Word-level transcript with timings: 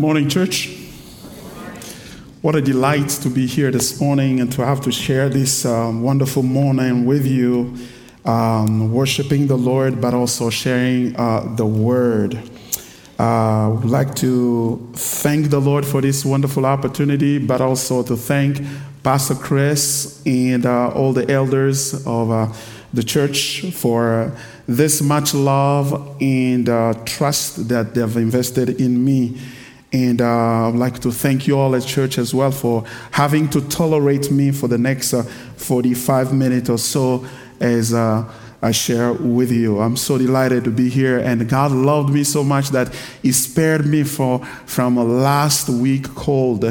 Morning, 0.00 0.30
church. 0.30 0.70
What 2.40 2.56
a 2.56 2.62
delight 2.62 3.10
to 3.20 3.28
be 3.28 3.46
here 3.46 3.70
this 3.70 4.00
morning 4.00 4.40
and 4.40 4.50
to 4.52 4.64
have 4.64 4.80
to 4.84 4.90
share 4.90 5.28
this 5.28 5.66
um, 5.66 6.02
wonderful 6.02 6.42
morning 6.42 7.04
with 7.04 7.26
you, 7.26 7.76
um, 8.24 8.94
worshiping 8.94 9.46
the 9.46 9.58
Lord, 9.58 10.00
but 10.00 10.14
also 10.14 10.48
sharing 10.48 11.14
uh, 11.16 11.52
the 11.54 11.66
word. 11.66 12.34
Uh, 13.18 13.24
I 13.24 13.68
would 13.68 13.90
like 13.90 14.14
to 14.14 14.90
thank 14.94 15.50
the 15.50 15.60
Lord 15.60 15.84
for 15.84 16.00
this 16.00 16.24
wonderful 16.24 16.64
opportunity, 16.64 17.36
but 17.36 17.60
also 17.60 18.02
to 18.04 18.16
thank 18.16 18.62
Pastor 19.02 19.34
Chris 19.34 20.22
and 20.24 20.64
uh, 20.64 20.92
all 20.92 21.12
the 21.12 21.30
elders 21.30 22.06
of 22.06 22.30
uh, 22.30 22.50
the 22.94 23.02
church 23.02 23.66
for 23.74 24.34
this 24.66 25.02
much 25.02 25.34
love 25.34 26.16
and 26.22 26.70
uh, 26.70 26.94
trust 27.04 27.68
that 27.68 27.92
they've 27.92 28.16
invested 28.16 28.80
in 28.80 29.04
me. 29.04 29.38
And 29.92 30.20
uh, 30.20 30.68
I'd 30.68 30.74
like 30.74 31.00
to 31.00 31.10
thank 31.10 31.46
you 31.46 31.58
all 31.58 31.74
at 31.74 31.84
church 31.84 32.18
as 32.18 32.32
well 32.32 32.52
for 32.52 32.84
having 33.10 33.48
to 33.50 33.60
tolerate 33.68 34.30
me 34.30 34.52
for 34.52 34.68
the 34.68 34.78
next 34.78 35.12
uh, 35.12 35.24
45 35.56 36.32
minutes 36.32 36.70
or 36.70 36.78
so 36.78 37.26
as 37.58 37.92
uh, 37.92 38.30
I 38.62 38.70
share 38.72 39.12
with 39.12 39.50
you. 39.50 39.80
I'm 39.80 39.96
so 39.96 40.18
delighted 40.18 40.64
to 40.64 40.70
be 40.70 40.88
here, 40.88 41.18
and 41.18 41.48
God 41.48 41.72
loved 41.72 42.12
me 42.12 42.24
so 42.24 42.44
much 42.44 42.68
that 42.70 42.94
He 43.22 43.32
spared 43.32 43.86
me 43.86 44.04
for, 44.04 44.44
from 44.66 44.96
a 44.96 45.04
last 45.04 45.68
week 45.68 46.14
cold. 46.14 46.64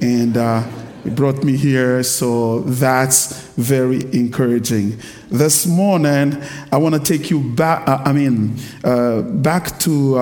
And 0.00 0.36
uh, 0.36 0.62
he 1.04 1.10
brought 1.10 1.44
me 1.44 1.56
here, 1.56 2.02
so 2.02 2.60
that's 2.60 3.46
very 3.50 4.02
encouraging. 4.12 4.98
This 5.30 5.64
morning, 5.64 6.42
I 6.72 6.78
want 6.78 6.96
to 6.96 7.00
take 7.00 7.30
you 7.30 7.40
back. 7.54 7.86
Uh, 7.86 8.02
I 8.04 8.12
mean, 8.12 8.56
uh, 8.82 9.22
back 9.22 9.78
to 9.80 10.18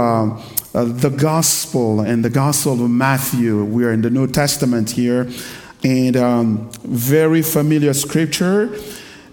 uh, 0.74 0.84
the 0.84 1.10
gospel 1.10 2.00
and 2.00 2.24
the 2.24 2.30
gospel 2.30 2.84
of 2.84 2.90
Matthew. 2.90 3.62
We 3.64 3.84
are 3.84 3.92
in 3.92 4.02
the 4.02 4.10
New 4.10 4.26
Testament 4.26 4.90
here, 4.90 5.30
and 5.84 6.16
um, 6.16 6.70
very 6.82 7.42
familiar 7.42 7.94
scripture 7.94 8.76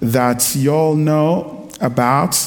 that 0.01 0.55
you 0.55 0.71
all 0.71 0.95
know 0.95 1.69
about. 1.79 2.37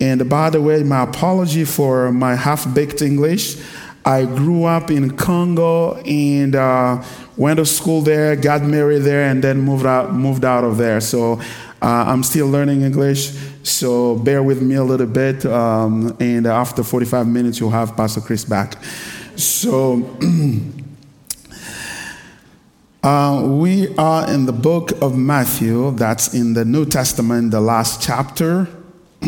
And 0.00 0.28
by 0.30 0.48
the 0.50 0.62
way, 0.62 0.82
my 0.82 1.02
apology 1.02 1.64
for 1.64 2.10
my 2.10 2.34
half 2.34 2.72
baked 2.74 3.02
English. 3.02 3.56
I 4.04 4.24
grew 4.24 4.64
up 4.64 4.90
in 4.90 5.16
Congo 5.18 5.96
and 5.96 6.54
uh, 6.56 7.02
went 7.36 7.58
to 7.58 7.66
school 7.66 8.00
there, 8.00 8.34
got 8.36 8.62
married 8.62 9.02
there, 9.02 9.28
and 9.28 9.44
then 9.44 9.60
moved 9.60 9.84
out, 9.84 10.14
moved 10.14 10.46
out 10.46 10.64
of 10.64 10.78
there. 10.78 11.02
So 11.02 11.40
uh, 11.82 12.04
I'm 12.06 12.22
still 12.22 12.48
learning 12.48 12.82
English. 12.82 13.36
So 13.68 14.16
bear 14.16 14.42
with 14.42 14.62
me 14.62 14.76
a 14.76 14.84
little 14.84 15.06
bit. 15.06 15.44
Um, 15.44 16.16
and 16.20 16.46
after 16.46 16.82
45 16.82 17.28
minutes, 17.28 17.60
you'll 17.60 17.70
have 17.70 17.96
Pastor 17.96 18.20
Chris 18.20 18.44
back. 18.44 18.82
So 19.36 20.16
uh, 23.02 23.46
we 23.46 23.94
are 23.96 24.32
in 24.32 24.46
the 24.46 24.52
book 24.52 24.92
of 25.02 25.16
Matthew. 25.16 25.90
That's 25.92 26.34
in 26.34 26.54
the 26.54 26.64
New 26.64 26.86
Testament, 26.86 27.50
the 27.50 27.60
last 27.60 28.02
chapter. 28.02 28.68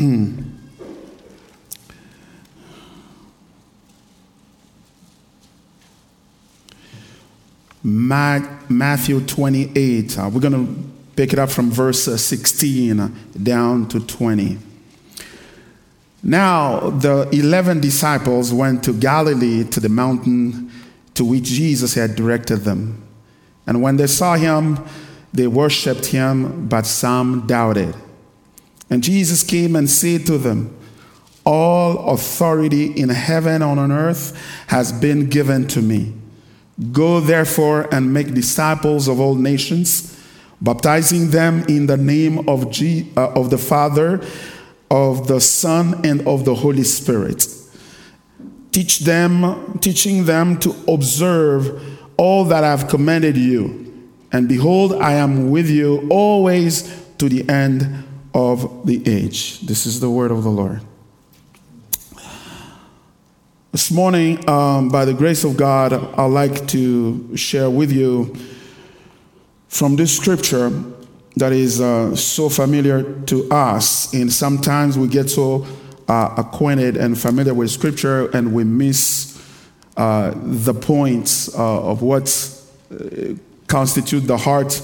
Matthew 8.71 9.21
28. 9.21 10.19
Uh, 10.19 10.31
we're 10.33 10.41
going 10.41 10.53
to 10.53 10.90
pick 11.21 11.35
it 11.35 11.39
up 11.39 11.51
from 11.51 11.71
verse 11.71 12.09
uh, 12.09 12.17
16 12.17 13.15
down 13.43 13.87
to 13.87 14.01
20. 14.01 14.57
Now, 16.23 16.89
the 16.89 17.29
11 17.31 17.83
disciples 17.83 18.55
went 18.55 18.83
to 18.85 18.95
Galilee 18.95 19.65
to 19.65 19.81
the 19.81 19.91
mountain 19.91 20.73
to 21.13 21.23
which 21.23 21.45
Jesus 21.45 21.93
had 21.93 22.17
directed 22.17 22.61
them. 22.61 23.07
And 23.67 23.83
when 23.83 23.99
they 23.99 24.07
saw 24.07 24.37
him, 24.37 24.79
they 25.31 25.47
worshiped 25.47 26.07
him, 26.07 26.67
but 26.69 26.87
some 26.87 27.47
doubted. 27.47 27.95
And 28.89 29.03
Jesus 29.05 29.43
came 29.43 29.77
and 29.77 29.91
said 29.91 30.25
to 30.25 30.39
them, 30.39 30.75
All 31.45 32.15
authority 32.15 32.99
in 32.99 33.11
heaven 33.11 33.61
and 33.61 33.79
on 33.79 33.93
earth 33.93 34.35
has 34.69 34.91
been 34.91 35.29
given 35.29 35.69
to 35.69 35.83
me. 35.83 36.15
Go 36.93 37.21
therefore 37.21 37.95
and 37.95 38.15
make 38.15 38.33
disciples 38.33 39.07
of 39.07 39.21
all 39.21 39.35
nations, 39.35 40.17
baptizing 40.61 41.31
them 41.31 41.65
in 41.69 41.87
the 41.87 41.97
name 41.97 42.49
of, 42.49 42.71
G, 42.71 43.11
uh, 43.17 43.33
of 43.33 43.51
the 43.51 43.59
Father, 43.59 44.21
of 44.91 45.27
the 45.29 45.41
Son, 45.41 46.05
and 46.05 46.27
of 46.27 46.45
the 46.45 46.55
Holy 46.55 46.85
Spirit. 46.85 47.47
Teach 48.73 49.01
them, 49.01 49.79
teaching 49.81 50.25
them 50.25 50.59
to 50.61 50.75
observe 50.87 51.99
all 52.17 52.45
that 52.45 52.65
I 52.65 52.71
have 52.71 52.89
commanded 52.89 53.37
you. 53.37 53.87
And 54.33 54.49
behold, 54.49 54.95
I 54.95 55.15
am 55.15 55.51
with 55.51 55.69
you 55.69 56.07
always 56.11 57.05
to 57.19 57.29
the 57.29 57.49
end 57.49 58.05
of 58.35 58.87
the 58.87 59.03
age. 59.09 59.61
This 59.61 59.87
is 59.87 60.01
the 60.01 60.11
word 60.11 60.31
of 60.31 60.45
the 60.45 60.51
Lord. 60.51 60.81
This 63.73 63.91
morning, 63.91 64.49
um, 64.49 64.89
by 64.89 65.05
the 65.05 65.15
grace 65.15 65.45
of 65.45 65.57
God, 65.57 65.93
I'd 65.93 66.25
like 66.27 66.67
to 66.69 67.37
share 67.37 67.71
with 67.71 67.93
you 67.93 68.35
from 69.71 69.95
this 69.97 70.15
scripture 70.15 70.71
that 71.37 71.53
is 71.53 71.81
uh, 71.81 72.15
so 72.17 72.49
familiar 72.49 73.03
to 73.23 73.49
us. 73.51 74.13
And 74.13 74.31
sometimes 74.31 74.99
we 74.99 75.09
get 75.09 75.31
so 75.31 75.65
uh, 76.09 76.35
acquainted 76.37 76.97
and 76.97 77.19
familiar 77.19 77.55
with 77.55 77.71
scripture 77.71 78.29
and 78.37 78.53
we 78.53 78.65
miss 78.65 79.41
uh, 79.97 80.35
the 80.37 80.75
points 80.75 81.55
uh, 81.57 81.83
of 81.83 82.03
what 82.03 82.29
uh, 82.93 83.35
constitute 83.69 84.27
the 84.27 84.37
heart 84.37 84.83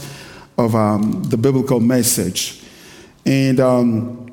of 0.56 0.74
um, 0.76 1.24
the 1.24 1.36
biblical 1.36 1.80
message. 1.80 2.62
And 3.26 3.58
um, 3.58 4.30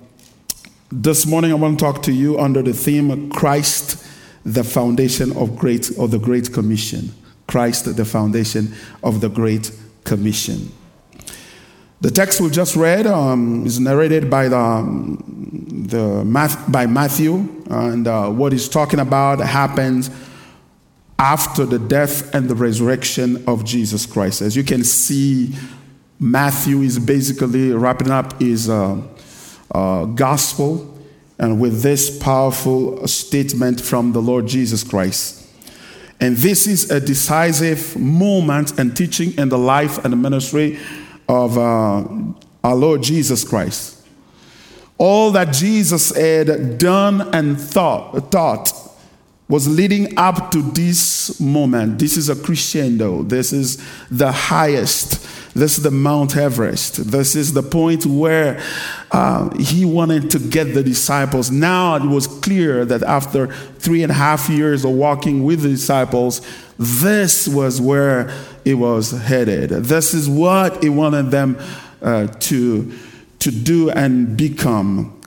this 0.92 1.26
morning, 1.26 1.52
I 1.52 1.56
want 1.56 1.80
to 1.80 1.84
talk 1.84 2.04
to 2.04 2.14
you 2.14 2.40
under 2.40 2.62
the 2.62 2.74
theme 2.74 3.32
Christ 3.32 4.06
the 4.46 4.64
foundation 4.64 5.36
of 5.36 5.58
great 5.58 5.90
of 5.98 6.12
the 6.12 6.20
great 6.20 6.52
commission 6.52 7.10
christ 7.48 7.96
the 7.96 8.04
foundation 8.04 8.74
of 9.02 9.22
the 9.22 9.30
great 9.30 9.72
commission 10.04 10.72
the 12.02 12.12
text 12.12 12.42
we 12.42 12.50
just 12.50 12.76
read 12.76 13.08
um, 13.08 13.66
is 13.66 13.80
narrated 13.80 14.30
by 14.30 14.50
the, 14.50 14.58
um, 14.58 15.86
the 15.88 16.24
Math, 16.26 16.72
by 16.72 16.86
matthew 16.86 17.64
and 17.70 18.08
uh, 18.08 18.30
what 18.30 18.52
he's 18.52 18.70
talking 18.70 19.00
about 19.00 19.40
happens 19.40 20.10
after 21.20 21.66
the 21.66 21.80
death 21.80 22.34
and 22.34 22.50
the 22.50 22.56
resurrection 22.56 23.44
of 23.48 23.64
jesus 23.64 24.06
christ 24.06 24.42
as 24.42 24.56
you 24.56 24.64
can 24.64 24.84
see 24.84 25.54
matthew 26.20 26.82
is 26.82 27.00
basically 27.00 27.72
wrapping 27.72 28.12
up 28.12 28.40
his 28.42 28.70
uh, 28.70 29.02
uh, 29.74 30.06
gospel 30.06 30.94
and 31.40 31.60
with 31.60 31.82
this 31.82 32.18
powerful 32.20 33.06
statement 33.08 33.82
from 33.82 34.14
the 34.14 34.22
Lord 34.22 34.48
Jesus 34.48 34.84
Christ. 34.84 35.43
And 36.24 36.38
this 36.38 36.68
is 36.68 36.90
a 36.90 37.02
decisive 37.02 37.98
moment 38.00 38.80
and 38.80 38.96
teaching 38.96 39.38
in 39.38 39.50
the 39.50 39.58
life 39.58 39.98
and 40.06 40.14
the 40.14 40.16
ministry 40.16 40.80
of 41.28 41.58
uh, 41.58 42.06
our 42.64 42.76
Lord 42.76 43.04
Jesus 43.04 43.44
Christ. 43.44 44.08
All 44.98 45.32
that 45.32 45.52
Jesus 45.54 46.16
had 46.16 46.78
done 46.78 47.34
and 47.36 47.60
thought, 47.60 48.32
thought 48.32 48.72
was 49.50 49.68
leading 49.68 50.18
up 50.18 50.50
to 50.52 50.62
this 50.62 51.42
moment. 51.42 52.00
This 52.00 52.16
is 52.16 52.30
a 52.30 52.38
crescendo. 52.38 53.24
This 53.24 53.52
is 53.52 53.84
the 54.10 54.32
highest 54.32 55.23
this 55.56 55.78
is 55.78 55.84
the 55.84 55.92
Mount 55.92 56.36
Everest. 56.36 57.12
This 57.12 57.36
is 57.36 57.54
the 57.54 57.62
point 57.62 58.06
where 58.06 58.60
uh, 59.12 59.56
he 59.58 59.86
wanted 59.86 60.32
to 60.32 60.40
get 60.40 60.74
the 60.74 60.82
disciples. 60.82 61.52
Now 61.52 61.96
it 61.96 62.04
was 62.04 62.26
clear 62.26 62.86
that 62.86 63.04
after 63.04 63.48
three 63.78 64.02
and 64.02 64.12
a 64.12 64.16
half 64.16 64.50
years 64.50 64.84
of 64.84 64.92
walking 64.92 65.44
with 65.44 65.62
the 65.62 65.70
disciples, 65.70 66.42
this 66.80 67.48
was 67.48 67.80
where 67.80 68.34
it 68.66 68.74
was 68.74 69.12
headed. 69.12 69.70
This 69.70 70.16
is 70.16 70.28
what 70.28 70.82
he 70.82 70.90
wanted 70.90 71.30
them 71.30 71.60
uh, 72.02 72.28
to, 72.28 72.92
to 73.40 73.52
do 73.52 73.92
and 73.92 74.36
become. 74.36 75.20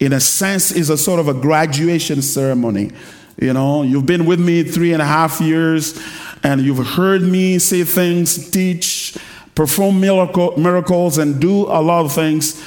In 0.00 0.12
a 0.12 0.20
sense, 0.20 0.72
is 0.72 0.88
a 0.88 0.96
sort 0.96 1.20
of 1.20 1.28
a 1.28 1.34
graduation 1.34 2.22
ceremony. 2.22 2.92
You 3.38 3.52
know, 3.52 3.82
you've 3.82 4.06
been 4.06 4.24
with 4.24 4.40
me 4.40 4.62
three 4.62 4.94
and 4.94 5.02
a 5.02 5.06
half 5.06 5.40
years, 5.40 6.02
and 6.42 6.62
you've 6.62 6.86
heard 6.86 7.22
me 7.22 7.58
say 7.58 7.84
things, 7.84 8.50
teach, 8.50 9.16
perform 9.56 10.00
miracle, 10.00 10.56
miracles, 10.56 11.18
and 11.18 11.40
do 11.40 11.64
a 11.64 11.82
lot 11.82 12.04
of 12.04 12.12
things. 12.12 12.62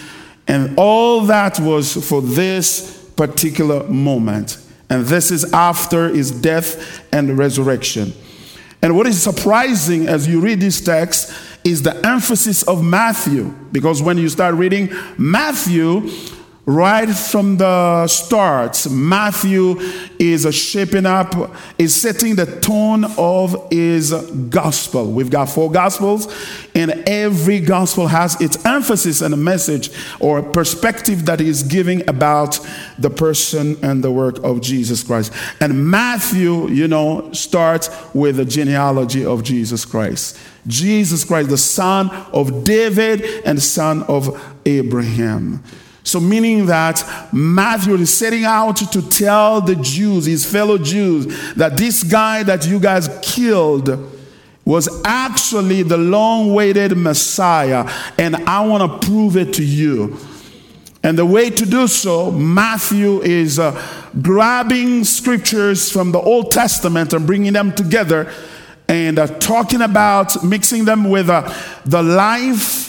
And 0.48 0.78
all 0.78 1.22
that 1.22 1.60
was 1.60 2.10
for 2.10 2.22
this 2.22 3.10
particular 3.16 3.84
moment. 3.88 4.58
And 4.90 5.06
this 5.06 5.32
is 5.32 5.54
after 5.54 6.10
his 6.10 6.32
death 6.32 7.06
and 7.14 7.38
resurrection. 7.38 8.12
And 8.82 8.98
what 8.98 9.08
is 9.08 9.22
surprising 9.22 10.08
as 10.08 10.28
you 10.28 10.42
read 10.42 10.60
this 10.60 10.82
text 10.82 11.34
is 11.64 11.84
the 11.84 12.06
emphasis 12.06 12.64
of 12.64 12.84
Matthew. 12.84 13.54
Because 13.72 14.02
when 14.02 14.18
you 14.18 14.28
start 14.28 14.56
reading 14.56 14.90
Matthew, 15.18 16.10
right 16.70 17.10
from 17.10 17.58
the 17.58 18.06
start, 18.06 18.88
Matthew 18.92 19.80
is 20.20 20.54
shaping 20.54 21.08
up, 21.08 21.34
is 21.80 22.00
setting 22.00 22.36
the 22.36 22.46
tone 22.46 23.06
of 23.18 23.72
his 23.72 24.12
gospel. 24.50 25.12
We've 25.12 25.32
got 25.32 25.50
four 25.50 25.72
gospels, 25.72 26.32
and 26.76 26.92
every 27.08 27.60
gospel 27.60 28.06
has 28.06 28.40
its 28.40 28.64
emphasis 28.66 29.22
and 29.22 29.34
a 29.34 29.38
message 29.38 29.90
or 30.20 30.44
perspective 30.44 31.26
that 31.26 31.42
is 31.42 31.64
giving 31.64 32.08
about 32.08 32.60
the 33.00 33.10
person 33.10 33.76
and 33.82 34.04
the 34.04 34.12
work 34.12 34.38
of 34.44 34.62
Jesus 34.62 35.02
Christ. 35.02 35.34
And 35.60 35.90
Matthew, 35.90 36.68
you 36.70 36.88
know, 36.88 37.32
starts 37.34 37.90
with 38.14 38.36
the 38.36 38.46
genealogy 38.46 39.26
of 39.26 39.42
Jesus 39.42 39.86
Christ. 39.86 40.38
Jesus 40.68 41.24
Christ, 41.26 41.50
the 41.50 41.58
son 41.58 42.12
of 42.32 42.64
David 42.64 43.24
and 43.44 43.60
son 43.60 44.04
of 44.04 44.40
Abraham. 44.68 45.64
So, 46.04 46.20
meaning 46.20 46.66
that 46.68 47.04
Matthew 47.32 47.96
is 47.96 48.14
setting 48.14 48.46
out 48.46 48.78
to 48.78 49.08
tell 49.10 49.62
the 49.62 49.76
Jews, 49.76 50.26
his 50.26 50.46
fellow 50.46 50.78
Jews, 50.78 51.54
that 51.56 51.78
this 51.78 52.04
guy 52.04 52.44
that 52.44 52.66
you 52.66 52.80
guys 52.80 53.10
killed 53.22 53.90
was 54.66 55.02
actually 55.04 55.84
the 55.84 55.98
long 55.98 56.52
awaited 56.52 56.96
Messiah, 56.96 57.90
and 58.18 58.36
I 58.36 58.66
want 58.66 59.02
to 59.02 59.08
prove 59.08 59.36
it 59.36 59.54
to 59.56 59.64
you. 59.64 60.18
And 61.02 61.18
the 61.18 61.26
way 61.26 61.50
to 61.50 61.66
do 61.66 61.88
so, 61.88 62.30
Matthew 62.32 63.22
is 63.22 63.58
uh, 63.58 63.72
grabbing 64.22 65.06
scriptures 65.06 65.92
from 65.92 66.12
the 66.12 66.20
Old 66.20 66.52
Testament 66.52 67.14
and 67.14 67.26
bringing 67.26 67.54
them 67.54 67.74
together 67.74 68.32
and 68.88 69.18
uh, 69.18 69.28
talking 69.40 69.82
about 69.82 70.44
mixing 70.44 70.84
them 70.84 71.10
with 71.10 71.30
uh, 71.30 71.54
the 71.86 72.04
life 72.04 72.89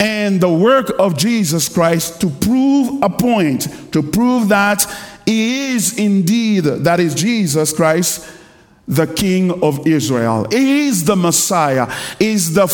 and 0.00 0.40
the 0.40 0.52
work 0.52 0.92
of 0.98 1.16
Jesus 1.16 1.68
Christ 1.68 2.20
to 2.20 2.30
prove 2.30 3.02
a 3.02 3.10
point, 3.10 3.92
to 3.92 4.02
prove 4.02 4.48
that 4.48 4.86
He 5.26 5.74
is 5.74 5.98
indeed, 5.98 6.64
that 6.64 7.00
is 7.00 7.14
Jesus 7.14 7.72
Christ, 7.72 8.28
the 8.86 9.06
King 9.06 9.62
of 9.62 9.86
Israel. 9.86 10.46
He 10.50 10.88
is 10.88 11.04
the 11.04 11.14
Messiah. 11.14 11.92
Is 12.18 12.54
the 12.54 12.66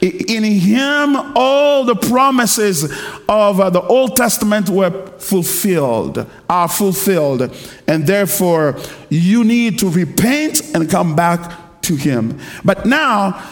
in 0.00 0.44
Him 0.44 1.16
all 1.34 1.84
the 1.84 1.96
promises 1.96 2.84
of 3.28 3.60
uh, 3.60 3.68
the 3.70 3.82
Old 3.82 4.16
Testament 4.16 4.68
were 4.68 5.06
fulfilled, 5.18 6.24
are 6.48 6.68
fulfilled, 6.68 7.52
and 7.88 8.06
therefore 8.06 8.78
you 9.08 9.42
need 9.42 9.80
to 9.80 9.90
repent 9.90 10.62
and 10.74 10.88
come 10.88 11.16
back 11.16 11.80
to 11.82 11.96
Him. 11.96 12.38
But 12.64 12.86
now 12.86 13.42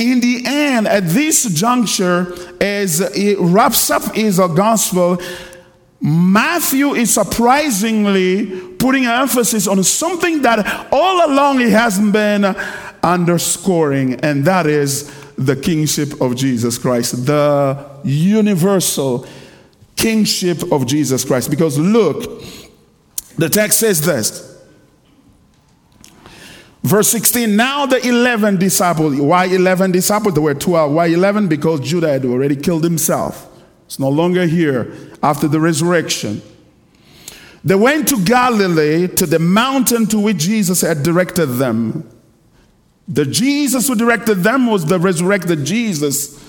in 0.00 0.20
the 0.20 0.42
end, 0.46 0.88
at 0.88 1.06
this 1.08 1.44
juncture, 1.52 2.34
as 2.58 3.00
it 3.14 3.38
wraps 3.38 3.90
up 3.90 4.14
his 4.14 4.38
gospel, 4.38 5.20
Matthew 6.00 6.94
is 6.94 7.12
surprisingly 7.12 8.46
putting 8.78 9.04
emphasis 9.04 9.66
on 9.66 9.84
something 9.84 10.40
that 10.40 10.88
all 10.90 11.30
along 11.30 11.60
he 11.60 11.70
hasn't 11.70 12.14
been 12.14 12.46
underscoring, 13.02 14.14
and 14.20 14.46
that 14.46 14.66
is 14.66 15.12
the 15.36 15.54
kingship 15.54 16.18
of 16.22 16.34
Jesus 16.34 16.78
Christ, 16.78 17.26
the 17.26 17.86
universal 18.02 19.26
kingship 19.96 20.72
of 20.72 20.86
Jesus 20.86 21.26
Christ. 21.26 21.50
Because 21.50 21.78
look, 21.78 22.42
the 23.36 23.50
text 23.50 23.80
says 23.80 24.00
this 24.00 24.49
Verse 26.82 27.08
16, 27.08 27.54
now 27.54 27.84
the 27.86 28.06
11 28.06 28.56
disciples. 28.56 29.16
Why 29.20 29.44
11 29.44 29.92
disciples? 29.92 30.34
There 30.34 30.42
were 30.42 30.54
12. 30.54 30.92
Why 30.92 31.06
11? 31.06 31.48
Because 31.48 31.80
Judas 31.80 32.10
had 32.10 32.24
already 32.24 32.56
killed 32.56 32.84
himself. 32.84 33.46
It's 33.86 33.98
no 33.98 34.08
longer 34.08 34.46
here 34.46 34.94
after 35.22 35.46
the 35.46 35.60
resurrection. 35.60 36.40
They 37.62 37.74
went 37.74 38.08
to 38.08 38.24
Galilee 38.24 39.08
to 39.08 39.26
the 39.26 39.38
mountain 39.38 40.06
to 40.06 40.18
which 40.18 40.38
Jesus 40.38 40.80
had 40.80 41.02
directed 41.02 41.46
them. 41.46 42.08
The 43.06 43.26
Jesus 43.26 43.88
who 43.88 43.94
directed 43.94 44.36
them 44.36 44.66
was 44.68 44.86
the 44.86 44.98
resurrected 44.98 45.64
Jesus 45.64 46.40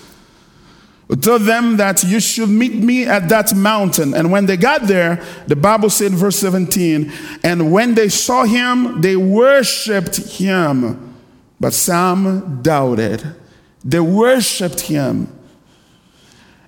told 1.18 1.42
them 1.42 1.78
that 1.78 2.04
you 2.04 2.20
should 2.20 2.50
meet 2.50 2.76
me 2.76 3.06
at 3.06 3.28
that 3.30 3.54
mountain. 3.54 4.14
And 4.14 4.32
when 4.32 4.46
they 4.46 4.56
got 4.56 4.84
there, 4.84 5.24
the 5.48 5.56
Bible 5.58 5.90
said, 5.90 6.14
verse 6.14 6.38
17, 6.38 7.12
and 7.44 7.72
when 7.72 7.96
they 7.96 8.08
saw 8.08 8.46
him, 8.46 9.02
they 9.02 9.18
worshiped 9.18 10.16
him. 10.16 11.16
But 11.60 11.74
some 11.74 12.62
doubted. 12.62 13.36
They 13.84 14.00
worshiped 14.00 14.82
him. 14.82 15.28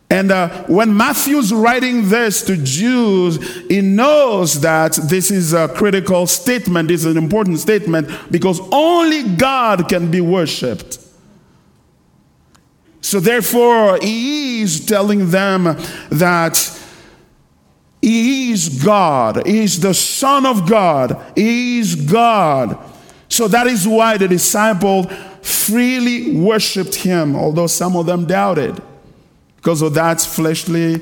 And 0.10 0.32
uh, 0.32 0.66
when 0.66 0.96
Matthew's 0.96 1.52
writing 1.52 2.10
this 2.10 2.44
to 2.44 2.56
Jews, 2.56 3.44
he 3.68 3.82
knows 3.82 4.62
that 4.62 5.00
this 5.06 5.32
is 5.32 5.54
a 5.54 5.68
critical 5.68 6.28
statement, 6.28 6.90
this 6.90 7.04
is 7.04 7.16
an 7.16 7.18
important 7.18 7.58
statement, 7.60 8.10
because 8.30 8.60
only 8.72 9.24
God 9.36 9.90
can 9.90 10.12
be 10.12 10.22
worshiped. 10.22 11.00
So 13.04 13.20
therefore, 13.20 14.00
he 14.02 14.62
is 14.62 14.86
telling 14.86 15.30
them 15.30 15.78
that 16.10 16.82
he 18.02 18.52
is 18.52 18.82
God, 18.84 19.46
he 19.46 19.64
is 19.64 19.82
the 19.82 19.94
Son 19.94 20.46
of 20.46 20.68
God, 20.70 21.22
he 21.36 21.80
is 21.80 21.96
God. 21.96 22.80
So 23.28 23.50
that 23.50 23.68
is 23.68 23.86
why 23.86 24.18
the 24.18 24.28
disciple 24.30 25.04
freely 25.42 26.36
worshiped 26.38 26.96
him, 26.96 27.36
although 27.36 27.68
some 27.68 27.98
of 27.98 28.06
them 28.06 28.26
doubted 28.26 28.82
because 29.58 29.82
of 29.82 29.94
that 29.96 30.22
fleshly 30.22 31.02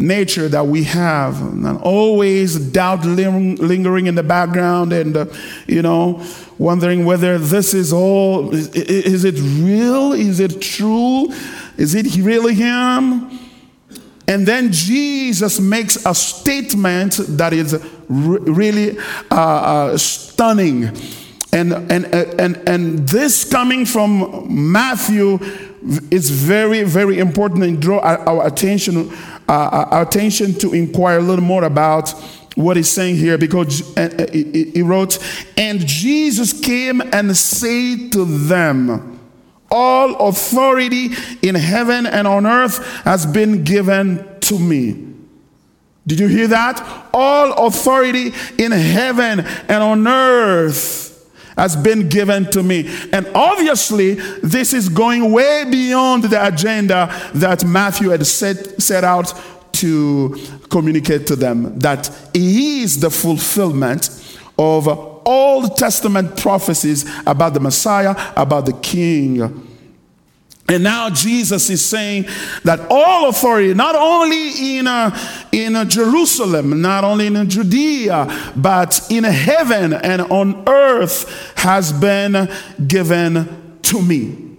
nature 0.00 0.48
that 0.48 0.66
we 0.66 0.84
have. 0.84 1.40
And 1.40 1.78
always 1.78 2.58
doubt 2.58 3.04
lingering 3.04 4.06
in 4.06 4.14
the 4.14 4.22
background 4.22 4.92
and 4.92 5.16
uh, 5.16 5.26
you 5.66 5.82
know 5.82 6.24
wondering 6.58 7.04
whether 7.04 7.38
this 7.38 7.72
is 7.74 7.92
all 7.92 8.52
is, 8.54 8.68
is 8.74 9.24
it 9.24 9.36
real? 9.38 10.12
Is 10.12 10.40
it 10.40 10.60
true? 10.60 11.28
Is 11.76 11.94
it 11.94 12.16
really 12.16 12.54
him? 12.54 13.38
And 14.26 14.46
then 14.46 14.70
jesus 14.70 15.58
makes 15.58 16.04
a 16.06 16.14
statement 16.14 17.16
that 17.28 17.52
is 17.52 17.84
really 18.08 18.96
uh, 19.30 19.34
uh, 19.34 19.98
stunning. 19.98 20.96
And, 21.52 21.72
and, 21.72 22.06
and, 22.14 22.56
and 22.68 23.08
this 23.08 23.42
coming 23.42 23.84
from 23.84 24.46
matthew 24.48 25.40
is 26.10 26.30
very 26.30 26.84
very 26.84 27.18
important 27.18 27.64
and 27.64 27.80
draw 27.80 27.98
our 27.98 28.46
attention 28.46 29.10
uh, 29.50 29.88
our 29.90 30.02
attention 30.02 30.54
to 30.54 30.72
inquire 30.72 31.18
a 31.18 31.22
little 31.22 31.44
more 31.44 31.64
about 31.64 32.10
what 32.54 32.76
he's 32.76 32.88
saying 32.88 33.16
here 33.16 33.36
because 33.36 33.96
uh, 33.96 34.08
uh, 34.18 34.32
he 34.32 34.82
wrote, 34.82 35.18
And 35.56 35.84
Jesus 35.86 36.58
came 36.58 37.00
and 37.00 37.36
said 37.36 38.12
to 38.12 38.24
them, 38.24 39.18
All 39.70 40.28
authority 40.28 41.10
in 41.42 41.56
heaven 41.56 42.06
and 42.06 42.28
on 42.28 42.46
earth 42.46 42.78
has 43.02 43.26
been 43.26 43.64
given 43.64 44.24
to 44.42 44.58
me. 44.58 45.06
Did 46.06 46.20
you 46.20 46.28
hear 46.28 46.46
that? 46.48 47.08
All 47.12 47.66
authority 47.66 48.32
in 48.56 48.72
heaven 48.72 49.40
and 49.40 49.82
on 49.82 50.06
earth 50.06 51.09
has 51.56 51.76
been 51.76 52.08
given 52.08 52.50
to 52.50 52.62
me. 52.62 52.88
And 53.12 53.26
obviously, 53.34 54.14
this 54.42 54.72
is 54.72 54.88
going 54.88 55.32
way 55.32 55.64
beyond 55.70 56.24
the 56.24 56.46
agenda 56.46 57.14
that 57.34 57.64
Matthew 57.64 58.10
had 58.10 58.26
set, 58.26 58.80
set 58.80 59.04
out 59.04 59.32
to 59.72 60.36
communicate 60.68 61.26
to 61.28 61.36
them 61.36 61.78
that 61.78 62.10
he 62.32 62.82
is 62.82 63.00
the 63.00 63.10
fulfillment 63.10 64.10
of 64.58 64.88
Old 65.26 65.76
Testament 65.76 66.36
prophecies 66.36 67.10
about 67.26 67.54
the 67.54 67.60
Messiah, 67.60 68.14
about 68.36 68.66
the 68.66 68.72
King. 68.74 69.69
And 70.68 70.84
now 70.84 71.10
Jesus 71.10 71.68
is 71.68 71.84
saying 71.84 72.26
that 72.62 72.86
all 72.90 73.28
authority, 73.28 73.74
not 73.74 73.96
only 73.96 74.78
in, 74.78 74.86
uh, 74.86 75.18
in 75.50 75.74
uh, 75.74 75.84
Jerusalem, 75.84 76.80
not 76.80 77.02
only 77.02 77.26
in 77.26 77.50
Judea, 77.50 78.52
but 78.54 79.00
in 79.10 79.24
heaven 79.24 79.92
and 79.92 80.22
on 80.22 80.68
earth 80.68 81.54
has 81.56 81.92
been 81.92 82.48
given 82.86 83.78
to 83.82 84.00
me. 84.00 84.49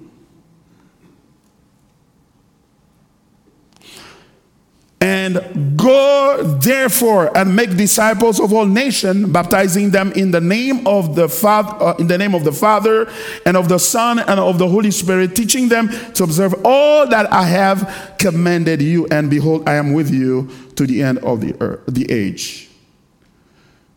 And 5.22 5.78
go 5.78 6.42
therefore 6.60 7.38
and 7.38 7.56
make 7.56 7.78
disciples 7.78 8.40
of 8.40 8.52
all 8.52 8.66
nations, 8.66 9.30
baptizing 9.30 9.92
them 9.92 10.12
in 10.14 10.32
the 10.32 10.42
name 10.42 10.88
of 10.88 11.16
the 11.16 11.30
Father, 11.30 11.86
uh, 11.86 11.96
in 11.98 12.08
the 12.08 12.18
name 12.18 12.34
of 12.34 12.44
the 12.44 12.52
Father 12.52 13.08
and 13.46 13.56
of 13.56 13.70
the 13.70 13.78
Son 13.78 14.18
and 14.18 14.40
of 14.40 14.58
the 14.58 14.68
Holy 14.68 14.90
Spirit, 14.90 15.36
teaching 15.36 15.70
them 15.70 15.90
to 16.14 16.24
observe 16.24 16.56
all 16.66 17.06
that 17.08 17.32
I 17.32 17.44
have 17.44 18.16
commanded 18.18 18.82
you. 18.82 19.06
And 19.12 19.30
behold, 19.30 19.70
I 19.70 19.76
am 19.76 19.94
with 19.94 20.12
you 20.12 20.50
to 20.76 20.88
the 20.88 21.04
end 21.04 21.20
of 21.20 21.40
the 21.40 21.56
earth, 21.62 21.82
the 21.86 22.12
age. 22.12 22.68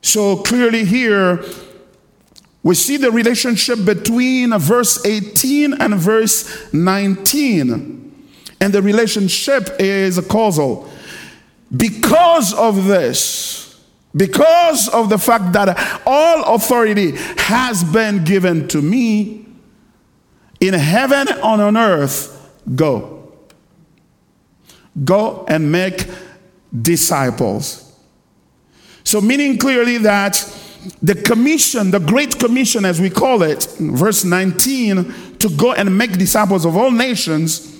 So 0.02 0.36
clearly 0.36 0.84
here, 0.84 1.42
we 2.62 2.74
see 2.74 2.98
the 2.98 3.10
relationship 3.10 3.82
between 3.86 4.58
verse 4.58 5.02
18 5.06 5.72
and 5.80 5.94
verse 5.94 6.70
19. 6.74 8.02
and 8.60 8.72
the 8.72 8.82
relationship 8.82 9.70
is 9.78 10.20
causal. 10.28 10.90
Because 11.74 12.54
of 12.54 12.84
this, 12.84 13.80
because 14.16 14.88
of 14.88 15.08
the 15.08 15.18
fact 15.18 15.52
that 15.54 16.02
all 16.06 16.54
authority 16.54 17.12
has 17.36 17.82
been 17.82 18.24
given 18.24 18.68
to 18.68 18.80
me 18.80 19.46
in 20.60 20.74
heaven 20.74 21.26
and 21.28 21.62
on 21.62 21.76
earth, 21.76 22.50
go. 22.74 23.32
Go 25.04 25.44
and 25.48 25.72
make 25.72 26.06
disciples. 26.80 27.92
So, 29.02 29.20
meaning 29.20 29.58
clearly 29.58 29.98
that 29.98 30.34
the 31.02 31.14
commission, 31.14 31.90
the 31.90 31.98
Great 31.98 32.38
Commission, 32.38 32.84
as 32.84 33.00
we 33.00 33.10
call 33.10 33.42
it, 33.42 33.66
verse 33.78 34.24
19, 34.24 35.38
to 35.38 35.48
go 35.50 35.72
and 35.72 35.96
make 35.96 36.12
disciples 36.12 36.64
of 36.64 36.76
all 36.76 36.90
nations, 36.90 37.76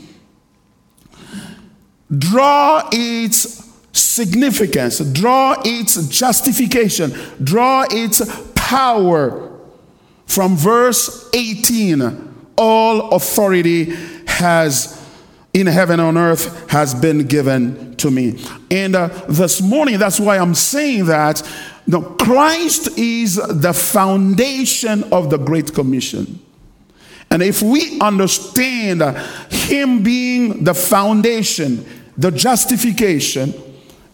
draw 2.16 2.88
its 2.92 3.64
significance, 3.94 4.98
draw 4.98 5.56
its 5.64 6.06
justification, 6.08 7.12
draw 7.42 7.86
its 7.90 8.22
power 8.54 9.58
from 10.26 10.56
verse 10.56 11.30
18. 11.32 12.34
All 12.56 13.10
authority 13.14 13.94
has 14.26 15.00
in 15.54 15.68
heaven 15.68 16.00
and 16.00 16.08
on 16.08 16.18
earth 16.18 16.68
has 16.70 16.94
been 16.94 17.26
given 17.26 17.94
to 17.96 18.10
me. 18.10 18.44
And 18.70 18.96
uh, 18.96 19.06
this 19.28 19.62
morning, 19.62 19.98
that's 19.98 20.18
why 20.18 20.36
I'm 20.38 20.54
saying 20.54 21.06
that 21.06 21.42
Christ 22.18 22.98
is 22.98 23.36
the 23.36 23.72
foundation 23.72 25.04
of 25.12 25.30
the 25.30 25.38
Great 25.38 25.72
Commission. 25.72 26.40
And 27.30 27.42
if 27.42 27.62
we 27.62 28.00
understand 28.00 29.02
Him 29.50 30.02
being 30.02 30.64
the 30.64 30.74
foundation, 30.74 31.84
the 32.16 32.30
justification, 32.30 33.52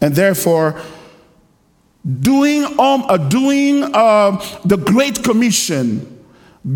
and 0.01 0.15
therefore 0.15 0.81
doing 2.21 2.65
um, 2.79 3.05
uh, 3.09 3.17
doing 3.17 3.85
uh, 3.95 4.43
the 4.65 4.77
Great 4.77 5.23
Commission, 5.23 6.25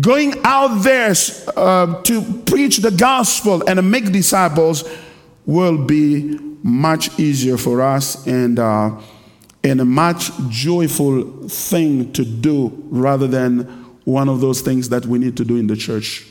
going 0.01 0.35
out 0.43 0.83
there 0.83 1.13
uh, 1.55 2.01
to 2.03 2.21
preach 2.45 2.77
the 2.77 2.91
gospel 2.91 3.67
and 3.67 3.89
make 3.89 4.11
disciples 4.11 4.83
will 5.45 5.83
be 5.83 6.39
much 6.63 7.19
easier 7.19 7.57
for 7.57 7.81
us 7.81 8.25
and 8.27 8.59
uh, 8.59 8.91
and 9.63 9.81
a 9.81 9.85
much 9.85 10.31
joyful 10.49 11.47
thing 11.49 12.11
to 12.13 12.23
do 12.23 12.71
rather 12.89 13.27
than 13.27 13.61
one 14.03 14.29
of 14.29 14.39
those 14.39 14.61
things 14.61 14.89
that 14.89 15.05
we 15.07 15.17
need 15.17 15.35
to 15.37 15.43
do 15.43 15.57
in 15.57 15.65
the 15.65 15.75
church 15.75 16.27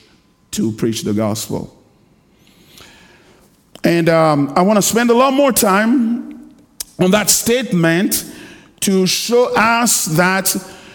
to 0.53 0.71
preach 0.71 1.03
the 1.03 1.13
gospel. 1.13 1.77
And 3.83 4.09
um, 4.09 4.53
I 4.55 4.63
want 4.63 4.77
to 4.77 4.83
spend 4.83 5.11
a 5.11 5.15
lot 5.15 5.33
more 5.33 5.51
time 5.51 6.34
on 6.99 7.11
that 7.11 7.31
statement 7.31 8.25
to 8.81 9.07
show 9.07 9.53
us 9.57 10.05
that 10.07 10.55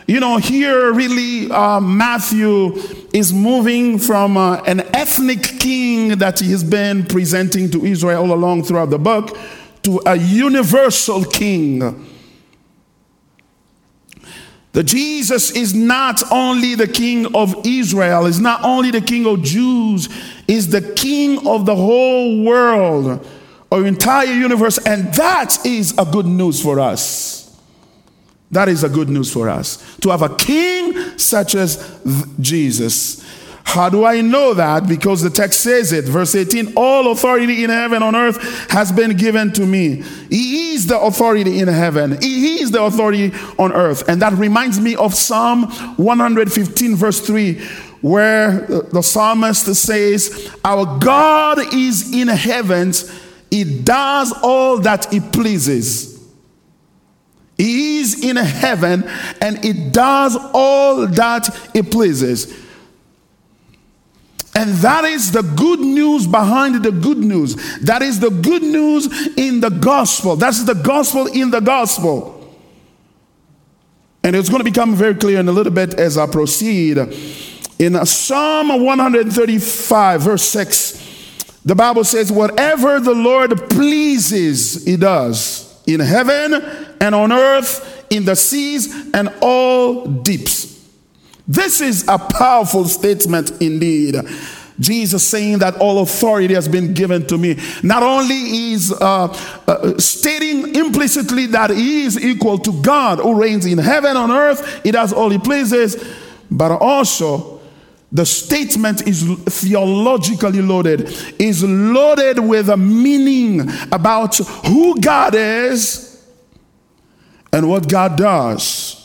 you 0.10 0.20
know, 0.20 0.38
here 0.38 0.92
really 0.92 1.52
uh, 1.52 1.80
Matthew 1.80 2.74
is 3.14 3.32
moving 3.32 4.00
from 4.00 4.38
uh, 4.38 4.56
an 4.64 4.80
ethnic 4.96 5.44
king 5.44 6.18
that 6.18 6.40
he 6.40 6.50
has 6.50 6.64
been 6.64 7.06
presenting 7.06 7.70
to 7.70 7.86
Israel 7.86 8.24
all 8.24 8.34
along 8.34 8.64
throughout 8.64 8.90
the 8.90 8.98
book 8.98 9.38
to 9.84 10.02
a 10.08 10.16
universal 10.16 11.24
king. 11.24 12.10
The 14.72 14.84
Jesus 14.84 15.52
is 15.52 15.76
not 15.76 16.24
only 16.32 16.74
the 16.74 16.88
king 16.88 17.36
of 17.36 17.56
Israel, 17.64 18.26
is 18.26 18.40
not 18.40 18.64
only 18.64 18.90
the 18.90 19.02
king 19.02 19.28
of 19.28 19.44
Jews, 19.44 20.10
is 20.48 20.70
the 20.70 20.94
king 20.96 21.48
of 21.48 21.68
the 21.68 21.76
whole 21.76 22.44
world, 22.44 23.28
our 23.72 23.86
entire 23.86 24.34
universe, 24.34 24.78
and 24.80 25.14
that 25.14 25.66
is 25.66 25.98
a 25.98 26.06
good 26.06 26.26
news 26.26 26.62
for 26.62 26.80
us. 26.80 27.40
That 28.52 28.68
is 28.68 28.84
a 28.84 28.90
good 28.90 29.10
news 29.10 29.32
for 29.32 29.48
us. 29.48 29.98
To 29.98 30.10
have 30.10 30.24
a 30.24 30.36
king 30.36 31.18
such 31.18 31.54
as 31.56 32.02
Jesus. 32.40 33.24
How 33.64 33.88
do 33.88 34.04
I 34.04 34.22
know 34.22 34.56
that? 34.56 34.88
Because 34.88 35.22
the 35.22 35.30
text 35.30 35.62
says 35.62 35.94
it. 35.94 36.06
Verse 36.06 36.34
18 36.34 36.74
All 36.76 37.12
authority 37.12 37.64
in 37.64 37.70
heaven 37.70 38.02
and 38.02 38.04
on 38.04 38.16
earth 38.16 38.72
has 38.72 38.92
been 38.92 39.16
given 39.16 39.54
to 39.54 39.64
me. 39.64 40.02
He 40.32 40.74
is 40.74 40.88
the 40.88 41.00
authority 41.00 41.60
in 41.60 41.68
heaven, 41.68 42.20
He 42.20 42.60
is 42.62 42.72
the 42.72 42.82
authority 42.82 43.32
on 43.60 43.72
earth. 43.72 44.10
And 44.10 44.20
that 44.24 44.34
reminds 44.34 44.80
me 44.80 44.96
of 44.96 45.14
Psalm 45.14 45.70
115, 45.98 46.96
verse 46.96 47.20
3, 47.20 47.62
where 48.02 48.62
the 48.62 49.04
psalmist 49.04 49.76
says, 49.76 50.52
Our 50.66 50.98
God 50.98 51.72
is 51.72 52.12
in 52.12 52.30
heavens, 52.30 53.12
He 53.50 53.64
does 53.82 54.34
all 54.44 54.80
that 54.80 55.12
He 55.12 55.20
pleases. 55.20 56.20
He 57.60 58.00
is 58.00 58.24
in 58.24 58.38
heaven 58.38 59.04
and 59.42 59.64
it 59.66 59.92
does 59.92 60.38
all 60.54 61.06
that 61.08 61.50
it 61.76 61.92
pleases. 61.92 62.58
And 64.56 64.72
that 64.76 65.04
is 65.04 65.34
the 65.34 65.42
good 65.42 65.82
news 65.82 66.26
behind 66.26 66.84
the 66.84 66.92
good 66.92 67.18
news. 67.18 67.56
That 67.82 68.02
is 68.02 68.22
the 68.22 68.30
good 68.30 68.64
news 68.64 69.08
in 69.38 69.60
the 69.60 69.70
gospel. 69.70 70.38
That's 70.38 70.64
the 70.64 70.74
gospel 70.74 71.28
in 71.28 71.52
the 71.52 71.60
gospel. 71.60 72.36
And 74.24 74.36
it's 74.38 74.50
going 74.50 74.60
to 74.60 74.70
become 74.70 74.96
very 74.96 75.16
clear 75.16 75.40
in 75.40 75.48
a 75.50 75.52
little 75.52 75.74
bit 75.74 75.96
as 75.96 76.18
I 76.18 76.28
proceed. 76.28 76.98
In 77.78 78.06
Psalm 78.06 78.84
135, 78.84 80.22
verse 80.22 80.44
6, 80.44 81.09
the 81.66 81.76
Bible 81.76 82.04
says, 82.04 82.32
Whatever 82.32 83.00
the 83.00 83.14
Lord 83.14 83.70
pleases, 83.70 84.86
He 84.86 84.98
does 84.98 85.70
in 85.86 86.00
heaven 86.00 86.54
and 87.02 87.16
on 87.16 87.32
earth, 87.32 88.06
in 88.10 88.26
the 88.26 88.36
seas 88.36 88.94
and 89.14 89.34
all 89.42 90.06
deeps. 90.06 90.80
This 91.48 91.82
is 91.82 92.08
a 92.08 92.18
powerful 92.18 92.86
statement 92.86 93.52
indeed. 93.62 94.16
Jesus 94.80 95.28
saying 95.28 95.60
that 95.60 95.76
all 95.78 96.02
authority 96.02 96.54
has 96.54 96.68
been 96.68 96.94
given 96.94 97.28
to 97.28 97.38
me. 97.38 97.58
Not 97.84 98.02
only 98.02 98.72
is 98.72 98.94
uh, 98.94 99.28
uh, 99.68 99.98
stating 99.98 100.74
implicitly 100.76 101.48
that 101.48 101.72
he 101.72 102.04
is 102.04 102.24
equal 102.24 102.60
to 102.60 102.82
God 102.82 103.20
who 103.20 103.40
reigns 103.40 103.66
in 103.66 103.78
heaven 103.78 104.16
on 104.16 104.32
earth, 104.32 104.82
he 104.84 104.92
does 104.92 105.12
all 105.12 105.30
he 105.30 105.38
pleases, 105.38 106.02
but 106.50 106.72
also 106.72 107.59
the 108.12 108.26
statement 108.26 109.08
is 109.08 109.24
theologically 109.46 110.62
loaded, 110.62 111.14
is 111.40 111.64
loaded 111.64 112.40
with 112.40 112.70
a 112.70 112.78
meaning 112.78 113.70
about 113.92 114.36
who 114.38 115.00
God 115.00 115.36
is 115.36 116.26
and 117.54 117.70
what 117.70 117.88
God 117.88 118.18
does. 118.18 118.96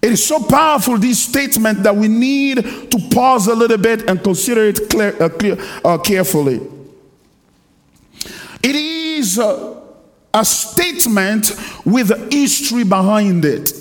It 0.00 0.12
is 0.12 0.24
so 0.24 0.42
powerful, 0.42 0.96
this 0.98 1.24
statement, 1.24 1.82
that 1.82 1.94
we 1.94 2.08
need 2.08 2.56
to 2.90 3.08
pause 3.12 3.48
a 3.48 3.54
little 3.54 3.78
bit 3.78 4.08
and 4.08 4.22
consider 4.22 4.64
it 4.64 4.88
clear, 4.88 5.20
uh, 5.20 5.28
clear, 5.28 5.56
uh, 5.84 5.98
carefully. 5.98 6.60
It 8.62 8.74
is 8.74 9.38
a, 9.38 9.80
a 10.34 10.44
statement 10.44 11.52
with 11.84 12.32
history 12.32 12.84
behind 12.84 13.44
it. 13.44 13.72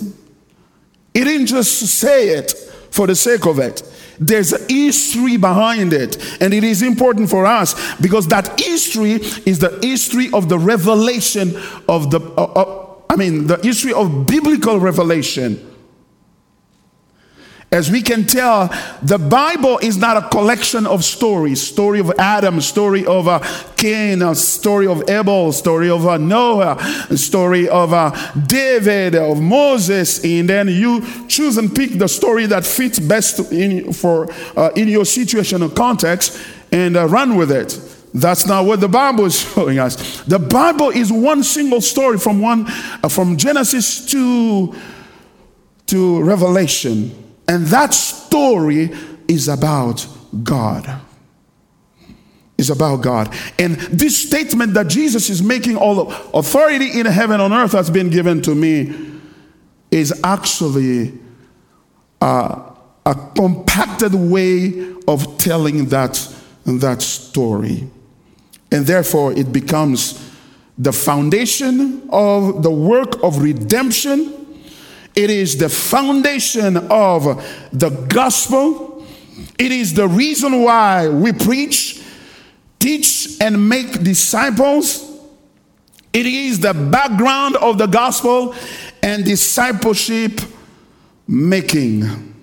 It 1.14 1.24
didn't 1.24 1.48
just 1.48 1.82
say 1.82 2.30
it, 2.30 2.54
for 2.98 3.08
the 3.08 3.16
sake 3.16 3.46
of 3.46 3.60
it. 3.60 3.84
There's 4.20 4.52
a 4.52 4.66
history 4.68 5.38
behind 5.38 5.94
it, 5.94 6.18
and 6.42 6.52
it 6.52 6.64
is 6.64 6.82
important 6.82 7.30
for 7.30 7.46
us 7.46 7.76
because 7.98 8.28
that 8.30 8.60
history 8.60 9.14
is 9.46 9.60
the 9.60 9.78
history 9.84 10.30
of 10.34 10.50
the 10.50 10.58
revelation 10.58 11.56
of 11.88 12.10
the, 12.10 12.20
uh, 12.20 12.44
uh, 12.44 12.96
I 13.10 13.16
mean, 13.16 13.46
the 13.46 13.58
history 13.58 13.94
of 13.94 14.26
biblical 14.26 14.80
revelation 14.80 15.64
as 17.70 17.92
we 17.92 18.02
can 18.02 18.26
tell, 18.26 18.70
the 19.02 19.18
Bible 19.18 19.78
is 19.80 19.98
not 19.98 20.16
a 20.16 20.30
collection 20.30 20.88
of 20.88 21.04
stories. 21.04 21.62
Story 21.62 22.00
of 22.00 22.14
Adam, 22.18 22.62
story 22.62 23.06
of 23.06 23.28
uh, 23.28 23.40
Cain, 23.76 24.22
a 24.22 24.36
story 24.36 24.88
of 24.88 25.10
Abel, 25.10 25.52
story 25.52 25.90
of 25.90 26.08
uh, 26.08 26.18
Noah, 26.18 26.82
story 27.18 27.68
of 27.68 27.92
uh, 27.92 28.12
David, 28.46 29.16
of 29.16 29.42
Moses, 29.42 30.24
and 30.24 30.48
then 30.48 30.70
you 30.70 31.06
choose 31.28 31.58
and 31.58 31.76
pick 31.76 31.92
the 32.00 32.08
story 32.08 32.46
that 32.46 32.66
fits 32.66 33.00
best 33.00 33.52
in 33.52 33.92
for 33.92 34.32
uh, 34.56 34.70
in 34.78 34.88
your 34.88 35.04
situation 35.04 35.62
or 35.62 35.70
context 35.70 36.42
and 36.72 36.96
uh, 36.96 37.06
run 37.06 37.36
with 37.36 37.52
it. 37.52 37.78
That's 38.14 38.48
not 38.48 38.64
what 38.66 38.80
the 38.80 38.88
Bible 38.88 39.26
is 39.26 39.42
showing 39.42 39.78
us. 39.78 40.22
The 40.22 40.40
Bible 40.40 40.92
is 40.92 41.12
one 41.12 41.44
single 41.44 41.82
story 41.82 42.18
from 42.18 42.40
one 42.40 42.66
uh, 43.04 43.10
from 43.10 43.36
Genesis 43.36 44.06
to 44.12 44.74
to 45.88 46.24
Revelation. 46.24 47.27
And 47.48 47.66
that 47.68 47.94
story 47.94 48.92
is 49.28 49.48
about 49.48 50.06
God. 50.44 51.02
Is 52.58 52.70
about 52.70 52.98
God. 53.02 53.34
And 53.60 53.76
this 53.76 54.28
statement 54.28 54.74
that 54.74 54.88
Jesus 54.88 55.30
is 55.30 55.44
making, 55.44 55.78
all 55.78 56.12
authority 56.34 57.00
in 57.00 57.06
heaven 57.06 57.40
on 57.40 57.54
earth 57.54 57.74
has 57.74 57.90
been 57.90 58.10
given 58.10 58.42
to 58.42 58.56
me, 58.56 58.94
is 59.92 60.20
actually 60.24 61.18
a, 62.20 62.62
a 63.06 63.16
compacted 63.36 64.14
way 64.14 64.96
of 65.08 65.38
telling 65.38 65.86
that, 65.86 66.36
that 66.66 67.02
story. 67.02 67.88
And 68.72 68.86
therefore, 68.86 69.34
it 69.34 69.54
becomes 69.54 70.24
the 70.78 70.92
foundation 70.92 72.10
of 72.12 72.64
the 72.64 72.72
work 72.72 73.24
of 73.24 73.38
redemption. 73.40 74.37
It 75.18 75.32
is 75.32 75.58
the 75.58 75.68
foundation 75.68 76.78
of 76.78 77.24
the 77.74 77.90
gospel. 77.90 79.04
It 79.58 79.72
is 79.72 79.96
the 79.96 80.08
reason 80.08 80.62
why 80.62 81.10
we 81.10 81.34
preach, 81.34 82.04
teach, 82.78 83.42
and 83.42 83.68
make 83.68 84.04
disciples. 84.04 85.04
It 86.14 86.28
is 86.28 86.60
the 86.60 86.76
background 86.76 87.56
of 87.56 87.80
the 87.80 87.88
gospel 87.88 88.54
and 89.02 89.26
discipleship 89.26 90.40
making. 91.28 92.36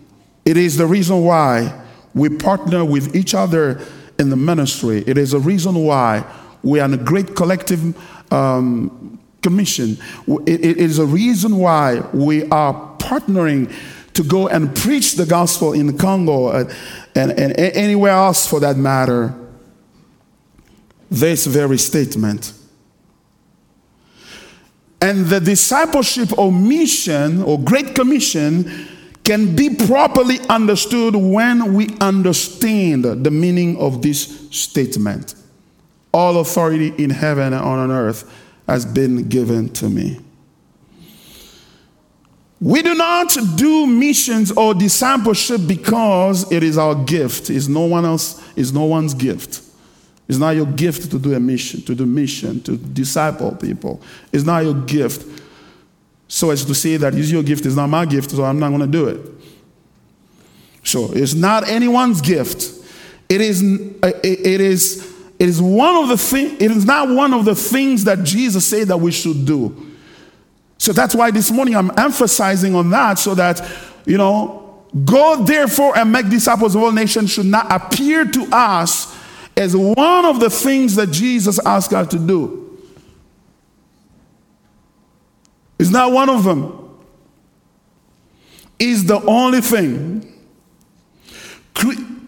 It 0.45 0.57
is 0.57 0.77
the 0.77 0.87
reason 0.87 1.23
why 1.23 1.81
we 2.13 2.29
partner 2.29 2.85
with 2.85 3.15
each 3.15 3.37
other 3.37 3.81
in 4.19 4.31
the 4.31 4.37
ministry. 4.37 5.05
It 5.07 5.17
is 5.17 5.33
a 5.33 5.39
reason 5.39 5.77
why 5.77 6.25
we 6.65 6.81
are 6.81 6.87
in 6.87 6.95
a 6.95 6.97
great 6.99 7.37
collective 7.37 7.97
um, 8.33 9.04
commission. 9.45 9.97
It, 10.27 10.65
it 10.65 10.77
is 10.79 10.99
a 10.99 11.07
reason 11.07 11.59
why 11.59 12.01
we 12.13 12.49
are 12.49 12.75
partnering 12.99 13.73
to 14.15 14.25
go 14.25 14.49
and 14.49 14.75
preach 14.75 15.13
the 15.13 15.27
gospel 15.27 15.73
in 15.73 15.97
Congo 15.99 16.47
uh, 16.47 16.73
and, 17.15 17.31
and, 17.33 17.57
and 17.59 17.77
anywhere 17.77 18.13
else 18.13 18.49
for 18.49 18.59
that 18.61 18.77
matter. 18.77 19.35
This 21.11 21.47
very 21.47 21.79
statement. 21.79 22.53
And 25.01 25.27
the 25.27 25.41
discipleship 25.41 26.37
or 26.39 26.51
mission 26.51 27.43
or 27.43 27.61
Great 27.61 27.95
Commission 27.95 28.89
can 29.25 29.55
be 29.55 29.75
properly 29.75 30.39
understood 30.49 31.15
when 31.15 31.75
we 31.75 31.89
understand 32.01 33.05
the 33.05 33.31
meaning 33.31 33.77
of 33.79 34.01
this 34.01 34.49
statement. 34.51 35.35
All 36.13 36.41
authority 36.41 36.95
in 36.97 37.11
heaven 37.11 37.53
and 37.53 37.63
on 37.63 37.91
earth 37.91 38.31
has 38.67 38.87
been 38.87 39.29
given 39.29 39.69
to 39.71 39.89
me. 39.89 40.21
We 42.61 42.81
do 42.83 42.95
not 42.95 43.37
do 43.57 43.87
missions 43.87 44.51
or 44.53 44.73
discipleship 44.73 45.61
because 45.67 46.51
it 46.51 46.63
is 46.63 46.79
our 46.79 46.95
gift. 46.95 47.51
It's 47.51 47.69
no 47.69 47.85
one 47.85 48.07
else, 48.07 48.43
it's 48.57 48.73
no 48.73 48.85
one's 48.85 49.13
gift. 49.13 49.61
It's 50.27 50.39
not 50.39 50.57
your 50.57 50.67
gift 50.67 51.11
to 51.11 51.19
do 51.19 51.35
a 51.35 51.41
mission, 51.41 51.83
to 51.83 51.95
do 51.95 52.07
mission, 52.07 52.63
to 52.63 52.79
disciple 52.79 53.55
people. 53.57 54.01
It's 54.33 54.45
not 54.45 54.65
your 54.65 54.75
gift. 54.75 55.43
So 56.27 56.51
as 56.51 56.65
to 56.65 56.75
say 56.75 56.97
that 56.97 57.15
it's 57.15 57.31
your 57.31 57.43
gift, 57.43 57.67
is 57.67 57.77
not 57.77 57.89
my 57.89 58.07
gift, 58.07 58.31
so 58.31 58.45
I'm 58.45 58.59
not 58.59 58.71
going 58.71 58.81
to 58.81 58.87
do 58.87 59.09
it. 59.09 59.21
So 60.83 61.13
it's 61.13 61.35
not 61.35 61.69
anyone's 61.69 62.23
gift. 62.23 62.71
It 63.29 63.41
is, 63.41 63.63
it 63.63 64.61
is, 64.61 65.14
it 65.39 65.49
is 65.49 65.61
one 65.61 65.97
of 65.97 66.09
the 66.09 66.17
thing, 66.17 66.57
it 66.61 66.71
is 66.71 66.85
not 66.85 67.09
one 67.09 67.35
of 67.35 67.45
the 67.45 67.55
things 67.55 68.05
that 68.05 68.23
Jesus 68.23 68.67
said 68.67 68.89
that 68.89 68.99
we 68.99 69.11
should 69.11 69.45
do. 69.45 69.93
So 70.79 70.93
that's 70.93 71.15
why 71.15 71.31
this 71.31 71.51
morning 71.51 71.77
I'm 71.77 71.91
emphasizing 71.99 72.75
on 72.75 72.91
that 72.91 73.19
so 73.19 73.35
that, 73.35 73.67
you 74.05 74.19
know, 74.19 74.85
go 75.05 75.43
therefore 75.43 75.97
and 75.97 76.13
make 76.13 76.29
disciples 76.29 76.75
of 76.75 76.83
all 76.83 76.93
nations 76.93 77.31
should 77.33 77.47
not 77.47 77.71
appear 77.71 78.25
to 78.25 78.49
us 78.53 79.17
as 79.57 79.77
one 79.77 80.25
of 80.25 80.41
the 80.41 80.51
things 80.51 80.97
that 80.97 81.11
Jesus 81.11 81.59
asked 81.65 81.93
us 81.93 82.09
to 82.09 82.19
do. 82.19 82.79
It's 85.79 85.91
not 85.91 86.13
one 86.13 86.29
of 86.29 86.45
them. 86.45 86.81
Is 88.79 89.05
the 89.05 89.21
only 89.23 89.61
thing. 89.61 90.31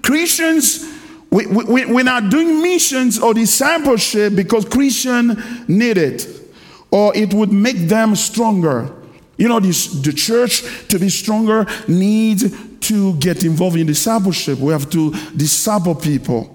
Christians, 0.02 0.88
we, 1.36 1.46
we, 1.64 1.84
we're 1.84 2.02
not 2.02 2.30
doing 2.30 2.62
missions 2.62 3.18
or 3.18 3.34
discipleship 3.34 4.34
because 4.34 4.64
Christians 4.64 5.68
need 5.68 5.98
it 5.98 6.26
or 6.90 7.14
it 7.14 7.34
would 7.34 7.52
make 7.52 7.76
them 7.76 8.16
stronger. 8.16 8.90
You 9.36 9.48
know, 9.48 9.60
this, 9.60 9.86
the 9.86 10.14
church 10.14 10.62
to 10.88 10.98
be 10.98 11.10
stronger 11.10 11.66
needs 11.86 12.44
to 12.88 13.16
get 13.16 13.44
involved 13.44 13.76
in 13.76 13.86
discipleship. 13.86 14.58
We 14.58 14.72
have 14.72 14.88
to 14.90 15.10
disciple 15.36 15.94
people. 15.94 16.52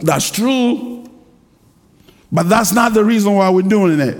That's 0.00 0.30
true, 0.30 1.06
but 2.30 2.50
that's 2.50 2.72
not 2.72 2.92
the 2.92 3.04
reason 3.04 3.32
why 3.34 3.48
we're 3.48 3.62
doing 3.62 4.00
it. 4.00 4.18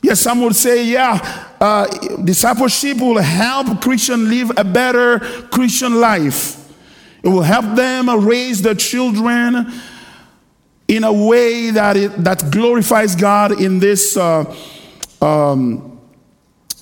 Yes, 0.00 0.20
some 0.20 0.42
would 0.42 0.54
say, 0.54 0.84
yeah, 0.84 1.48
uh, 1.60 1.86
discipleship 2.18 3.00
will 3.00 3.18
help 3.18 3.80
Christian 3.82 4.28
live 4.30 4.52
a 4.56 4.62
better 4.62 5.18
Christian 5.50 5.98
life. 6.00 6.65
It 7.22 7.28
will 7.28 7.42
help 7.42 7.76
them 7.76 8.08
raise 8.24 8.62
their 8.62 8.74
children 8.74 9.72
in 10.88 11.04
a 11.04 11.12
way 11.12 11.70
that 11.70 11.96
it, 11.96 12.08
that 12.24 12.50
glorifies 12.50 13.16
God 13.16 13.60
in 13.60 13.80
this, 13.80 14.16
uh, 14.16 14.54
um, 15.20 16.00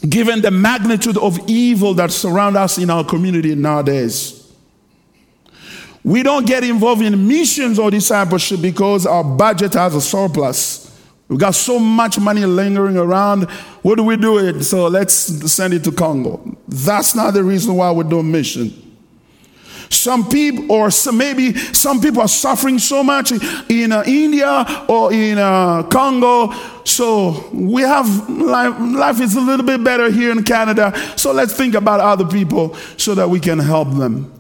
given 0.09 0.42
the 0.42 0.51
magnitude 0.51 1.16
of 1.16 1.38
evil 1.49 1.94
that 1.94 2.11
surround 2.11 2.57
us 2.57 2.77
in 2.79 2.90
our 2.90 3.05
community 3.05 3.55
nowadays. 3.55 4.40
We 6.03 6.23
don't 6.23 6.47
get 6.47 6.62
involved 6.64 7.01
in 7.01 7.27
missions 7.27 7.79
or 7.79 7.90
discipleship 7.90 8.61
because 8.61 9.07
our 9.07 9.25
budget 9.25 9.73
has 9.73 9.94
a 9.94 10.03
surplus. 10.03 10.85
We've 11.29 11.38
got 11.38 11.55
so 11.55 11.79
much 11.79 12.18
money 12.18 12.44
lingering 12.44 12.99
around. 12.99 13.44
What 13.81 13.94
do 13.94 14.05
we 14.05 14.18
do 14.18 14.38
it? 14.38 14.64
So 14.64 14.88
let's 14.88 15.14
send 15.14 15.73
it 15.73 15.83
to 15.85 15.92
Congo. 15.92 16.59
That's 16.68 17.14
not 17.14 17.33
the 17.33 17.42
reason 17.42 17.75
why 17.75 17.90
we're 17.90 18.03
doing 18.05 18.31
mission. 18.31 18.84
Some 19.90 20.29
people, 20.29 20.70
or 20.70 20.90
some, 20.90 21.16
maybe 21.16 21.55
some 21.55 22.01
people 22.01 22.23
are 22.23 22.29
suffering 22.29 22.79
so 22.79 23.03
much 23.03 23.33
in 23.68 23.92
uh, 23.92 24.03
India 24.07 24.85
or 24.88 25.12
in 25.12 25.38
uh, 25.38 25.83
Congo. 25.85 26.53
So 26.85 27.49
we 27.53 27.83
have 27.83 28.07
life, 28.29 28.75
life 28.79 29.20
is 29.20 29.37
a 29.37 29.40
little 29.40 29.64
bit 29.66 29.83
better 29.83 30.11
here 30.11 30.31
in 30.31 30.42
Canada. 30.44 30.92
So 31.16 31.33
let's 31.33 31.55
think 31.55 31.75
about 31.75 32.01
other 32.01 32.27
people 32.27 32.75
so 32.97 33.14
that 33.14 33.29
we 33.29 33.40
can 33.40 33.59
help 33.59 33.90
them. 33.90 34.31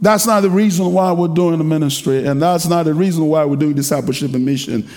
That's 0.00 0.26
not 0.26 0.40
the 0.40 0.50
reason 0.50 0.92
why 0.92 1.12
we're 1.12 1.28
doing 1.28 1.58
the 1.58 1.64
ministry, 1.64 2.26
and 2.26 2.40
that's 2.40 2.66
not 2.66 2.84
the 2.84 2.94
reason 2.94 3.26
why 3.26 3.44
we're 3.44 3.56
doing 3.56 3.74
discipleship 3.74 4.32
and 4.34 4.46
mission. 4.46 4.88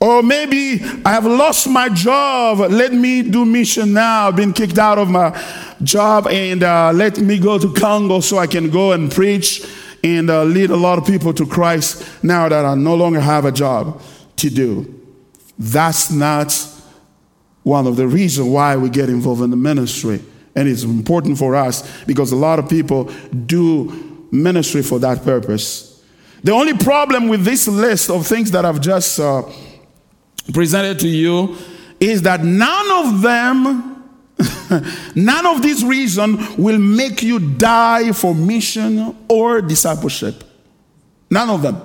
Or 0.00 0.22
maybe 0.22 0.80
I 1.04 1.12
have 1.12 1.26
lost 1.26 1.68
my 1.68 1.88
job. 1.88 2.58
Let 2.70 2.92
me 2.92 3.22
do 3.22 3.44
mission 3.44 3.92
now. 3.92 4.28
I've 4.28 4.36
been 4.36 4.52
kicked 4.52 4.78
out 4.78 4.96
of 4.98 5.08
my 5.10 5.36
job 5.82 6.28
and 6.28 6.62
uh, 6.62 6.92
let 6.92 7.18
me 7.18 7.38
go 7.38 7.58
to 7.58 7.72
Congo 7.72 8.20
so 8.20 8.38
I 8.38 8.46
can 8.46 8.70
go 8.70 8.92
and 8.92 9.10
preach 9.10 9.66
and 10.04 10.30
uh, 10.30 10.44
lead 10.44 10.70
a 10.70 10.76
lot 10.76 10.98
of 10.98 11.06
people 11.06 11.34
to 11.34 11.46
Christ 11.46 12.22
now 12.22 12.48
that 12.48 12.64
I 12.64 12.76
no 12.76 12.94
longer 12.94 13.20
have 13.20 13.44
a 13.44 13.50
job 13.50 14.00
to 14.36 14.50
do. 14.50 14.94
That's 15.58 16.12
not 16.12 16.56
one 17.64 17.88
of 17.88 17.96
the 17.96 18.06
reasons 18.06 18.48
why 18.48 18.76
we 18.76 18.90
get 18.90 19.08
involved 19.08 19.42
in 19.42 19.50
the 19.50 19.56
ministry. 19.56 20.22
And 20.54 20.68
it's 20.68 20.84
important 20.84 21.38
for 21.38 21.56
us 21.56 22.04
because 22.04 22.30
a 22.30 22.36
lot 22.36 22.60
of 22.60 22.68
people 22.68 23.04
do 23.46 24.26
ministry 24.30 24.82
for 24.82 25.00
that 25.00 25.24
purpose. 25.24 26.02
The 26.44 26.52
only 26.52 26.74
problem 26.74 27.28
with 27.28 27.44
this 27.44 27.66
list 27.66 28.10
of 28.10 28.26
things 28.26 28.52
that 28.52 28.64
I've 28.64 28.80
just 28.80 29.18
uh, 29.18 29.42
presented 30.52 30.98
to 31.00 31.08
you 31.08 31.56
is 32.00 32.22
that 32.22 32.42
none 32.42 33.06
of 33.06 33.22
them, 33.22 34.10
none 35.14 35.46
of 35.46 35.62
these 35.62 35.84
reasons 35.84 36.56
will 36.56 36.78
make 36.78 37.22
you 37.22 37.38
die 37.38 38.12
for 38.12 38.34
mission 38.34 39.16
or 39.28 39.60
discipleship. 39.60 40.44
None 41.30 41.50
of 41.50 41.62
them. 41.62 41.82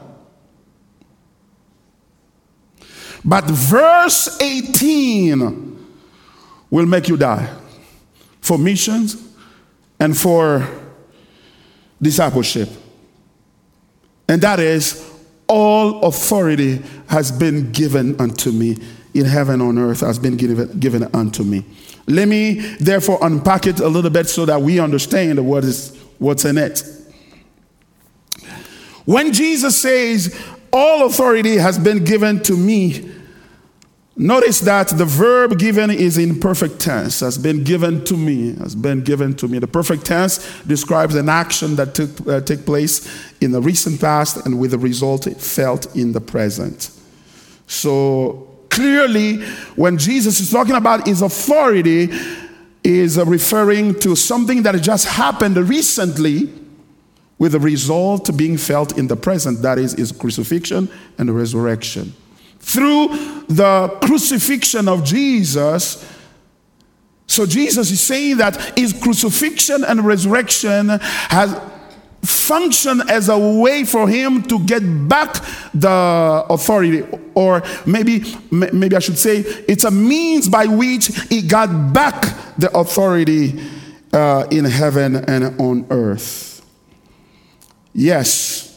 But 3.25 3.45
verse 3.45 4.39
18 4.41 5.73
will 6.69 6.85
make 6.85 7.07
you 7.07 7.17
die 7.17 7.49
for 8.41 8.57
missions 8.57 9.15
and 9.99 10.17
for 10.17 10.67
discipleship. 12.01 12.69
And 14.27 14.41
that 14.41 14.59
is 14.59 15.12
all 15.47 16.03
authority 16.03 16.81
has 17.07 17.31
been 17.31 17.71
given 17.71 18.19
unto 18.19 18.51
me 18.51 18.77
in 19.13 19.25
heaven 19.25 19.61
on 19.61 19.77
earth 19.77 19.99
has 19.99 20.17
been 20.17 20.37
given, 20.37 20.79
given 20.79 21.03
unto 21.13 21.43
me. 21.43 21.63
Let 22.07 22.27
me 22.27 22.53
therefore 22.79 23.19
unpack 23.21 23.67
it 23.67 23.79
a 23.79 23.87
little 23.87 24.09
bit 24.09 24.27
so 24.27 24.45
that 24.45 24.61
we 24.61 24.79
understand 24.79 25.45
what 25.45 25.63
is 25.63 25.97
what's 26.17 26.45
in 26.45 26.57
it. 26.57 26.83
When 29.05 29.33
Jesus 29.33 29.79
says, 29.79 30.37
All 30.71 31.05
authority 31.05 31.57
has 31.57 31.77
been 31.77 32.03
given 32.03 32.41
to 32.43 32.57
me, 32.57 33.11
Notice 34.15 34.59
that 34.59 34.89
the 34.89 35.05
verb 35.05 35.57
given 35.57 35.89
is 35.89 36.19
in 36.19 36.39
perfect 36.39 36.79
tense, 36.79 37.21
has 37.21 37.35
been 37.35 37.63
given 37.63 38.05
to 38.05 38.15
me, 38.15 38.53
has 38.57 38.75
been 38.75 39.01
given 39.01 39.35
to 39.37 39.47
me. 39.47 39.57
The 39.57 39.67
perfect 39.67 40.05
tense 40.05 40.61
describes 40.63 41.15
an 41.15 41.29
action 41.29 41.75
that 41.77 41.95
took 41.95 42.27
uh, 42.27 42.41
take 42.41 42.63
place 42.63 43.33
in 43.41 43.51
the 43.51 43.61
recent 43.61 43.99
past 43.99 44.45
and 44.45 44.59
with 44.59 44.71
the 44.71 44.77
result 44.77 45.25
felt 45.37 45.95
in 45.95 46.11
the 46.11 46.21
present. 46.21 46.91
So 47.65 48.47
clearly, 48.69 49.41
when 49.75 49.97
Jesus 49.97 50.39
is 50.39 50.51
talking 50.51 50.75
about 50.75 51.07
his 51.07 51.23
authority, 51.23 52.09
is 52.83 53.17
referring 53.17 53.97
to 54.01 54.15
something 54.15 54.63
that 54.63 54.79
just 54.81 55.07
happened 55.07 55.57
recently 55.57 56.53
with 57.39 57.53
the 57.53 57.59
result 57.59 58.35
being 58.37 58.57
felt 58.57 58.97
in 58.97 59.07
the 59.07 59.15
present, 59.15 59.61
that 59.61 59.79
is, 59.79 59.93
his 59.93 60.11
crucifixion 60.11 60.89
and 61.17 61.35
resurrection. 61.35 62.13
Through 62.63 63.09
the 63.49 63.99
crucifixion 64.01 64.87
of 64.87 65.03
Jesus, 65.03 66.03
so 67.27 67.45
Jesus 67.45 67.91
is 67.91 68.01
saying 68.01 68.37
that 68.37 68.55
his 68.77 68.93
crucifixion 68.93 69.83
and 69.83 70.05
resurrection 70.05 70.89
has 70.89 71.59
functioned 72.21 73.03
as 73.09 73.27
a 73.27 73.37
way 73.37 73.83
for 73.83 74.07
him 74.07 74.43
to 74.43 74.59
get 74.59 74.81
back 75.09 75.43
the 75.73 76.45
authority 76.49 77.03
or 77.35 77.61
maybe 77.85 78.23
maybe 78.49 78.95
I 78.95 78.99
should 78.99 79.17
say 79.17 79.39
it's 79.67 79.83
a 79.83 79.91
means 79.91 80.47
by 80.47 80.65
which 80.65 81.07
he 81.27 81.41
got 81.41 81.93
back 81.93 82.21
the 82.57 82.71
authority 82.77 83.61
uh, 84.13 84.47
in 84.51 84.63
heaven 84.63 85.17
and 85.17 85.59
on 85.59 85.85
earth. 85.89 86.65
Yes. 87.93 88.69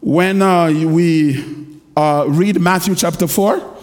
When 0.00 0.40
uh, 0.40 0.70
we 0.70 1.77
uh, 1.98 2.24
read 2.28 2.60
Matthew 2.60 2.94
chapter 2.94 3.26
4, 3.26 3.76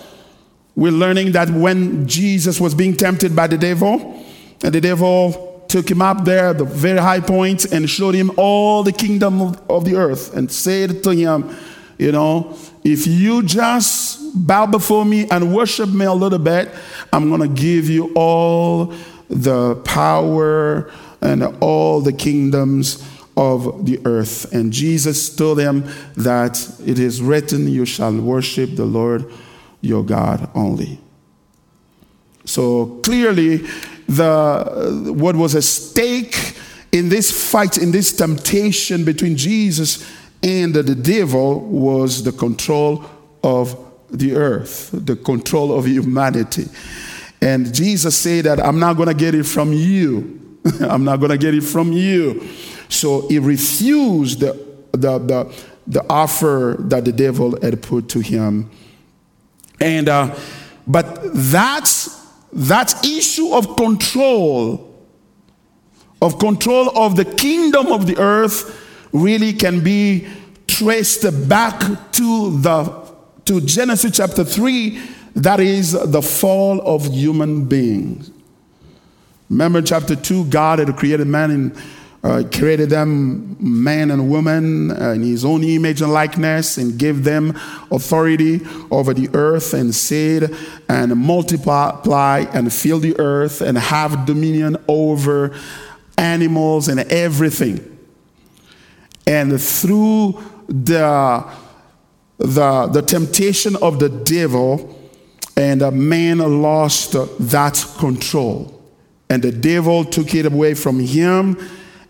we're 0.78 0.92
learning 0.92 1.34
that 1.34 1.50
when 1.50 2.08
Jesus 2.08 2.62
was 2.62 2.74
being 2.74 2.96
tempted 2.96 3.36
by 3.36 3.48
the 3.48 3.58
devil, 3.58 4.24
and 4.64 4.74
the 4.74 4.80
devil 4.80 5.66
took 5.68 5.92
him 5.92 6.02
up 6.02 6.24
there, 6.24 6.50
at 6.50 6.58
the 6.58 6.64
very 6.64 7.00
high 7.00 7.20
point, 7.20 7.66
and 7.74 7.90
showed 7.90 8.16
him 8.16 8.32
all 8.38 8.84
the 8.84 8.94
kingdom 8.94 9.42
of, 9.42 9.70
of 9.70 9.84
the 9.84 9.96
earth, 9.96 10.34
and 10.34 10.50
said 10.50 11.04
to 11.04 11.10
him, 11.10 11.54
You 11.98 12.14
know, 12.14 12.58
if 12.86 13.06
you 13.06 13.44
just 13.44 14.48
bow 14.48 14.66
before 14.66 15.04
me 15.04 15.28
and 15.30 15.54
worship 15.54 15.90
me 15.90 16.06
a 16.06 16.14
little 16.14 16.40
bit, 16.40 16.72
I'm 17.12 17.28
going 17.28 17.42
to 17.42 17.62
give 17.62 17.90
you 17.90 18.14
all 18.16 18.94
the 19.30 19.76
power 19.84 20.90
and 21.20 21.44
all 21.60 22.00
the 22.00 22.14
kingdoms 22.14 23.04
of 23.38 23.86
the 23.86 24.00
earth. 24.06 24.52
And 24.54 24.72
Jesus 24.72 25.36
told 25.36 25.60
them 25.60 25.90
that 26.16 26.60
it 26.86 27.00
is 27.00 27.22
written, 27.22 27.68
You 27.68 27.86
shall 27.86 28.16
worship 28.20 28.76
the 28.76 28.86
Lord 28.86 29.32
your 29.82 30.04
God 30.04 30.50
only. 30.56 31.00
So 32.46 33.00
clearly, 33.04 33.58
the, 34.08 35.14
what 35.16 35.36
was 35.36 35.56
at 35.56 35.64
stake 35.64 36.58
in 36.92 37.10
this 37.10 37.52
fight, 37.52 37.78
in 37.78 37.92
this 37.92 38.14
temptation 38.14 39.04
between 39.04 39.36
Jesus 39.36 40.10
and 40.44 40.74
the 40.74 40.96
devil 40.96 41.60
was 41.60 42.24
the 42.24 42.32
control 42.32 43.04
of 43.44 43.76
the 44.12 44.36
earth, 44.36 44.92
the 44.94 45.16
control 45.16 45.78
of 45.78 45.88
humanity. 45.88 46.68
And 47.42 47.74
Jesus 47.74 48.16
said 48.16 48.46
that 48.46 48.64
I'm 48.64 48.80
not 48.80 48.96
going 48.96 49.08
to 49.08 49.14
get 49.14 49.36
it 49.36 49.46
from 49.46 49.74
you. 49.74 50.60
I'm 50.82 51.04
not 51.04 51.18
going 51.18 51.32
to 51.32 51.38
get 51.38 51.54
it 51.54 51.64
from 51.64 51.92
you. 51.92 52.48
So 52.96 53.28
he 53.28 53.40
refused 53.40 54.40
the, 54.40 54.54
the, 54.92 55.20
the, 55.20 55.56
the 55.88 56.06
offer 56.10 56.78
that 56.80 57.06
the 57.06 57.12
devil 57.12 57.60
had 57.62 57.82
put 57.82 58.10
to 58.10 58.20
him. 58.20 58.70
And, 59.80 60.10
uh, 60.10 60.36
but 60.88 61.20
that's, 61.34 62.26
that 62.54 63.06
issue 63.06 63.54
of 63.54 63.76
control, 63.76 64.96
of 66.22 66.40
control 66.40 66.98
of 66.98 67.16
the 67.16 67.26
kingdom 67.26 67.88
of 67.88 68.08
the 68.08 68.18
earth, 68.18 68.82
really 69.12 69.54
can 69.54 69.84
be 69.84 70.28
traced 70.68 71.26
back 71.48 71.80
to 72.12 72.60
the 72.60 73.06
to 73.46 73.62
Genesis 73.62 74.18
chapter 74.18 74.44
3 74.44 75.00
that 75.36 75.60
is 75.60 75.92
the 75.92 76.22
fall 76.22 76.82
of 76.82 77.06
human 77.06 77.66
beings 77.66 78.32
remember 79.50 79.82
chapter 79.82 80.16
2 80.16 80.46
God 80.46 80.80
had 80.80 80.96
created 80.98 81.28
man 81.28 81.52
in 81.52 81.78
uh, 82.26 82.42
created 82.52 82.90
them 82.90 83.56
man 83.60 84.10
and 84.10 84.28
woman 84.28 84.90
in 84.90 85.22
his 85.22 85.46
own 85.46 85.64
image 85.64 86.02
and 86.02 86.12
likeness 86.12 86.76
and 86.80 86.98
gave 86.98 87.24
them 87.24 87.54
authority 87.92 88.62
over 88.90 89.14
the 89.14 89.30
earth 89.36 89.76
and 89.76 89.94
said 89.94 90.52
and 90.90 91.16
multiply 91.16 92.40
and 92.52 92.74
fill 92.74 92.98
the 92.98 93.16
earth 93.20 93.62
and 93.62 93.78
have 93.78 94.26
dominion 94.26 94.76
over 94.88 95.56
animals 96.18 96.88
and 96.88 97.00
everything. 97.12 97.80
And 99.28 99.62
through 99.62 100.42
the 100.68 101.46
the, 102.40 102.88
the 102.88 103.02
temptation 103.04 103.76
of 103.78 104.00
the 104.00 104.10
devil 104.10 105.00
and 105.56 105.80
man 105.94 106.40
lost 106.40 107.14
that 107.14 107.86
control. 108.00 108.72
And 109.30 109.44
the 109.44 109.52
devil 109.52 110.04
took 110.04 110.34
it 110.34 110.48
away 110.48 110.74
from 110.74 111.00
him 111.00 111.58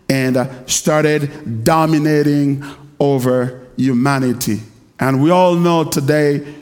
and 0.08 0.36
uh, 0.36 0.66
started 0.66 1.64
dominating 1.64 2.64
over 3.00 3.66
humanity. 3.76 4.60
And 4.98 5.22
we 5.22 5.30
all 5.30 5.54
know 5.54 5.84
today 5.84 6.54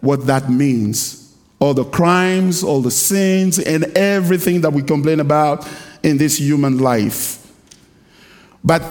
what 0.00 0.26
that 0.26 0.50
means. 0.50 1.36
All 1.58 1.74
the 1.74 1.84
crimes, 1.84 2.62
all 2.62 2.80
the 2.80 2.90
sins, 2.90 3.58
and 3.58 3.84
everything 3.96 4.62
that 4.62 4.72
we 4.72 4.82
complain 4.82 5.20
about 5.20 5.68
in 6.02 6.16
this 6.16 6.38
human 6.38 6.78
life. 6.78 7.52
But 8.64 8.82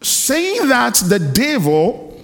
saying 0.00 0.68
that 0.68 0.94
the 0.96 1.18
devil 1.18 2.20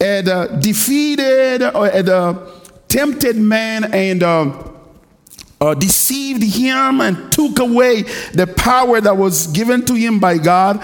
had 0.00 0.28
uh, 0.28 0.46
defeated 0.58 1.62
or 1.74 1.88
had 1.88 2.08
uh, 2.08 2.46
tempted 2.88 3.36
man 3.36 3.92
and 3.92 4.22
uh, 4.22 4.69
uh, 5.60 5.74
deceived 5.74 6.42
him 6.42 7.00
and 7.00 7.30
took 7.30 7.58
away 7.58 8.02
the 8.32 8.46
power 8.56 9.00
that 9.00 9.16
was 9.16 9.46
given 9.48 9.84
to 9.84 9.94
him 9.94 10.18
by 10.18 10.38
God 10.38 10.82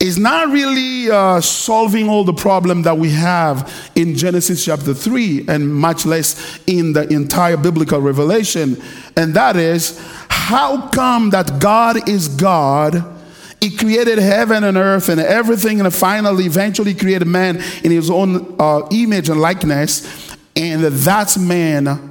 is 0.00 0.16
not 0.16 0.48
really 0.48 1.10
uh, 1.10 1.42
solving 1.42 2.08
all 2.08 2.24
the 2.24 2.32
problem 2.32 2.82
that 2.82 2.96
we 2.96 3.10
have 3.10 3.90
in 3.94 4.16
Genesis 4.16 4.64
chapter 4.64 4.94
3 4.94 5.44
and 5.46 5.72
much 5.72 6.06
less 6.06 6.58
in 6.66 6.94
the 6.94 7.06
entire 7.12 7.58
biblical 7.58 8.00
revelation. 8.00 8.82
And 9.14 9.34
that 9.34 9.56
is 9.56 10.00
how 10.30 10.88
come 10.88 11.30
that 11.30 11.60
God 11.60 12.08
is 12.08 12.28
God? 12.28 13.04
He 13.60 13.76
created 13.76 14.18
heaven 14.18 14.64
and 14.64 14.78
earth 14.78 15.10
and 15.10 15.20
everything, 15.20 15.80
and 15.80 15.94
finally, 15.94 16.46
eventually, 16.46 16.94
created 16.94 17.28
man 17.28 17.56
in 17.84 17.90
his 17.90 18.08
own 18.10 18.56
uh, 18.58 18.88
image 18.90 19.28
and 19.28 19.38
likeness. 19.38 20.34
And 20.56 20.82
that 20.82 21.36
man 21.38 22.09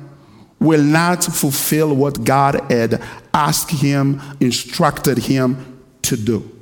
will 0.60 0.84
not 0.84 1.24
fulfill 1.24 1.96
what 1.96 2.24
God 2.24 2.72
had 2.72 3.02
asked 3.34 3.72
him, 3.72 4.22
instructed 4.40 5.18
him 5.18 5.80
to 6.02 6.18
do. 6.18 6.60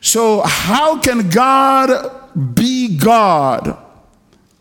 So, 0.00 0.40
how 0.40 0.98
can 1.00 1.28
God 1.28 2.54
be 2.54 2.96
God, 2.96 3.76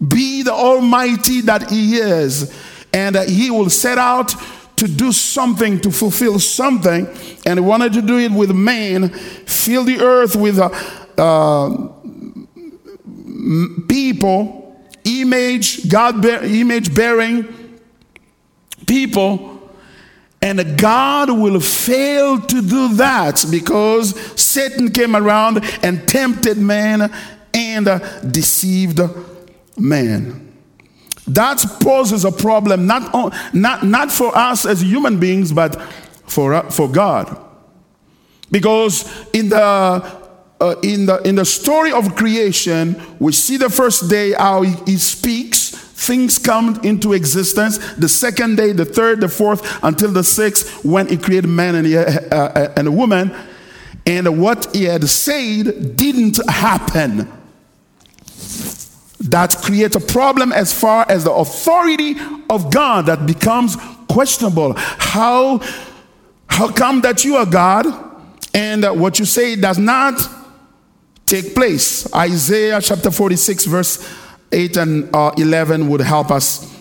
be 0.06 0.44
the 0.44 0.52
Almighty 0.52 1.42
that 1.42 1.70
He 1.70 1.96
is, 1.96 2.54
and 2.94 3.16
He 3.16 3.50
will 3.50 3.70
set 3.70 3.98
out 3.98 4.34
to 4.76 4.88
do 4.88 5.12
something, 5.12 5.80
to 5.82 5.92
fulfill 5.92 6.40
something, 6.40 7.08
and 7.46 7.60
He 7.60 7.66
wanted 7.66 7.94
to 7.94 8.02
do 8.02 8.18
it 8.18 8.32
with 8.32 8.52
man, 8.52 9.10
fill 9.10 9.86
the 9.86 10.02
earth 10.02 10.36
with 10.36 10.60
uh, 10.60 10.70
uh, 11.18 11.70
people 13.88 14.59
image, 15.10 15.90
God 15.90 16.22
bear, 16.22 16.44
image 16.44 16.94
bearing 16.94 17.80
people, 18.86 19.60
and 20.42 20.78
God 20.80 21.32
will 21.32 21.60
fail 21.60 22.40
to 22.40 22.62
do 22.62 22.94
that 22.96 23.44
because 23.52 24.20
Satan 24.40 24.92
came 24.92 25.16
around 25.16 25.64
and 25.84 26.08
tempted 26.08 26.58
man 26.58 27.14
and 27.54 28.32
deceived 28.32 29.00
man. 29.78 30.46
That 31.28 31.64
poses 31.82 32.26
a 32.26 32.32
problem 32.32 32.88
not, 32.88 33.54
not, 33.54 33.84
not 33.84 34.12
for 34.12 34.36
us 34.36 34.66
as 34.66 34.82
human 34.82 35.20
beings, 35.20 35.52
but 35.52 35.80
for, 36.26 36.64
for 36.72 36.90
God. 36.90 37.38
Because 38.50 39.06
in 39.32 39.50
the 39.50 40.19
uh, 40.62 40.76
in, 40.84 41.06
the, 41.06 41.22
in 41.22 41.36
the 41.36 41.46
story 41.46 41.92
of 41.92 42.16
creation, 42.16 43.02
we 43.20 43.32
see 43.32 43.58
the 43.58 43.70
first 43.70 44.10
day 44.10 44.34
how 44.34 44.62
he, 44.62 44.76
he 44.86 44.98
speaks, 44.98 45.70
things 45.70 46.38
come 46.38 46.80
into 46.84 47.14
existence. 47.14 47.78
The 47.96 48.10
second 48.10 48.58
day, 48.58 48.74
the 48.74 48.86
third, 48.86 49.22
the 49.22 49.30
fourth, 49.30 49.80
until 49.84 50.12
the 50.12 50.24
sixth, 50.24 50.84
when 50.84 51.08
he 51.08 51.18
created 51.18 51.48
man 51.48 51.76
and, 51.76 51.88
he, 51.88 51.98
uh, 51.98 52.04
uh, 52.04 52.74
and 52.76 52.88
a 52.88 52.92
woman. 52.92 53.34
And 54.06 54.42
what 54.42 54.76
he 54.76 54.86
had 54.86 55.08
said 55.08 55.96
didn't 55.96 56.40
happen. 56.50 57.32
That 59.22 59.56
creates 59.62 59.96
a 59.96 60.00
problem 60.00 60.52
as 60.52 60.74
far 60.74 61.06
as 61.10 61.26
the 61.26 61.32
authority 61.32 62.16
of 62.50 62.72
God 62.72 63.06
that 63.06 63.26
becomes 63.26 63.76
questionable. 64.10 64.74
How, 64.76 65.62
how 66.48 66.72
come 66.72 67.02
that 67.02 67.24
you 67.24 67.36
are 67.36 67.46
God 67.46 67.86
and 68.54 68.84
what 69.00 69.20
you 69.20 69.26
say 69.26 69.56
does 69.56 69.78
not 69.78 70.20
take 71.30 71.54
place. 71.54 72.12
Isaiah 72.14 72.82
chapter 72.82 73.12
46, 73.12 73.66
verse 73.66 74.16
8 74.52 74.78
and 74.78 75.16
uh, 75.16 75.32
11 75.38 75.88
would 75.88 76.02
help 76.02 76.32
us 76.32 76.76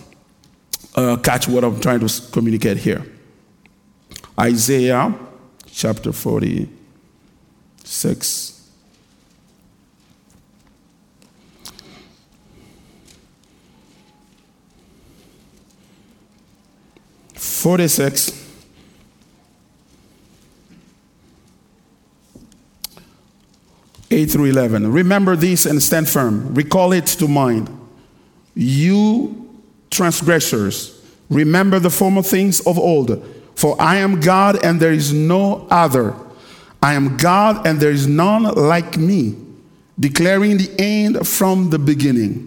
uh, 0.95 1.17
catch 1.17 1.47
what 1.47 1.63
I'm 1.63 1.79
trying 1.79 1.99
to 1.99 2.09
communicate 2.31 2.77
here. 2.77 3.05
Isaiah 4.39 5.13
chapter 5.71 6.11
46. 6.11 8.55
Forty-six. 17.35 18.48
Eight 24.11 24.31
through 24.31 24.45
eleven. 24.45 24.91
Remember 24.91 25.35
this 25.35 25.65
and 25.65 25.81
stand 25.81 26.09
firm. 26.09 26.53
Recall 26.55 26.93
it 26.93 27.05
to 27.07 27.27
mind. 27.27 27.69
You 28.55 29.49
transgressors, 29.89 31.01
remember 31.29 31.79
the 31.79 31.89
former 31.89 32.21
things 32.21 32.59
of 32.61 32.77
old. 32.77 33.23
For 33.55 33.79
I 33.81 33.97
am 33.97 34.19
God 34.19 34.63
and 34.63 34.79
there 34.79 34.93
is 34.93 35.11
no 35.11 35.67
other. 35.69 36.15
I 36.81 36.93
am 36.93 37.17
God 37.17 37.67
and 37.67 37.79
there 37.79 37.91
is 37.91 38.07
none 38.07 38.43
like 38.43 38.97
me, 38.97 39.35
declaring 39.99 40.57
the 40.57 40.73
end 40.79 41.27
from 41.27 41.69
the 41.69 41.79
beginning. 41.79 42.45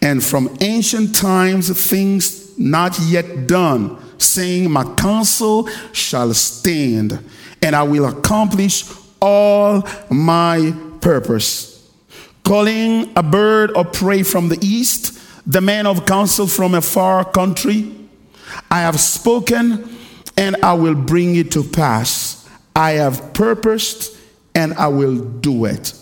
And 0.00 0.22
from 0.22 0.56
ancient 0.60 1.14
times, 1.14 1.68
things 1.90 2.56
not 2.58 2.98
yet 3.00 3.46
done, 3.46 3.98
saying, 4.18 4.70
My 4.70 4.84
counsel 4.94 5.68
shall 5.92 6.32
stand, 6.34 7.18
and 7.60 7.74
I 7.74 7.82
will 7.82 8.06
accomplish 8.06 8.84
all 9.20 9.86
my 10.10 10.74
purpose 11.00 11.70
calling 12.50 13.12
a 13.14 13.22
bird 13.22 13.70
of 13.76 13.92
prey 13.92 14.24
from 14.24 14.48
the 14.48 14.58
east, 14.60 15.16
the 15.46 15.60
man 15.60 15.86
of 15.86 16.04
counsel 16.04 16.48
from 16.48 16.74
a 16.74 16.80
far 16.80 17.24
country. 17.24 17.94
I 18.68 18.80
have 18.80 18.98
spoken 18.98 19.88
and 20.36 20.56
I 20.62 20.74
will 20.74 20.96
bring 20.96 21.36
it 21.36 21.52
to 21.52 21.62
pass. 21.62 22.48
I 22.74 22.92
have 22.92 23.34
purposed 23.34 24.16
and 24.54 24.74
I 24.74 24.88
will 24.88 25.16
do 25.16 25.64
it. 25.64 25.94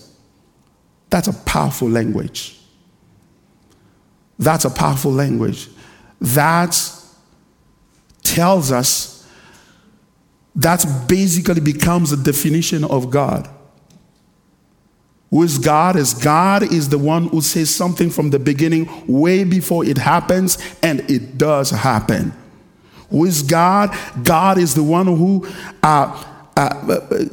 That's 1.11 1.29
a 1.29 1.35
powerful 1.35 1.91
language. 1.91 2.59
That's 4.39 4.65
a 4.65 4.71
powerful 4.71 5.13
language. 5.13 5.69
That 6.21 6.81
tells 8.23 8.73
us, 8.73 9.18
that 10.59 10.85
basically 11.09 11.61
becomes 11.61 12.11
the 12.11 12.16
definition 12.16 12.85
of 12.85 13.11
God. 13.11 13.49
Who 15.31 15.42
is 15.44 15.57
God? 15.59 15.94
Is 15.94 16.14
God 16.14 16.62
is 16.64 16.88
the 16.88 16.99
one 16.99 17.29
who 17.29 17.40
says 17.42 17.73
something 17.73 18.11
from 18.11 18.31
the 18.31 18.38
beginning, 18.40 18.88
way 19.07 19.44
before 19.44 19.85
it 19.85 19.99
happens, 19.99 20.59
and 20.83 21.09
it 21.11 21.38
does 21.38 21.71
happen. 21.71 22.33
Who 23.11 23.25
is 23.25 23.42
God? 23.42 23.97
God 24.25 24.59
is 24.59 24.75
the 24.75 24.83
one 24.83 25.07
who 25.07 25.47
uh, 25.83 26.25
uh, 26.57 27.27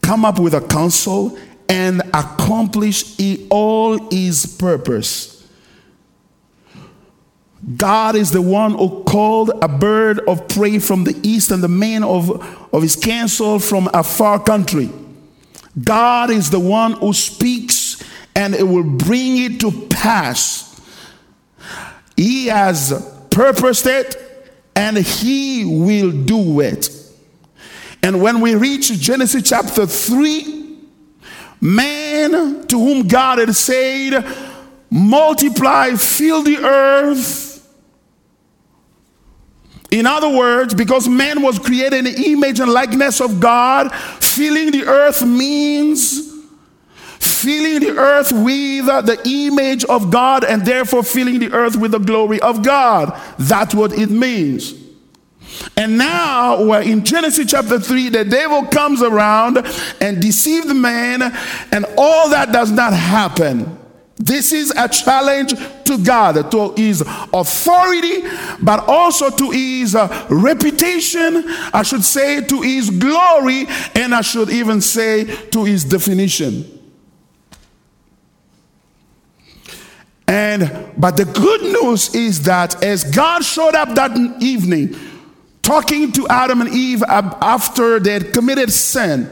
come 0.00 0.24
up 0.24 0.38
with 0.38 0.54
a 0.54 0.60
counsel 0.60 1.36
and 1.68 2.00
accomplish 2.14 3.18
all 3.50 4.08
his 4.10 4.56
purpose. 4.56 5.35
God 7.76 8.16
is 8.16 8.30
the 8.30 8.42
one 8.42 8.72
who 8.72 9.02
called 9.04 9.50
a 9.62 9.68
bird 9.68 10.20
of 10.20 10.46
prey 10.48 10.78
from 10.78 11.04
the 11.04 11.18
east 11.22 11.50
and 11.50 11.62
the 11.62 11.68
man 11.68 12.04
of, 12.04 12.30
of 12.72 12.82
his 12.82 12.96
counsel 12.96 13.58
from 13.58 13.88
a 13.92 14.02
far 14.02 14.38
country. 14.38 14.90
God 15.82 16.30
is 16.30 16.50
the 16.50 16.60
one 16.60 16.92
who 16.92 17.12
speaks 17.12 18.02
and 18.34 18.54
it 18.54 18.62
will 18.62 18.84
bring 18.84 19.38
it 19.38 19.60
to 19.60 19.72
pass. 19.88 20.80
He 22.16 22.46
has 22.46 22.92
purposed 23.30 23.86
it 23.86 24.16
and 24.74 24.96
he 24.98 25.64
will 25.64 26.12
do 26.12 26.60
it. 26.60 26.90
And 28.02 28.22
when 28.22 28.40
we 28.40 28.54
reach 28.54 28.92
Genesis 28.92 29.48
chapter 29.48 29.86
3, 29.86 30.78
man 31.60 32.66
to 32.68 32.78
whom 32.78 33.08
God 33.08 33.38
had 33.38 33.54
said, 33.54 34.24
multiply, 34.90 35.94
fill 35.94 36.42
the 36.42 36.58
earth, 36.58 37.45
in 39.96 40.06
other 40.06 40.28
words, 40.28 40.74
because 40.74 41.08
man 41.08 41.42
was 41.42 41.58
created 41.58 41.94
in 41.94 42.04
the 42.04 42.30
image 42.30 42.60
and 42.60 42.70
likeness 42.70 43.20
of 43.20 43.40
God, 43.40 43.92
filling 44.20 44.70
the 44.70 44.84
earth 44.84 45.24
means 45.24 46.26
filling 47.18 47.80
the 47.80 47.96
earth 47.96 48.32
with 48.32 48.86
the 48.86 49.20
image 49.24 49.84
of 49.84 50.10
God 50.10 50.44
and 50.44 50.64
therefore 50.64 51.02
filling 51.02 51.38
the 51.38 51.52
earth 51.52 51.76
with 51.76 51.92
the 51.92 51.98
glory 51.98 52.40
of 52.40 52.62
God. 52.62 53.20
That's 53.38 53.74
what 53.74 53.92
it 53.92 54.10
means. 54.10 54.74
And 55.76 55.96
now 55.98 56.62
we're 56.62 56.82
in 56.82 57.04
Genesis 57.04 57.50
chapter 57.50 57.78
3, 57.78 58.10
the 58.10 58.24
devil 58.24 58.66
comes 58.66 59.02
around 59.02 59.58
and 60.00 60.20
deceives 60.20 60.66
the 60.66 60.74
man, 60.74 61.22
and 61.72 61.86
all 61.96 62.28
that 62.30 62.52
does 62.52 62.70
not 62.70 62.92
happen. 62.92 63.78
This 64.18 64.52
is 64.52 64.70
a 64.70 64.88
challenge 64.88 65.52
to 65.84 65.98
God, 65.98 66.50
to 66.50 66.72
his 66.72 67.02
authority, 67.02 68.22
but 68.62 68.88
also 68.88 69.28
to 69.28 69.50
his 69.50 69.94
uh, 69.94 70.26
reputation, 70.30 71.44
I 71.74 71.82
should 71.82 72.02
say, 72.02 72.40
to 72.40 72.62
his 72.62 72.88
glory, 72.88 73.66
and 73.94 74.14
I 74.14 74.22
should 74.22 74.48
even 74.48 74.80
say 74.80 75.24
to 75.50 75.64
his 75.64 75.84
definition. 75.84 76.64
And 80.26 80.90
but 80.96 81.16
the 81.18 81.26
good 81.26 81.62
news 81.62 82.14
is 82.14 82.42
that 82.44 82.82
as 82.82 83.04
God 83.04 83.44
showed 83.44 83.74
up 83.74 83.94
that 83.96 84.16
evening, 84.42 84.96
talking 85.60 86.10
to 86.12 86.26
Adam 86.28 86.62
and 86.62 86.70
Eve 86.70 87.02
after 87.06 88.00
they 88.00 88.14
had 88.14 88.32
committed 88.32 88.72
sin, 88.72 89.30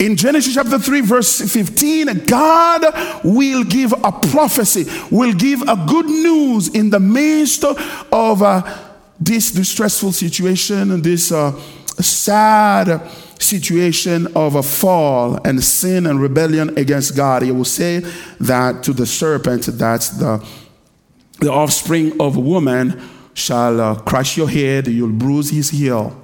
in 0.00 0.16
Genesis 0.16 0.54
chapter 0.54 0.78
3, 0.78 1.02
verse 1.02 1.52
15, 1.52 2.24
God 2.24 3.22
will 3.22 3.64
give 3.64 3.92
a 3.92 4.10
prophecy, 4.10 4.86
will 5.10 5.34
give 5.34 5.60
a 5.62 5.84
good 5.86 6.06
news 6.06 6.68
in 6.68 6.88
the 6.88 6.98
midst 6.98 7.64
of 7.64 8.42
uh, 8.42 8.78
this 9.20 9.50
distressful 9.50 10.12
situation, 10.12 11.02
this 11.02 11.30
uh, 11.30 11.52
sad 12.00 13.06
situation 13.38 14.26
of 14.34 14.54
a 14.54 14.62
fall 14.62 15.38
and 15.46 15.62
sin 15.62 16.06
and 16.06 16.18
rebellion 16.18 16.78
against 16.78 17.14
God. 17.14 17.42
He 17.42 17.52
will 17.52 17.66
say 17.66 17.98
that 18.40 18.82
to 18.84 18.94
the 18.94 19.04
serpent 19.04 19.66
that 19.66 20.00
the, 20.18 20.46
the 21.40 21.52
offspring 21.52 22.18
of 22.18 22.38
a 22.38 22.40
woman 22.40 23.00
shall 23.34 23.78
uh, 23.78 23.94
crush 23.96 24.38
your 24.38 24.48
head, 24.48 24.88
you'll 24.88 25.12
bruise 25.12 25.50
his 25.50 25.68
heel. 25.68 26.18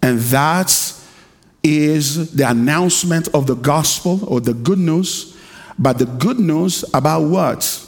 And 0.00 0.20
that's 0.20 0.97
is 1.68 2.32
the 2.32 2.48
announcement 2.48 3.28
of 3.34 3.46
the 3.46 3.54
gospel 3.54 4.24
or 4.26 4.40
the 4.40 4.54
good 4.54 4.78
news, 4.78 5.36
but 5.78 5.98
the 5.98 6.06
good 6.06 6.38
news 6.38 6.84
about 6.94 7.22
what? 7.22 7.84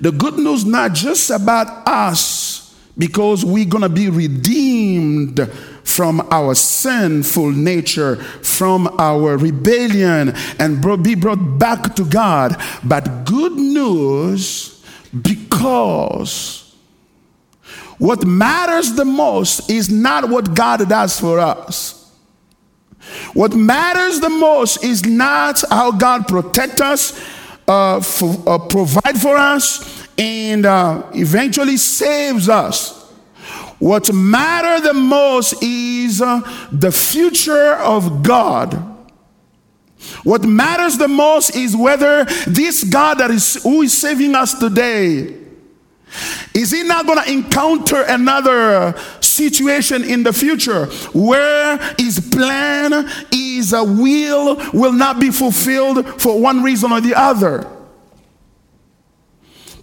The 0.00 0.12
good 0.12 0.36
news 0.38 0.64
not 0.64 0.92
just 0.92 1.30
about 1.30 1.86
us, 1.88 2.74
because 2.98 3.44
we're 3.44 3.66
going 3.66 3.82
to 3.82 3.88
be 3.88 4.08
redeemed 4.08 5.50
from 5.84 6.26
our 6.30 6.54
sinful 6.54 7.50
nature, 7.52 8.16
from 8.16 8.88
our 8.98 9.36
rebellion, 9.36 10.34
and 10.58 11.02
be 11.02 11.14
brought 11.14 11.58
back 11.58 11.94
to 11.94 12.04
God, 12.04 12.60
but 12.84 13.24
good 13.24 13.52
news 13.52 14.84
because 15.22 16.74
what 17.98 18.26
matters 18.26 18.92
the 18.94 19.04
most 19.04 19.70
is 19.70 19.88
not 19.88 20.28
what 20.28 20.54
God 20.54 20.86
does 20.88 21.18
for 21.18 21.38
us. 21.38 22.05
What 23.34 23.54
matters 23.54 24.20
the 24.20 24.30
most 24.30 24.82
is 24.82 25.04
not 25.04 25.62
how 25.70 25.92
God 25.92 26.28
protect 26.28 26.80
us, 26.80 27.18
uh, 27.68 27.96
uh, 27.98 28.58
provide 28.68 29.20
for 29.20 29.36
us, 29.36 30.06
and 30.18 30.66
uh, 30.66 31.02
eventually 31.14 31.76
saves 31.76 32.48
us. 32.48 33.04
What 33.78 34.12
matters 34.12 34.82
the 34.82 34.94
most 34.94 35.62
is 35.62 36.22
uh, 36.22 36.40
the 36.72 36.90
future 36.90 37.74
of 37.74 38.22
God. 38.22 38.94
What 40.24 40.44
matters 40.44 40.98
the 40.98 41.08
most 41.08 41.54
is 41.54 41.76
whether 41.76 42.24
this 42.46 42.84
God 42.84 43.18
that 43.18 43.30
is 43.30 43.62
who 43.62 43.82
is 43.82 43.96
saving 43.96 44.34
us 44.34 44.58
today 44.58 45.45
is 46.54 46.70
he 46.70 46.82
not 46.82 47.06
going 47.06 47.22
to 47.22 47.30
encounter 47.30 48.02
another 48.02 48.94
situation 49.20 50.04
in 50.04 50.22
the 50.22 50.32
future 50.32 50.86
where 51.12 51.78
his 51.98 52.20
plan, 52.32 53.06
his 53.30 53.72
will 53.72 54.56
will 54.72 54.92
not 54.92 55.20
be 55.20 55.30
fulfilled 55.30 56.20
for 56.20 56.40
one 56.40 56.62
reason 56.62 56.92
or 56.92 57.00
the 57.00 57.14
other? 57.14 57.70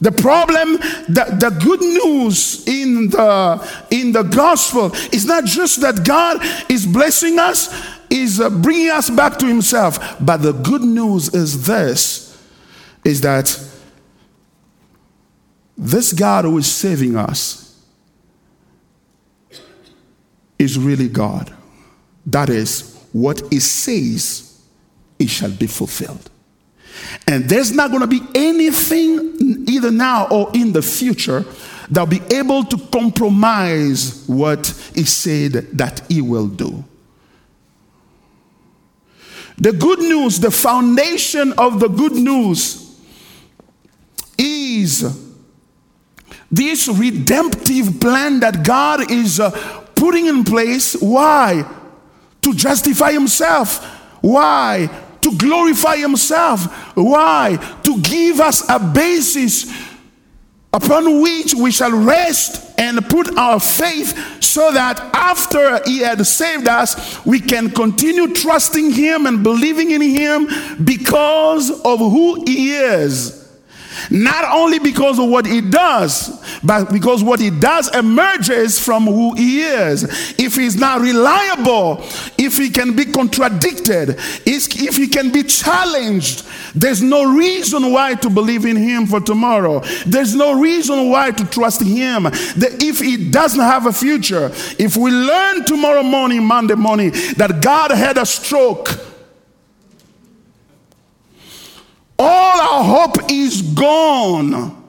The 0.01 0.12
problem, 0.12 0.73
the, 1.07 1.38
the 1.39 1.57
good 1.63 1.79
news 1.79 2.67
in 2.67 3.09
the, 3.09 3.86
in 3.89 4.12
the 4.12 4.23
gospel 4.23 4.91
is 5.13 5.25
not 5.25 5.45
just 5.45 5.79
that 5.79 6.05
God 6.05 6.39
is 6.69 6.86
blessing 6.86 7.39
us, 7.39 7.73
is 8.09 8.41
uh, 8.41 8.49
bringing 8.49 8.89
us 8.89 9.09
back 9.09 9.38
to 9.39 9.45
himself, 9.45 10.17
but 10.19 10.38
the 10.38 10.51
good 10.51 10.81
news 10.81 11.33
is 11.33 11.65
this, 11.65 12.38
is 13.05 13.21
that 13.21 13.57
this 15.83 16.13
God 16.13 16.45
who 16.45 16.57
is 16.57 16.71
saving 16.71 17.17
us 17.17 17.77
is 20.57 20.79
really 20.79 21.09
God. 21.09 21.53
That 22.25 22.49
is, 22.49 22.97
what 23.11 23.41
He 23.51 23.59
says, 23.59 24.61
it 25.19 25.29
shall 25.29 25.51
be 25.51 25.67
fulfilled. 25.67 26.29
And 27.27 27.49
there's 27.49 27.73
not 27.73 27.89
going 27.89 27.99
to 27.99 28.07
be 28.07 28.21
anything, 28.33 29.65
either 29.67 29.91
now 29.91 30.27
or 30.29 30.49
in 30.53 30.71
the 30.71 30.81
future, 30.81 31.43
that'll 31.89 32.05
be 32.05 32.21
able 32.33 32.63
to 32.63 32.77
compromise 32.87 34.23
what 34.25 34.67
He 34.95 35.03
said 35.03 35.51
that 35.73 36.01
He 36.07 36.21
will 36.21 36.47
do. 36.47 36.85
The 39.57 39.73
good 39.73 39.99
news, 39.99 40.39
the 40.39 40.49
foundation 40.49 41.51
of 41.57 41.81
the 41.81 41.89
good 41.89 42.13
news 42.13 42.97
is 44.37 45.32
this 46.55 46.87
redemptive 46.87 47.99
plan 47.99 48.39
that 48.41 48.63
God 48.63 49.11
is 49.11 49.39
uh, 49.39 49.51
putting 49.95 50.27
in 50.27 50.43
place. 50.43 50.95
Why? 51.01 51.65
To 52.41 52.53
justify 52.53 53.11
Himself. 53.11 53.83
Why? 54.21 54.89
To 55.21 55.37
glorify 55.37 55.97
Himself. 55.97 56.65
Why? 56.95 57.57
To 57.83 57.99
give 58.01 58.39
us 58.39 58.67
a 58.69 58.79
basis 58.79 59.71
upon 60.73 61.21
which 61.21 61.53
we 61.53 61.71
shall 61.71 61.91
rest 61.91 62.79
and 62.79 63.07
put 63.09 63.37
our 63.37 63.59
faith 63.59 64.41
so 64.43 64.71
that 64.71 64.99
after 65.13 65.79
he 65.85 65.99
had 65.99 66.25
saved 66.25 66.67
us 66.67 67.23
we 67.25 67.39
can 67.39 67.69
continue 67.69 68.33
trusting 68.33 68.91
him 68.91 69.27
and 69.27 69.43
believing 69.43 69.91
in 69.91 70.01
him 70.01 70.47
because 70.83 71.69
of 71.85 71.99
who 71.99 72.43
he 72.45 72.73
is 72.73 73.42
not 74.10 74.45
only 74.45 74.79
because 74.79 75.19
of 75.19 75.29
what 75.29 75.45
he 75.45 75.62
does, 75.62 76.41
but 76.63 76.91
because 76.91 77.23
what 77.23 77.39
he 77.39 77.49
does 77.49 77.93
emerges 77.95 78.79
from 78.79 79.06
who 79.06 79.34
he 79.36 79.62
is. 79.62 80.03
If 80.39 80.56
he's 80.56 80.75
not 80.75 81.01
reliable, 81.01 82.03
if 82.38 82.58
he 82.58 82.69
can 82.69 82.95
be 82.95 83.06
contradicted, 83.06 84.15
if 84.45 84.95
he 84.97 85.08
can 85.08 85.32
be 85.32 85.43
challenged, 85.43 86.45
there's 86.75 87.01
no 87.01 87.36
reason 87.36 87.91
why 87.91 88.15
to 88.15 88.29
believe 88.29 88.65
in 88.65 88.77
him 88.77 89.06
for 89.06 89.19
tomorrow. 89.19 89.82
There's 90.06 90.36
no 90.36 90.60
reason 90.60 91.10
why 91.10 91.32
to 91.32 91.45
trust 91.45 91.82
him. 91.82 92.23
That 92.23 92.77
if 92.82 92.99
he 92.99 93.29
doesn't 93.29 93.60
have 93.60 93.86
a 93.86 93.93
future, 93.93 94.51
if 94.79 94.97
we 94.97 95.12
learn 95.12 95.65
tomorrow 95.65 96.03
morning, 96.03 96.43
Monday 96.43 96.75
morning, 96.75 97.12
that 97.38 97.62
God 97.62 97.91
had 97.91 98.17
a 98.17 98.25
stroke 98.25 98.89
all 102.23 102.62
our 102.62 102.83
hope 102.83 103.31
is 103.31 103.62
gone. 103.62 104.83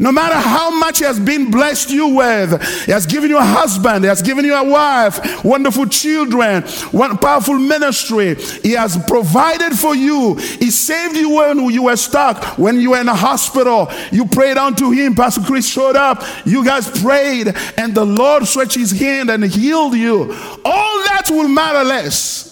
No 0.00 0.12
matter 0.12 0.36
how 0.36 0.70
much 0.70 0.98
He 0.98 1.04
has 1.04 1.18
been 1.18 1.50
blessed 1.50 1.90
you 1.90 2.08
with, 2.08 2.84
He 2.84 2.92
has 2.92 3.06
given 3.06 3.30
you 3.30 3.38
a 3.38 3.44
husband, 3.44 4.04
He 4.04 4.08
has 4.08 4.22
given 4.22 4.44
you 4.44 4.54
a 4.54 4.64
wife, 4.64 5.44
wonderful 5.44 5.86
children, 5.86 6.62
one 6.92 7.18
powerful 7.18 7.58
ministry. 7.58 8.34
He 8.36 8.72
has 8.72 8.96
provided 9.06 9.76
for 9.76 9.94
you. 9.94 10.34
He 10.36 10.70
saved 10.70 11.16
you 11.16 11.30
when 11.34 11.70
you 11.70 11.84
were 11.84 11.96
stuck, 11.96 12.58
when 12.58 12.80
you 12.80 12.92
were 12.92 13.00
in 13.00 13.08
a 13.08 13.14
hospital. 13.14 13.90
You 14.12 14.26
prayed 14.26 14.56
unto 14.56 14.90
Him. 14.90 15.14
Pastor 15.14 15.40
Chris 15.42 15.68
showed 15.68 15.96
up. 15.96 16.22
You 16.44 16.64
guys 16.64 16.88
prayed, 17.02 17.54
and 17.76 17.94
the 17.94 18.04
Lord 18.04 18.46
stretched 18.46 18.76
His 18.76 18.92
hand 18.92 19.30
and 19.30 19.44
healed 19.44 19.94
you. 19.94 20.32
All 20.64 20.98
that 21.04 21.24
will 21.30 21.48
matter 21.48 21.82
less 21.84 22.47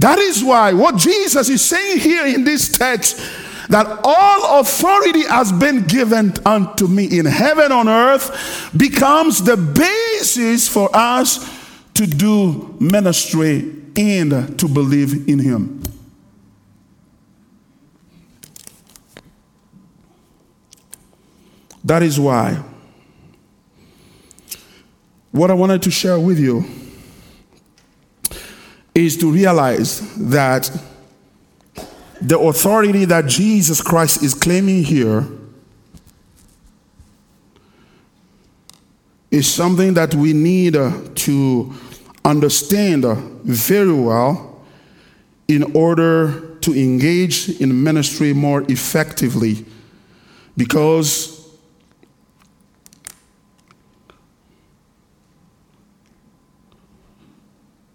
That 0.00 0.18
is 0.18 0.42
why 0.42 0.72
what 0.72 0.96
Jesus 0.96 1.50
is 1.50 1.62
saying 1.62 1.98
here 1.98 2.24
in 2.24 2.42
this 2.42 2.72
text 2.72 3.20
that 3.68 4.00
all 4.02 4.60
authority 4.60 5.26
has 5.26 5.52
been 5.52 5.86
given 5.86 6.32
unto 6.46 6.86
me 6.88 7.18
in 7.18 7.26
heaven 7.26 7.70
on 7.70 7.86
earth 7.86 8.72
becomes 8.74 9.44
the 9.44 9.58
basis 9.58 10.66
for 10.66 10.88
us 10.94 11.46
to 11.92 12.06
do 12.06 12.74
ministry 12.80 13.76
and 13.94 14.58
to 14.58 14.66
believe 14.66 15.28
in 15.28 15.38
him. 15.38 15.82
That 21.84 22.02
is 22.02 22.18
why 22.18 22.62
what 25.30 25.50
I 25.50 25.54
wanted 25.54 25.82
to 25.82 25.90
share 25.90 26.18
with 26.18 26.38
you 26.38 26.64
is 28.94 29.16
to 29.18 29.30
realize 29.30 30.00
that 30.16 30.70
the 32.20 32.38
authority 32.38 33.04
that 33.06 33.26
Jesus 33.26 33.80
Christ 33.80 34.22
is 34.22 34.34
claiming 34.34 34.84
here 34.84 35.26
is 39.30 39.52
something 39.52 39.94
that 39.94 40.14
we 40.14 40.32
need 40.32 40.76
uh, 40.76 40.92
to 41.14 41.72
understand 42.24 43.04
uh, 43.04 43.14
very 43.44 43.92
well 43.92 44.62
in 45.48 45.74
order 45.74 46.56
to 46.60 46.72
engage 46.72 47.60
in 47.60 47.82
ministry 47.82 48.32
more 48.32 48.62
effectively. 48.68 49.64
Because 50.56 51.29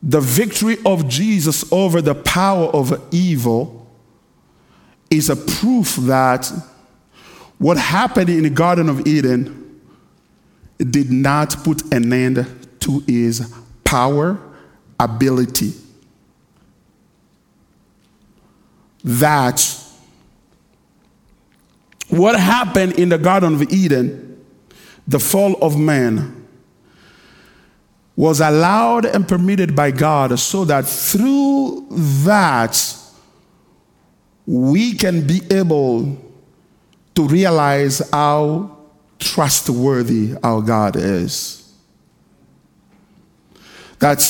the 0.06 0.22
victory 0.22 0.78
of 0.86 1.10
Jesus 1.10 1.70
over 1.72 2.00
the 2.00 2.14
power 2.14 2.68
of 2.68 2.94
evil 3.12 3.88
is 5.10 5.32
a 5.32 5.36
proof 5.36 5.96
that 5.96 6.52
what 7.58 7.78
happened 7.78 8.30
in 8.30 8.44
the 8.44 8.52
Garden 8.52 8.88
of 8.88 9.08
Eden 9.08 9.82
did 10.78 11.12
not 11.12 11.56
put 11.64 11.92
an 11.92 12.14
end 12.14 12.46
to 12.82 13.00
his 13.08 13.52
power, 13.84 14.40
ability. 15.00 15.74
That 19.04 19.82
what 22.10 22.40
happened 22.40 22.94
in 22.94 23.10
the 23.10 23.18
Garden 23.18 23.56
of 23.56 23.74
Eden, 23.74 24.46
the 25.08 25.20
fall 25.20 25.56
of 25.64 25.80
man, 25.80 26.45
was 28.16 28.40
allowed 28.40 29.06
and 29.06 29.28
permitted 29.28 29.76
by 29.76 29.92
God 29.92 30.38
so 30.40 30.64
that 30.66 30.86
through 30.86 31.88
that 32.24 32.96
we 34.46 34.94
can 34.94 35.26
be 35.26 35.42
able 35.52 36.18
to 37.16 37.28
realize 37.28 38.02
how 38.12 38.78
trustworthy 39.20 40.36
our 40.44 40.62
God 40.62 40.96
is. 40.96 41.74
That 44.00 44.22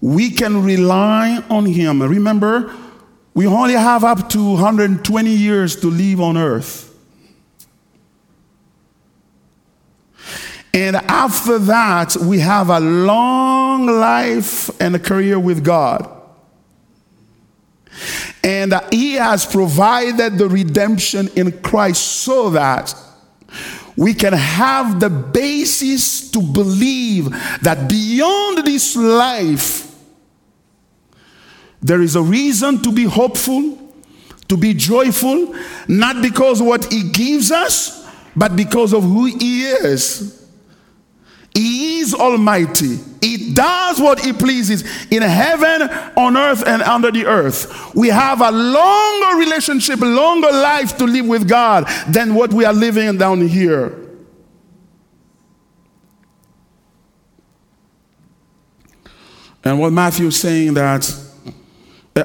we 0.00 0.30
can 0.30 0.64
rely 0.64 1.44
on 1.50 1.66
Him. 1.66 2.02
Remember, 2.02 2.74
we 3.34 3.46
only 3.46 3.74
have 3.74 4.02
up 4.02 4.28
to 4.30 4.52
120 4.52 5.30
years 5.30 5.76
to 5.76 5.88
live 5.88 6.20
on 6.20 6.36
earth. 6.36 6.89
And 10.72 10.96
after 10.96 11.58
that, 11.58 12.16
we 12.16 12.38
have 12.40 12.70
a 12.70 12.78
long 12.78 13.86
life 13.86 14.70
and 14.80 14.94
a 14.94 14.98
career 14.98 15.38
with 15.38 15.64
God. 15.64 16.08
And 18.44 18.74
He 18.90 19.14
has 19.14 19.44
provided 19.44 20.38
the 20.38 20.48
redemption 20.48 21.28
in 21.34 21.60
Christ 21.60 22.02
so 22.02 22.50
that 22.50 22.94
we 23.96 24.14
can 24.14 24.32
have 24.32 25.00
the 25.00 25.10
basis 25.10 26.30
to 26.30 26.40
believe 26.40 27.30
that 27.62 27.88
beyond 27.88 28.64
this 28.64 28.96
life, 28.96 29.94
there 31.82 32.00
is 32.00 32.14
a 32.14 32.22
reason 32.22 32.82
to 32.82 32.92
be 32.92 33.04
hopeful, 33.04 33.92
to 34.48 34.56
be 34.56 34.72
joyful, 34.72 35.54
not 35.88 36.22
because 36.22 36.62
what 36.62 36.90
He 36.92 37.10
gives 37.10 37.50
us, 37.50 38.08
but 38.36 38.54
because 38.54 38.92
of 38.92 39.02
who 39.02 39.26
He 39.26 39.64
is. 39.64 40.39
He 41.54 41.98
is 41.98 42.14
almighty. 42.14 42.98
He 43.20 43.52
does 43.52 44.00
what 44.00 44.20
he 44.20 44.32
pleases 44.32 44.82
in 45.10 45.22
heaven, 45.22 45.82
on 46.16 46.36
earth, 46.36 46.66
and 46.66 46.80
under 46.82 47.10
the 47.10 47.26
earth. 47.26 47.94
We 47.94 48.08
have 48.08 48.40
a 48.40 48.50
longer 48.50 49.36
relationship, 49.36 50.00
longer 50.00 50.50
life 50.50 50.96
to 50.98 51.04
live 51.04 51.26
with 51.26 51.48
God 51.48 51.86
than 52.08 52.34
what 52.34 52.52
we 52.52 52.64
are 52.64 52.72
living 52.72 53.18
down 53.18 53.40
here. 53.46 53.96
And 59.62 59.78
what 59.78 59.92
Matthew 59.92 60.28
is 60.28 60.40
saying 60.40 60.74
that, 60.74 61.12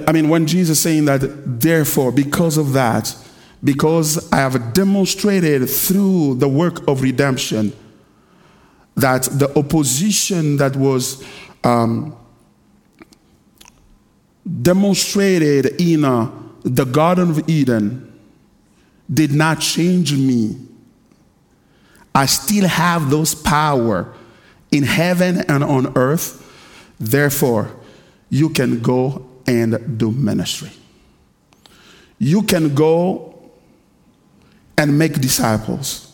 I 0.08 0.12
mean, 0.12 0.30
when 0.30 0.48
Jesus 0.48 0.78
is 0.78 0.84
saying 0.84 1.06
that, 1.06 1.22
therefore, 1.60 2.12
because 2.12 2.58
of 2.58 2.74
that, 2.74 3.14
because 3.64 4.32
I 4.32 4.38
have 4.38 4.74
demonstrated 4.74 5.70
through 5.70 6.36
the 6.36 6.48
work 6.48 6.88
of 6.88 7.02
redemption 7.02 7.74
that 8.96 9.24
the 9.24 9.52
opposition 9.58 10.58
that 10.58 10.76
was 10.76 11.24
um, 11.64 12.16
demonstrated 14.62 15.82
in 15.82 16.06
uh, 16.06 16.32
the 16.64 16.86
Garden 16.86 17.32
of 17.32 17.50
Eden 17.50 18.12
did 19.12 19.32
not 19.32 19.60
change 19.60 20.14
me. 20.14 20.58
I 22.14 22.26
still 22.26 22.68
have 22.68 23.10
those 23.10 23.36
power 23.36 24.14
in 24.72 24.84
heaven 24.84 25.40
and 25.50 25.64
on 25.64 25.98
earth. 25.98 26.42
Therefore, 27.00 27.76
you 28.30 28.50
can 28.50 28.80
go 28.80 29.28
and 29.46 29.98
do 29.98 30.12
ministry. 30.12 30.72
You 32.18 32.44
can 32.44 32.74
go 32.74 33.36
and 34.78 34.98
make 34.98 35.20
disciples. 35.20 36.05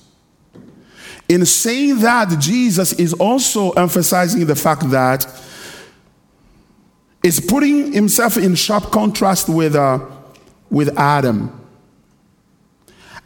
In 1.30 1.46
saying 1.46 2.00
that, 2.00 2.40
Jesus 2.40 2.94
is 2.94 3.14
also 3.14 3.72
emphasizing 3.72 4.46
the 4.46 4.56
fact 4.56 4.90
that 4.90 5.26
is 7.24 7.40
putting 7.40 7.94
himself 7.94 8.38
in 8.38 8.56
sharp 8.56 8.86
contrast 8.92 9.48
with, 9.48 9.76
uh, 9.76 10.00
with 10.70 10.98
Adam. 10.98 11.58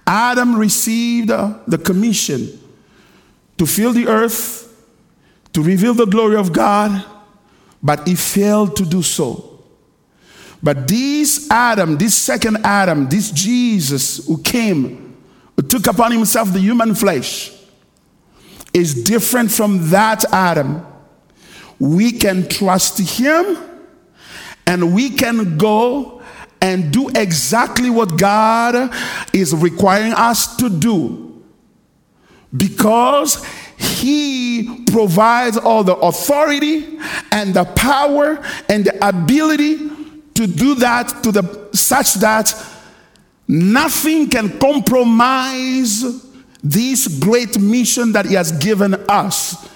Adam 0.05 0.55
received 0.55 1.31
uh, 1.31 1.57
the 1.67 1.77
commission 1.77 2.59
to 3.57 3.65
fill 3.65 3.93
the 3.93 4.07
earth, 4.07 4.61
to 5.53 5.63
reveal 5.63 5.93
the 5.93 6.05
glory 6.05 6.35
of 6.35 6.51
God, 6.51 7.03
but 7.81 8.07
he 8.07 8.15
failed 8.15 8.75
to 8.75 8.85
do 8.85 9.01
so. 9.01 9.63
But 10.61 10.87
this 10.87 11.49
Adam, 11.49 11.97
this 11.97 12.15
second 12.15 12.57
Adam, 12.65 13.07
this 13.07 13.31
Jesus 13.31 14.25
who 14.25 14.41
came, 14.41 15.15
who 15.55 15.61
took 15.61 15.87
upon 15.87 16.11
himself 16.11 16.51
the 16.51 16.59
human 16.59 16.95
flesh, 16.95 17.54
is 18.75 18.93
different 19.03 19.49
from 19.49 19.89
that 19.89 20.25
Adam. 20.33 20.85
We 21.79 22.11
can 22.11 22.47
trust 22.47 22.99
him 22.99 23.57
and 24.67 24.93
we 24.93 25.09
can 25.11 25.57
go 25.57 26.21
and 26.61 26.91
do 26.91 27.09
exactly 27.09 27.89
what 27.89 28.17
God 28.17 28.93
is 29.33 29.55
requiring 29.55 30.13
us 30.13 30.57
to 30.57 30.69
do 30.69 31.43
because 32.55 33.45
He 33.77 34.83
provides 34.91 35.57
all 35.57 35.83
the 35.83 35.95
authority 35.95 36.99
and 37.31 37.53
the 37.53 37.65
power 37.65 38.43
and 38.67 38.85
the 38.85 39.07
ability 39.07 39.89
to 40.33 40.47
do 40.47 40.75
that 40.75 41.23
to 41.23 41.31
the 41.31 41.69
such 41.73 42.15
that 42.15 42.53
nothing 43.47 44.29
can 44.29 44.57
compromise 44.59 46.25
this 46.65 47.07
great 47.19 47.59
mission 47.59 48.11
that 48.13 48.25
he 48.25 48.33
has 48.33 48.51
given 48.53 48.95
us 49.07 49.69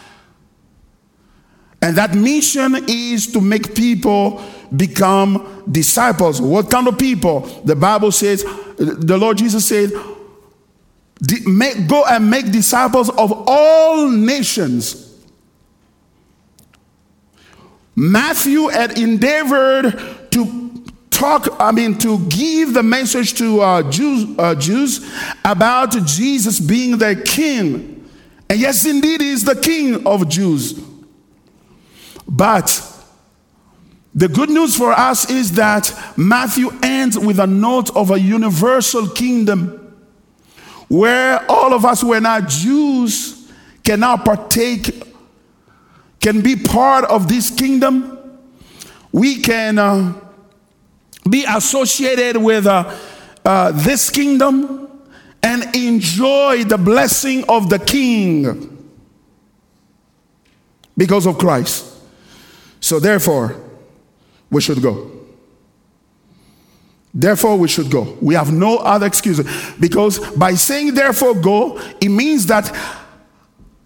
and 1.81 1.95
that 1.97 2.13
mission 2.13 2.75
is 2.87 3.27
to 3.27 3.39
make 3.39 3.75
people 3.75 4.43
become 4.75 5.63
disciples. 5.71 6.41
What 6.41 6.69
kind 6.69 6.87
of 6.87 6.97
people? 6.97 7.41
The 7.63 7.75
Bible 7.75 8.11
says, 8.11 8.43
the 8.77 9.17
Lord 9.17 9.37
Jesus 9.37 9.67
said, 9.67 9.91
go 11.87 12.05
and 12.05 12.29
make 12.29 12.51
disciples 12.51 13.09
of 13.09 13.31
all 13.47 14.09
nations. 14.09 15.05
Matthew 17.95 18.67
had 18.67 18.97
endeavored 18.97 20.31
to 20.31 20.68
talk, 21.19 21.49
I 21.59 21.71
mean, 21.71 21.97
to 21.99 22.17
give 22.27 22.73
the 22.73 22.81
message 22.81 23.33
to 23.35 23.59
uh, 23.59 23.91
Jews, 23.91 24.39
uh, 24.39 24.55
Jews 24.55 25.11
about 25.43 25.91
Jesus 26.05 26.59
being 26.59 26.97
their 26.97 27.21
king. 27.21 28.09
And 28.49 28.59
yes, 28.59 28.85
indeed, 28.85 29.21
he 29.21 29.31
is 29.31 29.43
the 29.43 29.55
king 29.55 30.07
of 30.07 30.29
Jews. 30.29 30.79
But 32.25 32.81
the 34.15 34.29
good 34.29 34.49
news 34.49 34.77
for 34.77 34.93
us 34.93 35.29
is 35.29 35.51
that 35.53 35.93
Matthew 36.15 36.69
ends 36.81 37.19
with 37.19 37.39
a 37.39 37.47
note 37.47 37.93
of 37.95 38.11
a 38.11 38.19
universal 38.19 39.07
kingdom 39.09 39.75
where 40.87 41.45
all 41.51 41.73
of 41.73 41.85
us 41.85 42.01
who 42.01 42.13
are 42.13 42.21
not 42.21 42.47
Jews 42.47 43.51
can 43.83 43.99
now 43.99 44.17
partake, 44.17 45.03
can 46.21 46.41
be 46.41 46.55
part 46.55 47.05
of 47.05 47.27
this 47.27 47.49
kingdom. 47.49 48.39
We 49.11 49.41
can 49.41 49.77
uh, 49.77 50.13
be 51.27 51.45
associated 51.47 52.37
with 52.37 52.67
uh, 52.67 52.95
uh, 53.45 53.71
this 53.71 54.09
kingdom 54.09 54.87
and 55.41 55.75
enjoy 55.75 56.63
the 56.63 56.77
blessing 56.77 57.43
of 57.49 57.69
the 57.69 57.79
king 57.79 58.77
because 60.97 61.25
of 61.25 61.37
Christ. 61.37 61.85
So, 62.81 62.99
therefore, 62.99 63.55
we 64.51 64.61
should 64.61 64.81
go. 64.81 65.11
Therefore, 67.13 67.57
we 67.57 67.67
should 67.67 67.89
go. 67.89 68.17
We 68.21 68.35
have 68.35 68.51
no 68.51 68.77
other 68.77 69.05
excuse. 69.05 69.39
Because 69.79 70.19
by 70.35 70.53
saying, 70.53 70.93
therefore, 70.93 71.35
go, 71.35 71.79
it 71.99 72.09
means 72.09 72.45
that 72.47 72.75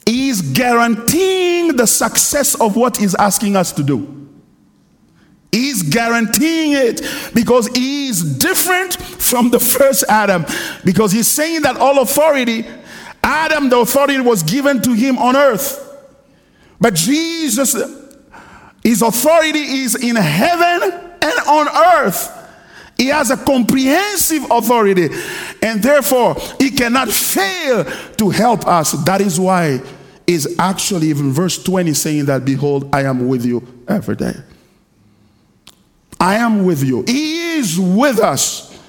He 0.06 0.30
is 0.30 0.42
guaranteeing 0.42 1.76
the 1.76 1.88
success 1.88 2.56
of 2.60 2.76
what 2.76 2.98
He's 2.98 3.16
asking 3.16 3.56
us 3.56 3.72
to 3.74 3.84
do. 3.84 4.22
He's 5.54 5.84
guaranteeing 5.84 6.74
it 6.74 7.01
because 7.34 7.68
He 7.68 8.10
is 8.10 8.38
different 8.38 8.95
from 8.95 9.49
the 9.51 9.60
first 9.60 10.04
Adam. 10.10 10.45
Because 10.84 11.12
He's 11.12 11.28
saying 11.28 11.62
that 11.62 11.78
all 11.78 12.01
authority, 12.01 12.66
Adam, 13.24 13.70
the 13.70 13.80
authority 13.80 14.20
was 14.20 14.43
given 14.43 14.82
to 14.82 14.93
him 14.93 15.18
on 15.18 15.36
earth. 15.36 15.80
But 16.80 16.95
Jesus 16.95 17.74
his 18.84 19.01
authority 19.01 19.60
is 19.60 19.95
in 19.95 20.16
heaven 20.16 20.91
and 21.22 21.34
on 21.47 21.68
earth. 21.70 22.39
He 22.97 23.08
has 23.08 23.32
a 23.32 23.38
comprehensive 23.38 24.43
authority, 24.51 25.10
and 25.62 25.82
therefore 25.82 26.36
he 26.60 26.70
cannot 26.70 27.10
fail 27.10 27.86
to 28.18 28.30
help 28.30 28.68
us. 28.68 28.91
That 29.06 29.22
is 29.22 29.39
why 29.39 29.82
is 30.28 30.56
actually 30.60 31.08
even 31.08 31.32
verse 31.32 31.62
20 31.62 31.93
saying 31.93 32.26
that, 32.26 32.45
Behold, 32.45 32.93
I 32.93 33.04
am 33.04 33.28
with 33.28 33.45
you 33.45 33.66
every 33.88 34.16
day. 34.16 34.36
I 36.24 36.36
am 36.36 36.63
with 36.63 36.82
you. 36.86 37.03
He 37.05 37.57
is 37.57 37.78
with 37.78 38.17
us. 38.17 38.80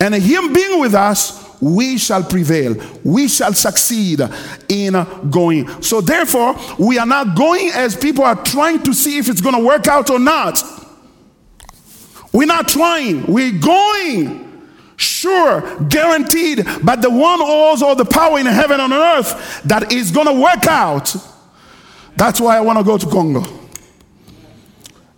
And 0.00 0.12
Him 0.12 0.52
being 0.52 0.80
with 0.80 0.92
us, 0.92 1.48
we 1.60 1.98
shall 1.98 2.24
prevail. 2.24 2.74
We 3.04 3.28
shall 3.28 3.52
succeed 3.52 4.20
in 4.68 4.94
going. 5.30 5.82
So, 5.82 6.00
therefore, 6.00 6.56
we 6.80 6.98
are 6.98 7.06
not 7.06 7.36
going 7.36 7.70
as 7.74 7.96
people 7.96 8.24
are 8.24 8.42
trying 8.42 8.82
to 8.82 8.92
see 8.92 9.18
if 9.18 9.28
it's 9.28 9.40
going 9.40 9.54
to 9.54 9.64
work 9.64 9.86
out 9.86 10.10
or 10.10 10.18
not. 10.18 10.64
We're 12.32 12.46
not 12.46 12.66
trying, 12.66 13.24
we're 13.26 13.56
going. 13.60 14.48
Sure, 14.96 15.60
guaranteed, 15.84 16.66
but 16.82 17.02
the 17.02 17.08
one 17.10 17.38
who 17.38 17.46
holds 17.46 17.82
all 17.82 17.94
the 17.94 18.04
power 18.04 18.40
in 18.40 18.46
heaven 18.46 18.80
and 18.80 18.92
on 18.92 19.16
earth 19.18 19.62
that 19.64 19.92
is 19.92 20.10
going 20.10 20.26
to 20.26 20.42
work 20.42 20.66
out. 20.66 21.14
That's 22.16 22.40
why 22.40 22.56
I 22.56 22.60
want 22.62 22.80
to 22.80 22.84
go 22.84 22.98
to 22.98 23.06
Congo. 23.06 23.59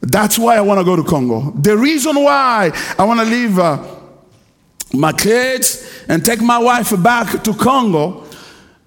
That's 0.03 0.39
why 0.39 0.57
I 0.57 0.61
want 0.61 0.81
to 0.81 0.85
go 0.85 0.97
to 0.97 1.05
Congo. 1.05 1.53
The 1.53 1.77
reason 1.77 2.23
why 2.23 2.71
I 2.99 3.05
want 3.05 3.21
to 3.21 3.27
leave. 3.27 3.59
Uh, 3.59 4.01
my 4.95 5.13
kids 5.13 6.05
and 6.09 6.25
take 6.25 6.41
my 6.41 6.59
wife 6.59 6.93
back 7.03 7.43
to 7.45 7.55
Congo 7.55 8.25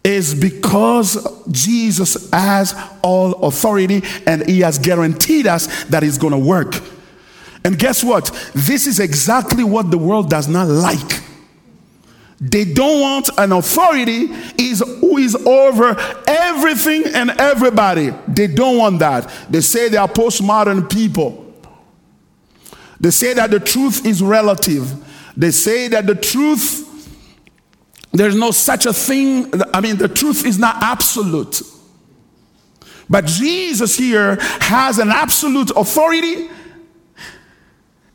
is 0.03 0.35
because 0.35 1.43
Jesus 1.51 2.29
has 2.31 2.75
all 3.01 3.33
authority 3.45 4.03
and 4.27 4.47
he 4.47 4.59
has 4.59 4.77
guaranteed 4.77 5.47
us 5.47 5.85
that 5.85 6.03
it's 6.03 6.17
going 6.17 6.33
to 6.33 6.39
work. 6.39 6.75
And 7.63 7.79
guess 7.79 8.03
what? 8.03 8.25
This 8.53 8.85
is 8.85 8.99
exactly 8.99 9.63
what 9.63 9.89
the 9.89 9.97
world 9.97 10.29
does 10.29 10.47
not 10.47 10.67
like. 10.67 11.24
They 12.39 12.65
don't 12.65 12.99
want 12.99 13.29
an 13.37 13.53
authority 13.53 14.29
is 14.57 14.83
who 14.99 15.17
is 15.17 15.35
over 15.35 15.95
everything 16.27 17.03
and 17.13 17.31
everybody. 17.31 18.11
They 18.27 18.47
don't 18.47 18.77
want 18.77 18.99
that. 18.99 19.31
They 19.49 19.61
say 19.61 19.87
they 19.87 19.97
are 19.97 20.07
postmodern 20.07 20.91
people. 20.91 21.53
They 22.99 23.11
say 23.11 23.33
that 23.33 23.51
the 23.51 23.59
truth 23.59 24.05
is 24.05 24.21
relative. 24.21 24.93
They 25.37 25.51
say 25.51 25.87
that 25.89 26.07
the 26.07 26.15
truth, 26.15 26.83
there's 28.11 28.35
no 28.35 28.51
such 28.51 28.85
a 28.85 28.93
thing. 28.93 29.51
I 29.73 29.79
mean, 29.79 29.97
the 29.97 30.07
truth 30.09 30.45
is 30.45 30.59
not 30.59 30.81
absolute. 30.81 31.61
But 33.09 33.25
Jesus 33.25 33.95
here 33.97 34.37
has 34.59 34.97
an 34.97 35.09
absolute 35.09 35.71
authority. 35.75 36.49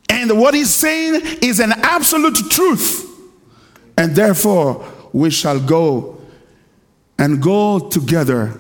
And 0.09 0.39
what 0.39 0.55
he's 0.55 0.75
saying 0.75 1.21
is 1.43 1.61
an 1.61 1.73
absolute 1.73 2.37
truth. 2.51 3.10
And 4.01 4.17
therefore, 4.17 4.85
we 5.13 5.29
shall 5.29 5.61
go 5.61 6.19
and 7.19 7.43
go 7.43 7.91
together, 7.91 8.59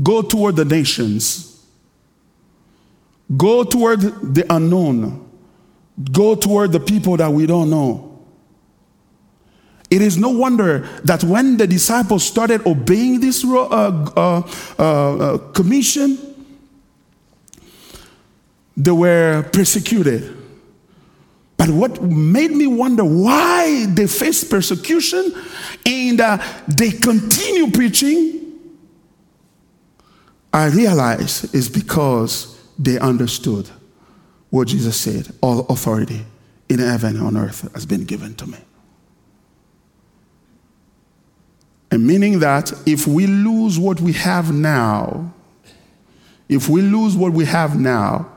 go 0.00 0.22
toward 0.22 0.54
the 0.54 0.64
nations, 0.64 1.66
go 3.36 3.64
toward 3.64 4.00
the 4.00 4.46
unknown 4.48 5.22
go 6.10 6.34
toward 6.34 6.72
the 6.72 6.80
people 6.80 7.16
that 7.16 7.30
we 7.30 7.46
don't 7.46 7.70
know. 7.70 8.08
It 9.90 10.00
is 10.00 10.16
no 10.16 10.30
wonder 10.30 10.88
that 11.04 11.22
when 11.22 11.58
the 11.58 11.66
disciples 11.66 12.24
started 12.24 12.66
obeying 12.66 13.20
this 13.20 13.44
uh, 13.44 13.66
uh, 13.66 14.42
uh, 14.78 14.82
uh, 14.82 15.38
commission, 15.52 16.18
they 18.74 18.90
were 18.90 19.46
persecuted. 19.52 20.41
But 21.62 21.70
what 21.70 22.02
made 22.02 22.50
me 22.50 22.66
wonder 22.66 23.04
why 23.04 23.86
they 23.86 24.08
face 24.08 24.42
persecution 24.42 25.32
and 25.86 26.20
uh, 26.20 26.38
they 26.66 26.90
continue 26.90 27.70
preaching, 27.70 28.58
I 30.52 30.66
realize 30.70 31.54
is 31.54 31.68
because 31.68 32.60
they 32.80 32.98
understood 32.98 33.70
what 34.50 34.66
Jesus 34.66 34.98
said 34.98 35.28
all 35.40 35.60
authority 35.68 36.26
in 36.68 36.80
heaven 36.80 37.14
and 37.14 37.24
on 37.24 37.36
earth 37.36 37.72
has 37.74 37.86
been 37.86 38.06
given 38.06 38.34
to 38.34 38.46
me. 38.48 38.58
And 41.92 42.04
meaning 42.04 42.40
that 42.40 42.72
if 42.86 43.06
we 43.06 43.28
lose 43.28 43.78
what 43.78 44.00
we 44.00 44.14
have 44.14 44.52
now, 44.52 45.32
if 46.48 46.68
we 46.68 46.82
lose 46.82 47.16
what 47.16 47.32
we 47.32 47.44
have 47.44 47.78
now, 47.78 48.32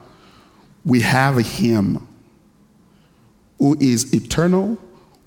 we 0.86 1.00
have 1.02 1.38
Him 1.38 2.08
who 3.60 3.78
is 3.80 4.14
eternal, 4.14 4.78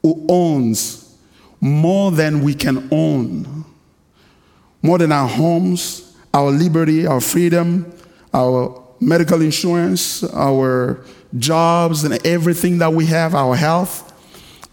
who 0.03 0.27
owns 0.29 1.17
more 1.61 2.11
than 2.11 2.43
we 2.43 2.55
can 2.55 2.89
own, 2.93 3.65
more 4.83 4.99
than 4.99 5.13
our 5.13 5.29
homes, 5.29 6.17
our 6.33 6.51
liberty, 6.51 7.07
our 7.07 7.21
freedom, 7.21 7.93
our 8.33 8.85
medical 9.01 9.43
insurance, 9.43 10.23
our 10.35 11.05
jobs, 11.39 12.05
and 12.05 12.25
everything 12.27 12.79
that 12.79 12.93
we 12.93 13.07
have, 13.07 13.35
our 13.35 13.57
health. 13.57 14.05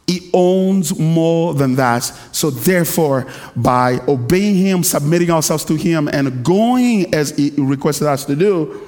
He 0.08 0.30
owns 0.34 0.98
more 1.00 1.56
than 1.56 1.76
that. 1.76 2.04
So, 2.32 2.52
therefore, 2.52 3.28
by 3.56 4.00
obeying 4.08 4.56
Him, 4.56 4.84
submitting 4.84 5.32
ourselves 5.32 5.66
to 5.66 5.76
Him, 5.76 6.08
and 6.08 6.46
going 6.46 7.14
as 7.14 7.32
He 7.32 7.52
requested 7.58 8.08
us 8.08 8.26
to 8.26 8.36
do, 8.36 8.82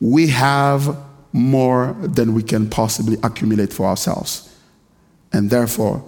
we 0.00 0.26
have 0.28 0.96
more 1.36 1.94
than 2.00 2.32
we 2.32 2.42
can 2.42 2.68
possibly 2.68 3.18
accumulate 3.22 3.72
for 3.72 3.86
ourselves. 3.86 4.52
And 5.32 5.50
therefore, 5.50 6.02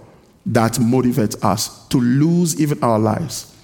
that 0.45 0.73
motivates 0.73 1.41
us 1.43 1.87
to 1.89 1.99
lose 1.99 2.59
even 2.59 2.83
our 2.83 2.97
lives. 2.97 3.55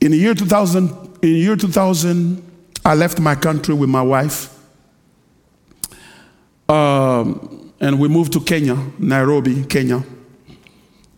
In 0.00 0.10
the 0.10 0.18
year 0.18 0.34
2000, 0.34 0.88
in 1.22 1.32
the 1.32 1.38
year 1.38 1.56
2000, 1.56 2.42
I 2.84 2.94
left 2.94 3.20
my 3.20 3.34
country 3.36 3.74
with 3.74 3.88
my 3.88 4.02
wife. 4.02 4.52
Um, 6.68 7.72
and 7.80 8.00
we 8.00 8.08
moved 8.08 8.32
to 8.32 8.40
Kenya, 8.40 8.76
Nairobi, 8.98 9.64
Kenya. 9.64 10.02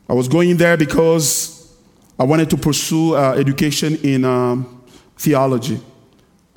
I 0.09 0.13
was 0.13 0.29
going 0.29 0.57
there 0.59 0.77
because 0.77 1.75
I 2.19 2.25
wanted 2.25 2.51
to 2.51 2.57
pursue 2.59 3.15
uh, 3.17 3.35
education 3.39 3.97
in 4.03 4.25
um, 4.25 4.83
theology. 5.17 5.81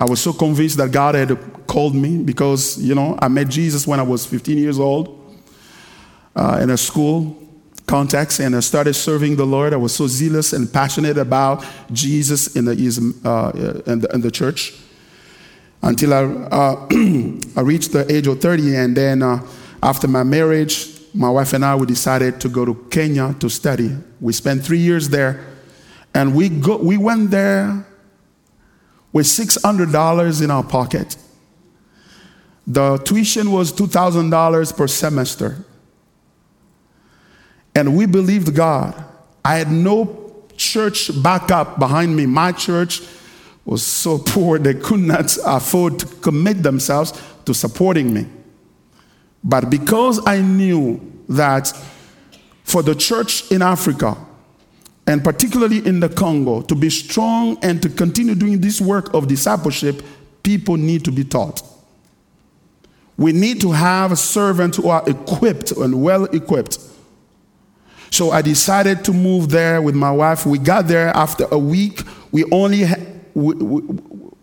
I 0.02 0.04
was 0.04 0.20
so 0.20 0.32
convinced 0.32 0.78
that 0.78 0.90
God 0.90 1.14
had 1.14 1.38
called 1.68 1.94
me 1.94 2.20
because, 2.20 2.76
you 2.76 2.92
know, 2.92 3.16
I 3.22 3.28
met 3.28 3.48
Jesus 3.48 3.86
when 3.86 4.00
I 4.00 4.02
was 4.02 4.26
15 4.26 4.58
years 4.58 4.80
old 4.80 5.38
uh, 6.34 6.58
in 6.60 6.70
a 6.70 6.76
school 6.76 7.40
context 7.86 8.40
and 8.40 8.56
I 8.56 8.60
started 8.60 8.94
serving 8.94 9.36
the 9.36 9.46
Lord. 9.46 9.72
I 9.72 9.76
was 9.76 9.94
so 9.94 10.08
zealous 10.08 10.54
and 10.54 10.72
passionate 10.72 11.18
about 11.18 11.64
Jesus 11.92 12.56
in 12.56 12.64
the, 12.64 12.72
uh, 13.24 13.52
in 13.88 14.00
the, 14.00 14.08
in 14.12 14.20
the 14.22 14.30
church 14.32 14.74
until 15.82 16.14
I, 16.14 16.24
uh, 16.50 16.88
I 17.56 17.60
reached 17.60 17.92
the 17.92 18.04
age 18.12 18.26
of 18.26 18.40
30. 18.40 18.74
And 18.74 18.96
then 18.96 19.22
uh, 19.22 19.46
after 19.84 20.08
my 20.08 20.24
marriage, 20.24 20.98
my 21.14 21.30
wife 21.30 21.52
and 21.52 21.64
I, 21.64 21.76
we 21.76 21.86
decided 21.86 22.40
to 22.40 22.48
go 22.48 22.64
to 22.64 22.74
Kenya 22.90 23.36
to 23.38 23.48
study. 23.48 23.96
We 24.20 24.32
spent 24.32 24.64
three 24.64 24.80
years 24.80 25.10
there. 25.10 25.46
And 26.12 26.34
we, 26.34 26.48
go, 26.48 26.76
we 26.78 26.96
went 26.96 27.30
there 27.30 27.86
with 29.12 29.26
$600 29.26 30.42
in 30.42 30.50
our 30.50 30.62
pocket. 30.62 31.16
The 32.66 32.98
tuition 32.98 33.50
was 33.50 33.72
$2,000 33.72 34.76
per 34.76 34.86
semester. 34.86 35.64
And 37.74 37.96
we 37.96 38.06
believed 38.06 38.54
God. 38.54 39.04
I 39.44 39.56
had 39.56 39.70
no 39.70 40.44
church 40.56 41.10
backup 41.22 41.78
behind 41.78 42.14
me. 42.14 42.26
My 42.26 42.52
church 42.52 43.02
was 43.64 43.84
so 43.84 44.18
poor 44.26 44.58
they 44.58 44.74
could 44.74 45.00
not 45.00 45.36
afford 45.44 45.98
to 46.00 46.06
commit 46.06 46.62
themselves 46.62 47.12
to 47.44 47.54
supporting 47.54 48.12
me. 48.12 48.26
But 49.44 49.70
because 49.70 50.24
I 50.26 50.40
knew 50.40 51.00
that 51.28 51.72
for 52.62 52.82
the 52.82 52.94
church 52.94 53.50
in 53.50 53.60
Africa, 53.60 54.16
and 55.06 55.24
particularly 55.24 55.84
in 55.86 56.00
the 56.00 56.08
Congo, 56.08 56.62
to 56.62 56.74
be 56.74 56.88
strong 56.88 57.58
and 57.62 57.82
to 57.82 57.88
continue 57.88 58.34
doing 58.34 58.60
this 58.60 58.80
work 58.80 59.12
of 59.14 59.26
discipleship, 59.26 60.02
people 60.42 60.76
need 60.76 61.04
to 61.04 61.12
be 61.12 61.24
taught. 61.24 61.62
We 63.16 63.32
need 63.32 63.60
to 63.60 63.72
have 63.72 64.18
servants 64.18 64.76
who 64.76 64.88
are 64.88 65.02
equipped 65.08 65.72
and 65.72 66.02
well 66.02 66.24
equipped. 66.24 66.78
So 68.10 68.30
I 68.30 68.42
decided 68.42 69.04
to 69.04 69.12
move 69.12 69.48
there 69.48 69.80
with 69.80 69.94
my 69.94 70.10
wife. 70.10 70.44
We 70.46 70.58
got 70.58 70.86
there 70.86 71.08
after 71.08 71.46
a 71.50 71.58
week. 71.58 72.02
We 72.30 72.44
only, 72.52 72.84
we, 73.34 73.54
we, 73.54 73.98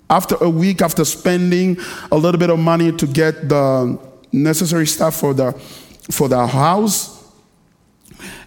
after 0.09 0.35
a 0.41 0.49
week, 0.49 0.81
after 0.81 1.05
spending 1.05 1.77
a 2.11 2.17
little 2.17 2.39
bit 2.39 2.49
of 2.49 2.59
money 2.59 2.91
to 2.91 3.07
get 3.07 3.47
the 3.47 3.99
necessary 4.31 4.87
stuff 4.87 5.15
for 5.15 5.33
the, 5.33 5.51
for 6.11 6.27
the 6.27 6.47
house, 6.47 7.18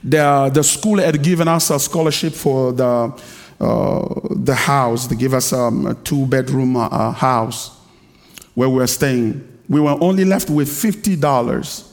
the, 0.05 0.51
the 0.53 0.63
school 0.63 0.99
had 0.99 1.23
given 1.23 1.49
us 1.49 1.71
a 1.71 1.79
scholarship 1.79 2.33
for 2.33 2.73
the, 2.73 3.23
uh, 3.61 4.21
the 4.31 4.55
house. 4.55 5.07
They 5.07 5.17
gave 5.17 5.35
us 5.35 5.53
um, 5.53 5.87
a 5.87 5.95
two 5.95 6.27
bedroom 6.27 6.77
uh, 6.77 7.13
house 7.13 7.79
where 8.55 8.69
we 8.69 8.77
were 8.77 8.87
staying. 8.87 9.49
We 9.69 9.81
were 9.81 9.97
only 10.01 10.25
left 10.25 10.51
with 10.51 10.69
$50 10.69 11.93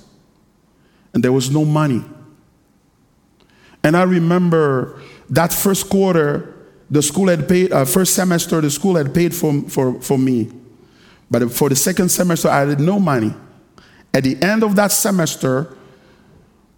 and 1.14 1.24
there 1.24 1.32
was 1.32 1.50
no 1.52 1.66
money. 1.66 2.04
And 3.84 3.96
I 3.96 4.04
remember 4.04 5.02
that 5.30 5.54
first 5.54 5.90
quarter, 5.90 6.56
the 6.90 7.02
school 7.02 7.28
had 7.28 7.48
paid, 7.48 7.72
uh, 7.72 7.86
first 7.86 8.16
semester, 8.16 8.60
the 8.62 8.70
school 8.70 8.96
had 8.96 9.14
paid 9.14 9.34
for, 9.34 9.62
for, 9.70 10.02
for 10.02 10.18
me. 10.18 10.52
But 11.32 11.52
for 11.52 11.70
the 11.70 11.76
second 11.76 12.10
semester, 12.10 12.50
I 12.50 12.66
had 12.66 12.80
no 12.80 13.00
money. 13.00 13.34
At 14.14 14.24
the 14.24 14.42
end 14.42 14.64
of 14.64 14.76
that 14.76 14.92
semester, 14.92 15.78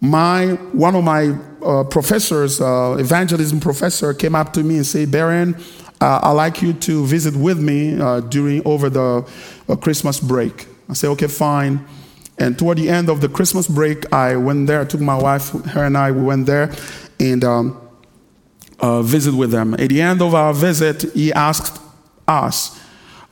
my 0.02 0.48
one 0.72 0.96
of 0.96 1.04
my 1.04 1.28
uh, 1.64 1.84
professors, 1.84 2.60
uh, 2.60 2.96
evangelism 2.98 3.60
professor, 3.60 4.12
came 4.12 4.34
up 4.34 4.52
to 4.52 4.64
me 4.64 4.76
and 4.76 4.86
said, 4.86 5.12
"Baron, 5.12 5.54
uh, 6.00 6.18
I'd 6.24 6.32
like 6.32 6.60
you 6.60 6.72
to 6.72 7.06
visit 7.06 7.36
with 7.36 7.60
me 7.60 8.00
uh, 8.00 8.18
during 8.20 8.66
over 8.66 8.90
the 8.90 9.24
uh, 9.68 9.76
Christmas 9.76 10.18
break." 10.18 10.66
I 10.90 10.94
said, 10.94 11.08
"Okay, 11.10 11.28
fine." 11.28 11.86
And 12.36 12.58
toward 12.58 12.78
the 12.78 12.88
end 12.88 13.08
of 13.08 13.20
the 13.20 13.28
Christmas 13.28 13.68
break, 13.68 14.12
I 14.12 14.34
went 14.34 14.66
there. 14.66 14.80
I 14.80 14.84
took 14.86 15.00
my 15.00 15.14
wife, 15.14 15.50
her 15.66 15.84
and 15.84 15.96
I, 15.96 16.10
we 16.10 16.22
went 16.22 16.46
there 16.46 16.74
and 17.20 17.44
um, 17.44 17.80
uh, 18.80 19.02
visit 19.02 19.34
with 19.34 19.52
them. 19.52 19.74
At 19.74 19.90
the 19.90 20.02
end 20.02 20.20
of 20.20 20.34
our 20.34 20.52
visit, 20.52 21.02
he 21.12 21.32
asked 21.32 21.80
us, 22.26 22.76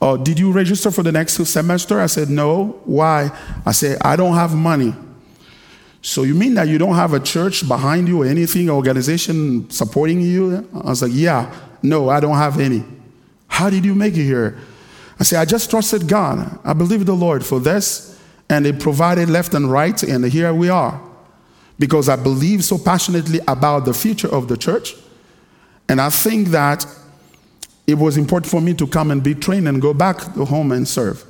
oh, 0.01 0.17
"Did 0.17 0.39
you 0.39 0.53
register 0.53 0.93
for 0.93 1.03
the 1.03 1.11
next 1.11 1.33
semester?" 1.47 1.99
I 1.99 2.07
said, 2.07 2.31
"No." 2.31 2.81
Why? 2.85 3.37
I 3.67 3.73
said, 3.73 3.99
"I 4.03 4.15
don't 4.15 4.35
have 4.35 4.55
money." 4.55 4.95
So 6.03 6.23
you 6.23 6.35
mean 6.35 6.55
that 6.55 6.69
you 6.69 6.79
don't 6.79 6.95
have 6.95 7.13
a 7.13 7.21
church 7.21 7.67
behind 7.69 8.09
you 8.09 8.23
or 8.23 8.27
anything, 8.27 8.71
organization 8.71 9.69
supporting 9.71 10.21
you? 10.21 10.69
I 10.75 10.91
was 10.91 11.03
like, 11.03 11.13
yeah, 11.15 11.55
no, 11.83 12.09
I 12.09 12.21
don't 12.21 12.37
have 12.37 12.59
any. 12.59 12.85
How 13.49 13.69
did 13.69 13.85
you 13.85 13.95
make 13.95 14.15
it 14.15 14.25
here? 14.25 14.59
I 15.19 15.25
said, 15.25 15.41
I 15.41 15.45
just 15.45 15.69
trusted 15.69 16.09
God. 16.09 16.59
I 16.65 16.73
believe 16.73 17.05
the 17.05 17.15
Lord 17.15 17.45
for 17.45 17.61
this, 17.61 18.19
and 18.49 18.65
He 18.65 18.73
provided 18.73 19.29
left 19.29 19.53
and 19.53 19.71
right, 19.71 20.03
and 20.03 20.25
here 20.25 20.55
we 20.55 20.71
are. 20.71 21.01
Because 21.79 22.09
I 22.09 22.17
believe 22.17 22.65
so 22.65 22.79
passionately 22.79 23.41
about 23.47 23.85
the 23.85 23.93
future 23.93 24.29
of 24.29 24.49
the 24.49 24.57
church, 24.57 24.95
and 25.89 26.01
I 26.01 26.09
think 26.09 26.49
that 26.49 26.87
it 27.87 27.99
was 27.99 28.17
important 28.17 28.51
for 28.51 28.61
me 28.61 28.73
to 28.75 28.87
come 28.87 29.11
and 29.11 29.23
be 29.23 29.35
trained 29.35 29.69
and 29.69 29.83
go 29.83 29.93
back 29.93 30.33
to 30.35 30.45
home 30.45 30.73
and 30.73 30.87
serve. 30.87 31.25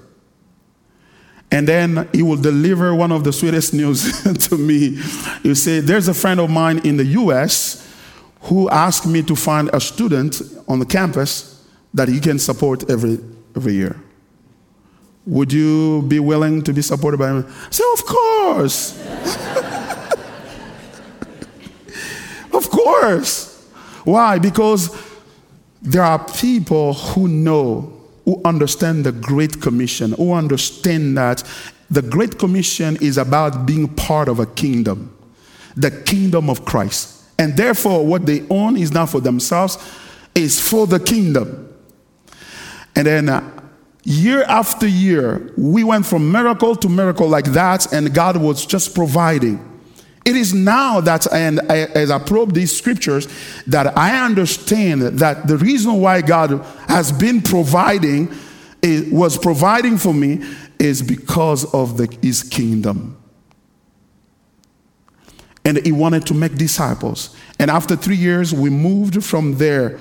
And 1.53 1.66
then 1.66 2.09
he 2.12 2.22
will 2.22 2.36
deliver 2.36 2.94
one 2.94 3.11
of 3.11 3.24
the 3.24 3.32
sweetest 3.32 3.74
news 3.74 4.22
to 4.48 4.57
me. 4.57 4.98
You 5.42 5.55
say, 5.55 5.80
There's 5.80 6.09
a 6.09 6.14
friend 6.14 6.40
of 6.40 6.51
mine 6.51 6.80
in 6.84 6.96
the 6.96 7.05
US 7.05 7.86
who 8.42 8.70
asked 8.70 9.07
me 9.07 9.22
to 9.22 9.36
find 9.36 9.68
a 9.72 9.80
student 9.80 10.40
on 10.68 10.78
the 10.78 10.86
campus 10.86 11.66
that 11.92 12.09
he 12.09 12.20
can 12.20 12.38
support 12.38 12.88
every, 12.88 13.18
every 13.57 13.74
year. 13.74 14.01
Would 15.26 15.53
you 15.53 16.03
be 16.03 16.20
willing 16.20 16.62
to 16.62 16.72
be 16.72 16.82
supported 16.82 17.18
by 17.18 17.30
him? 17.30 17.44
I 17.46 17.70
say, 17.70 17.84
Of 17.92 18.07
course. 18.07 19.01
of 22.53 22.70
course. 22.70 23.68
Why? 24.05 24.38
Because 24.38 24.96
there 25.82 26.03
are 26.03 26.18
people 26.18 26.94
who 26.94 27.28
know 27.28 27.99
who 28.24 28.40
understand 28.44 29.04
the 29.04 29.12
Great 29.12 29.60
Commission, 29.60 30.12
who 30.12 30.32
understand 30.32 31.16
that 31.16 31.42
the 31.90 32.02
Great 32.02 32.38
Commission 32.38 32.96
is 33.00 33.18
about 33.18 33.66
being 33.66 33.88
part 33.88 34.28
of 34.28 34.38
a 34.38 34.46
kingdom, 34.46 35.16
the 35.76 35.90
kingdom 35.90 36.48
of 36.48 36.64
Christ. 36.64 37.24
And 37.38 37.56
therefore, 37.56 38.06
what 38.06 38.26
they 38.26 38.46
own 38.48 38.76
is 38.76 38.92
not 38.92 39.08
for 39.08 39.20
themselves, 39.20 39.78
it's 40.34 40.60
for 40.60 40.86
the 40.86 41.00
kingdom. 41.00 41.66
And 42.94 43.06
then 43.06 43.28
uh, 43.28 43.62
year 44.04 44.42
after 44.44 44.86
year, 44.86 45.52
we 45.56 45.84
went 45.84 46.06
from 46.06 46.30
miracle 46.30 46.76
to 46.76 46.88
miracle 46.88 47.28
like 47.28 47.46
that, 47.52 47.92
and 47.92 48.14
God 48.14 48.36
was 48.36 48.66
just 48.66 48.94
providing. 48.94 49.69
It 50.24 50.36
is 50.36 50.52
now 50.52 51.00
that, 51.00 51.32
and 51.32 51.60
I, 51.70 51.78
as 51.94 52.10
I 52.10 52.18
probe 52.18 52.52
these 52.52 52.76
scriptures, 52.76 53.26
that 53.66 53.96
I 53.96 54.24
understand 54.24 55.02
that 55.02 55.46
the 55.48 55.56
reason 55.56 56.00
why 56.00 56.20
God 56.20 56.64
has 56.88 57.10
been 57.10 57.40
providing, 57.40 58.32
it 58.82 59.12
was 59.12 59.38
providing 59.38 59.96
for 59.96 60.12
me, 60.12 60.42
is 60.78 61.02
because 61.02 61.64
of 61.72 61.96
the, 61.96 62.06
His 62.22 62.42
kingdom. 62.42 63.16
And 65.64 65.78
He 65.84 65.92
wanted 65.92 66.26
to 66.26 66.34
make 66.34 66.54
disciples. 66.56 67.34
And 67.58 67.70
after 67.70 67.96
three 67.96 68.16
years, 68.16 68.52
we 68.52 68.68
moved 68.68 69.24
from 69.24 69.56
there, 69.56 69.98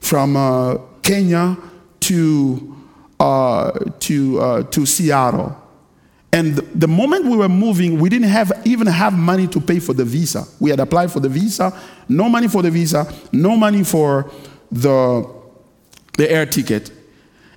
from 0.00 0.36
uh, 0.36 0.78
Kenya 1.02 1.56
to 2.00 2.76
uh, 3.20 3.72
to 4.00 4.40
uh, 4.40 4.62
to 4.64 4.86
Seattle. 4.86 5.56
And 6.32 6.56
the 6.56 6.88
moment 6.88 7.24
we 7.24 7.36
were 7.36 7.48
moving, 7.48 7.98
we 7.98 8.08
didn't 8.08 8.28
have 8.28 8.52
even 8.64 8.86
have 8.86 9.14
money 9.14 9.46
to 9.48 9.60
pay 9.60 9.78
for 9.78 9.94
the 9.94 10.04
visa. 10.04 10.44
We 10.60 10.70
had 10.70 10.78
applied 10.78 11.10
for 11.10 11.20
the 11.20 11.28
visa, 11.28 11.72
no 12.08 12.28
money 12.28 12.48
for 12.48 12.62
the 12.62 12.70
visa, 12.70 13.10
no 13.32 13.56
money 13.56 13.82
for 13.82 14.30
the, 14.70 15.26
the 16.18 16.30
air 16.30 16.44
ticket. 16.44 16.90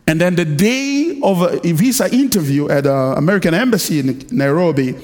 And 0.07 0.19
then 0.19 0.35
the 0.35 0.45
day 0.45 1.19
of 1.21 1.41
a 1.41 1.73
visa 1.73 2.13
interview 2.13 2.69
at 2.69 2.85
the 2.85 2.93
American 2.93 3.53
Embassy 3.53 3.99
in 3.99 4.25
Nairobi, 4.31 4.95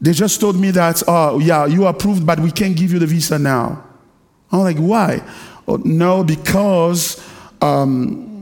they 0.00 0.12
just 0.12 0.40
told 0.40 0.56
me 0.56 0.70
that, 0.72 1.02
oh, 1.08 1.38
yeah, 1.38 1.66
you 1.66 1.86
are 1.86 1.90
approved, 1.90 2.26
but 2.26 2.40
we 2.40 2.50
can't 2.50 2.76
give 2.76 2.92
you 2.92 2.98
the 2.98 3.06
visa 3.06 3.38
now. 3.38 3.82
I'm 4.52 4.60
like, 4.60 4.76
why? 4.76 5.22
Oh, 5.66 5.76
no, 5.76 6.22
because 6.22 7.24
um, 7.62 8.33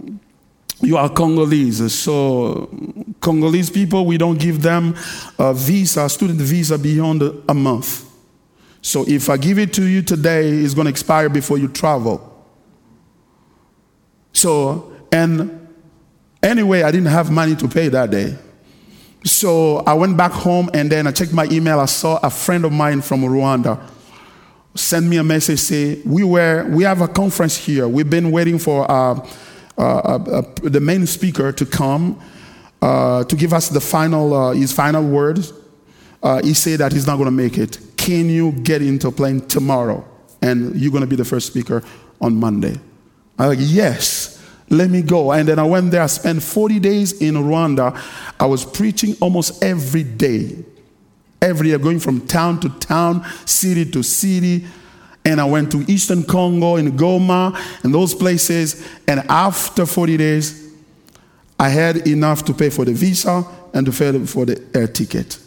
you 0.83 0.97
are 0.97 1.09
Congolese. 1.09 1.95
So, 1.95 2.68
Congolese 3.20 3.70
people, 3.70 4.05
we 4.05 4.18
don't 4.18 4.39
give 4.39 4.61
them 4.61 4.97
a 5.39 5.55
visa, 5.55 6.05
a 6.05 6.09
student 6.09 6.41
visa 6.41 6.76
beyond 6.76 7.22
a 7.49 7.55
month. 7.55 8.09
So, 8.83 9.05
if 9.07 9.30
I 9.30 9.37
give 9.37 9.59
it 9.59 9.72
to 9.74 9.85
you 9.85 10.03
today, 10.03 10.49
it's 10.49 10.74
going 10.74 10.87
to 10.87 10.91
expire 10.91 11.28
before 11.28 11.57
you 11.57 11.68
travel. 11.68 12.28
So, 14.33 14.93
and 15.12 15.68
anyway, 16.43 16.83
I 16.83 16.91
didn't 16.91 17.11
have 17.11 17.30
money 17.30 17.55
to 17.57 17.68
pay 17.68 17.89
that 17.89 18.11
day. 18.11 18.37
So, 19.24 19.78
I 19.87 19.95
went 19.95 20.16
back 20.16 20.33
home 20.33 20.68
and 20.74 20.91
then 20.91 21.07
I 21.07 21.12
checked 21.12 21.33
my 21.33 21.47
email. 21.47 21.78
I 21.78 21.87
saw 21.87 22.18
a 22.24 22.30
friend 22.30 22.64
of 22.64 22.72
mine 22.72 23.03
from 23.03 23.22
Rwanda 23.22 23.89
send 24.74 25.09
me 25.09 25.18
a 25.18 25.22
message 25.22 25.59
say 25.59 26.01
we 26.07 26.24
were 26.24 26.66
we 26.70 26.83
have 26.83 27.03
a 27.03 27.09
conference 27.09 27.59
here 27.59 27.87
we've 27.87 28.09
been 28.09 28.30
waiting 28.30 28.59
for 28.59 28.91
uh, 28.91 29.14
Uh, 29.78 29.82
uh, 29.82 30.18
uh, 30.30 30.42
the 30.62 30.80
main 30.80 31.06
speaker 31.06 31.50
to 31.50 31.64
come 31.64 32.20
uh, 32.82 33.24
to 33.24 33.36
give 33.36 33.52
us 33.52 33.68
the 33.68 33.80
final, 33.80 34.52
his 34.52 34.72
final 34.72 35.02
words. 35.02 35.52
he 36.42 36.52
said 36.54 36.80
that 36.80 36.92
he's 36.92 37.06
not 37.06 37.16
going 37.16 37.26
to 37.26 37.30
make 37.30 37.56
it. 37.56 37.78
Can 37.96 38.28
you 38.28 38.52
get 38.52 38.82
into 38.82 39.08
a 39.08 39.12
plane 39.12 39.40
tomorrow? 39.40 40.04
And 40.42 40.74
you're 40.74 40.90
going 40.90 41.02
to 41.02 41.06
be 41.06 41.16
the 41.16 41.24
first 41.24 41.46
speaker 41.46 41.82
on 42.20 42.36
Monday. 42.36 42.78
I'm 43.38 43.48
like, 43.48 43.58
yes, 43.60 44.44
let 44.68 44.90
me 44.90 45.02
go. 45.02 45.32
And 45.32 45.48
then 45.48 45.58
I 45.58 45.64
went 45.64 45.90
there. 45.90 46.02
I 46.02 46.06
spent 46.06 46.42
40 46.42 46.80
days 46.80 47.20
in 47.20 47.34
Rwanda. 47.34 47.98
I 48.38 48.46
was 48.46 48.64
preaching 48.64 49.16
almost 49.20 49.62
every 49.62 50.02
day, 50.02 50.64
every 51.40 51.68
year, 51.68 51.78
going 51.78 52.00
from 52.00 52.26
town 52.26 52.60
to 52.60 52.68
town, 52.80 53.24
city 53.46 53.90
to 53.92 54.02
city, 54.02 54.66
and 55.24 55.40
I 55.40 55.44
went 55.44 55.70
to 55.72 55.84
Eastern 55.90 56.24
Congo 56.24 56.76
in 56.76 56.92
Goma 56.92 57.56
and 57.84 57.94
those 57.94 58.14
places. 58.14 58.86
And 59.06 59.20
after 59.28 59.86
40 59.86 60.16
days, 60.16 60.72
I 61.58 61.68
had 61.68 62.08
enough 62.08 62.44
to 62.46 62.54
pay 62.54 62.70
for 62.70 62.84
the 62.84 62.92
visa 62.92 63.44
and 63.72 63.86
to 63.86 63.92
pay 63.92 64.24
for 64.26 64.44
the 64.44 64.62
air 64.74 64.88
ticket. 64.88 65.38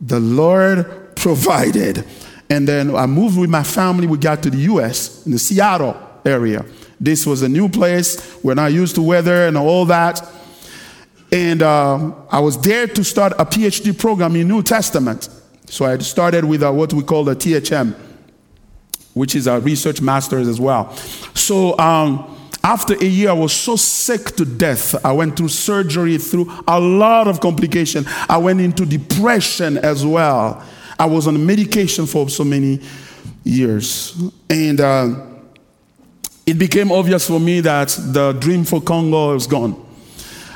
The 0.00 0.20
Lord 0.20 1.16
provided. 1.16 2.04
And 2.48 2.66
then 2.66 2.94
I 2.94 3.06
moved 3.06 3.38
with 3.38 3.50
my 3.50 3.62
family. 3.62 4.06
We 4.06 4.18
got 4.18 4.42
to 4.44 4.50
the 4.50 4.58
US 4.58 5.26
in 5.26 5.32
the 5.32 5.38
Seattle 5.38 5.96
area. 6.24 6.64
This 6.98 7.26
was 7.26 7.42
a 7.42 7.48
new 7.48 7.68
place. 7.68 8.38
We're 8.42 8.54
not 8.54 8.72
used 8.72 8.94
to 8.94 9.02
weather 9.02 9.46
and 9.46 9.58
all 9.58 9.84
that. 9.86 10.26
And 11.30 11.62
uh, 11.62 12.12
I 12.30 12.38
was 12.40 12.58
there 12.60 12.86
to 12.86 13.04
start 13.04 13.32
a 13.38 13.44
PhD 13.44 13.98
program 13.98 14.36
in 14.36 14.48
New 14.48 14.62
Testament. 14.62 15.28
So 15.66 15.84
I 15.84 15.98
started 15.98 16.44
with 16.44 16.62
uh, 16.62 16.72
what 16.72 16.92
we 16.92 17.02
call 17.02 17.24
the 17.24 17.34
THM 17.34 17.94
which 19.14 19.34
is 19.34 19.46
a 19.46 19.60
research 19.60 20.00
master's 20.00 20.46
as 20.46 20.60
well. 20.60 20.94
So 21.34 21.78
um, 21.78 22.30
after 22.62 22.94
a 22.94 23.04
year, 23.04 23.30
I 23.30 23.34
was 23.34 23.52
so 23.52 23.76
sick 23.76 24.36
to 24.36 24.44
death. 24.44 25.04
I 25.04 25.12
went 25.12 25.36
through 25.36 25.48
surgery, 25.48 26.18
through 26.18 26.52
a 26.66 26.78
lot 26.80 27.28
of 27.28 27.40
complication. 27.40 28.04
I 28.28 28.38
went 28.38 28.60
into 28.60 28.84
depression 28.86 29.78
as 29.78 30.04
well. 30.04 30.64
I 30.98 31.06
was 31.06 31.26
on 31.26 31.44
medication 31.44 32.06
for 32.06 32.28
so 32.28 32.44
many 32.44 32.80
years. 33.44 34.16
And 34.48 34.80
uh, 34.80 35.26
it 36.46 36.58
became 36.58 36.90
obvious 36.90 37.26
for 37.26 37.38
me 37.38 37.60
that 37.60 37.88
the 37.88 38.32
dream 38.32 38.64
for 38.64 38.80
Congo 38.80 39.34
was 39.34 39.46
gone. 39.46 39.80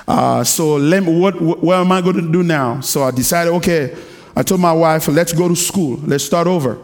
Uh, 0.07 0.43
so 0.43 0.77
let 0.77 1.03
me, 1.03 1.21
what, 1.21 1.39
what 1.41 1.77
am 1.77 1.93
I 1.93 2.01
going 2.01 2.17
to 2.17 2.33
do 2.33 2.43
now? 2.43 2.81
So 2.81 3.03
I 3.03 3.11
decided, 3.11 3.53
okay, 3.55 3.95
I 4.35 4.43
told 4.43 4.63
my 4.63 4.73
wife, 4.73 5.09
let's 5.09 5.35
go 5.35 5.49
to 5.49 5.57
school. 5.57 6.01
Let's 6.03 6.25
start 6.25 6.47
over. 6.47 6.79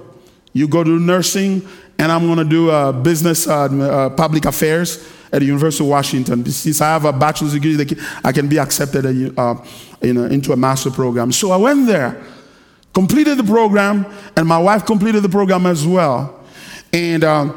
You 0.54 0.68
go 0.68 0.82
to 0.84 0.98
nursing, 0.98 1.66
and 1.98 2.10
I'm 2.10 2.26
going 2.26 2.38
to 2.38 2.44
do 2.44 2.70
uh, 2.70 2.92
business 2.92 3.46
uh, 3.46 3.64
uh, 3.64 4.10
public 4.10 4.44
affairs 4.44 5.04
at 5.32 5.40
the 5.40 5.46
University 5.46 5.84
of 5.84 5.90
Washington. 5.90 6.46
Since 6.46 6.80
I 6.80 6.92
have 6.92 7.04
a 7.04 7.12
bachelor's 7.12 7.52
degree, 7.52 7.76
I 8.22 8.30
can 8.30 8.48
be 8.48 8.58
accepted 8.58 9.04
in 9.04 9.36
a, 9.36 10.22
into 10.26 10.52
a 10.52 10.56
master 10.56 10.92
program. 10.92 11.32
So 11.32 11.50
I 11.50 11.56
went 11.56 11.88
there, 11.88 12.22
completed 12.92 13.36
the 13.36 13.44
program, 13.44 14.06
and 14.36 14.46
my 14.46 14.58
wife 14.58 14.86
completed 14.86 15.24
the 15.24 15.28
program 15.28 15.66
as 15.66 15.84
well. 15.84 16.40
And 16.92 17.24
uh, 17.24 17.52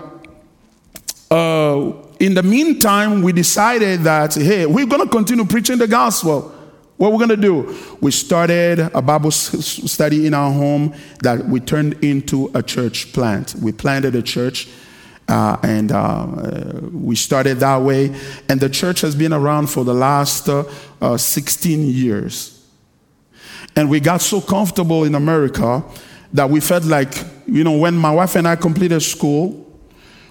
uh, 1.30 1.92
in 2.20 2.34
the 2.34 2.42
meantime, 2.42 3.22
we 3.22 3.32
decided 3.32 4.02
that, 4.02 4.34
hey, 4.34 4.66
we're 4.66 4.88
going 4.88 5.04
to 5.04 5.10
continue 5.10 5.46
preaching 5.46 5.78
the 5.78 5.88
gospel. 5.88 6.52
What 6.98 7.12
we're 7.12 7.20
going 7.20 7.30
to 7.30 7.38
do? 7.38 7.78
We 8.02 8.10
started 8.10 8.80
a 8.80 9.02
Bible 9.04 9.30
study 9.30 10.26
in 10.26 10.34
our 10.34 10.52
home 10.52 10.96
that 11.22 11.46
we 11.46 11.60
turned 11.60 12.04
into 12.04 12.50
a 12.56 12.64
church 12.64 13.14
plant. 13.14 13.54
We 13.56 13.72
planted 13.72 14.16
a 14.16 14.24
church. 14.24 14.68
Uh, 15.30 15.58
and 15.62 15.92
uh, 15.92 16.80
we 16.92 17.16
started 17.16 17.58
that 17.60 17.82
way. 17.82 18.16
And 18.50 18.60
the 18.60 18.70
church 18.70 19.02
has 19.02 19.16
been 19.16 19.34
around 19.34 19.68
for 19.68 19.84
the 19.84 19.94
last 19.94 20.50
uh, 20.50 20.64
uh 21.02 21.18
16 21.18 21.82
years. 21.82 22.66
And 23.76 23.90
we 23.90 24.00
got 24.00 24.22
so 24.22 24.42
comfortable 24.42 25.04
in 25.04 25.14
America 25.14 25.84
that 26.34 26.50
we 26.50 26.60
felt 26.60 26.86
like, 26.86 27.14
you 27.46 27.64
know, 27.64 27.78
when 27.78 27.96
my 27.96 28.12
wife 28.12 28.36
and 28.36 28.48
I 28.48 28.56
completed 28.56 29.02
school, 29.02 29.66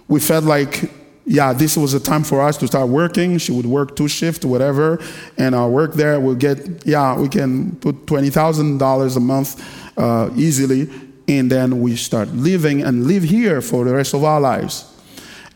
we 0.08 0.18
felt 0.18 0.44
like 0.44 0.90
yeah, 1.26 1.52
this 1.52 1.76
was 1.76 1.92
a 1.92 1.98
time 1.98 2.22
for 2.22 2.40
us 2.40 2.56
to 2.58 2.68
start 2.68 2.88
working. 2.88 3.36
She 3.38 3.50
would 3.50 3.66
work 3.66 3.96
two 3.96 4.06
shifts, 4.06 4.44
whatever, 4.44 5.00
and 5.36 5.56
our 5.56 5.68
work 5.68 5.94
there 5.94 6.20
will 6.20 6.36
get, 6.36 6.86
yeah, 6.86 7.18
we 7.18 7.28
can 7.28 7.74
put 7.76 8.06
$20,000 8.06 9.16
a 9.16 9.20
month 9.20 9.98
uh, 9.98 10.30
easily, 10.36 10.88
and 11.26 11.50
then 11.50 11.80
we 11.80 11.96
start 11.96 12.28
living 12.28 12.82
and 12.82 13.08
live 13.08 13.24
here 13.24 13.60
for 13.60 13.84
the 13.84 13.92
rest 13.92 14.14
of 14.14 14.22
our 14.22 14.40
lives. 14.40 14.92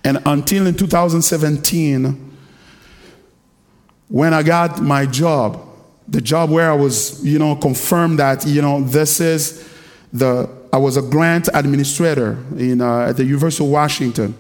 And 0.03 0.21
until 0.27 0.67
in 0.67 0.75
2017, 0.75 2.31
when 4.09 4.35
I 4.35 4.43
got 4.43 4.83
my 4.83 5.07
job, 5.07 5.69
the 6.09 6.21
job 6.21 6.51
where 6.51 6.73
I 6.73 6.75
was, 6.75 7.25
you 7.25 7.39
know, 7.39 7.55
confirmed 7.55 8.19
that, 8.19 8.45
you 8.45 8.61
know, 8.61 8.83
this 8.83 9.21
is 9.21 9.69
the, 10.13 10.51
I 10.73 10.79
was 10.79 10.97
a 10.97 11.03
grant 11.03 11.49
administrator 11.55 12.37
in, 12.57 12.81
uh, 12.81 13.03
at 13.03 13.17
the 13.17 13.25
University 13.25 13.65
of 13.65 13.71
Washington. 13.71 14.37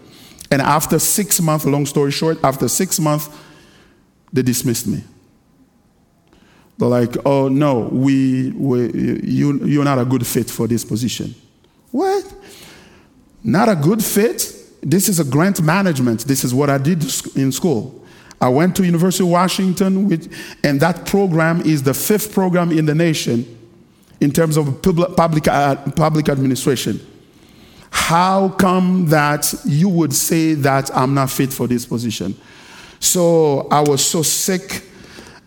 And 0.50 0.60
after 0.60 0.98
six 0.98 1.40
months, 1.40 1.64
long 1.64 1.86
story 1.86 2.10
short, 2.10 2.38
after 2.42 2.68
six 2.68 2.98
months, 2.98 3.28
they 4.32 4.42
dismissed 4.42 4.86
me. 4.86 5.04
They're 6.78 6.88
like, 6.88 7.14
oh 7.26 7.48
no, 7.48 7.80
we, 7.92 8.50
we, 8.52 8.90
you, 9.22 9.64
you're 9.64 9.84
not 9.84 9.98
a 9.98 10.04
good 10.04 10.26
fit 10.26 10.48
for 10.48 10.66
this 10.66 10.84
position. 10.84 11.34
What? 11.90 12.32
Not 13.44 13.68
a 13.68 13.76
good 13.76 14.02
fit? 14.02 14.56
This 14.82 15.08
is 15.08 15.20
a 15.20 15.24
grant 15.24 15.60
management. 15.62 16.20
This 16.20 16.42
is 16.42 16.54
what 16.54 16.70
I 16.70 16.78
did 16.78 17.02
in 17.36 17.52
school. 17.52 18.02
I 18.40 18.48
went 18.48 18.74
to 18.76 18.84
University 18.84 19.22
of 19.22 19.30
Washington, 19.30 20.10
and 20.64 20.80
that 20.80 21.04
program 21.04 21.60
is 21.60 21.82
the 21.82 21.92
fifth 21.92 22.32
program 22.32 22.72
in 22.72 22.86
the 22.86 22.94
nation 22.94 23.58
in 24.20 24.30
terms 24.30 24.56
of 24.56 24.80
public, 24.82 25.14
public, 25.16 25.48
uh, 25.48 25.76
public 25.92 26.28
administration. 26.30 26.98
How 27.90 28.50
come 28.50 29.06
that 29.06 29.52
you 29.64 29.88
would 29.88 30.12
say 30.12 30.54
that 30.54 30.94
I'm 30.96 31.14
not 31.14 31.30
fit 31.30 31.52
for 31.52 31.66
this 31.66 31.86
position? 31.86 32.36
So 33.00 33.66
I 33.70 33.80
was 33.80 34.04
so 34.04 34.22
sick 34.22 34.84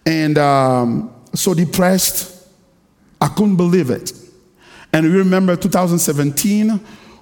and 0.05 0.37
um, 0.37 1.13
so 1.33 1.53
depressed, 1.53 2.47
I 3.21 3.27
couldn't 3.27 3.55
believe 3.55 3.89
it. 3.89 4.11
And 4.91 5.05
we 5.05 5.17
remember 5.17 5.55
2017 5.55 6.79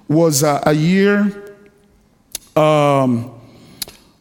was 0.08 0.42
uh, 0.42 0.60
a 0.66 0.72
year 0.72 1.20
um, 2.56 3.40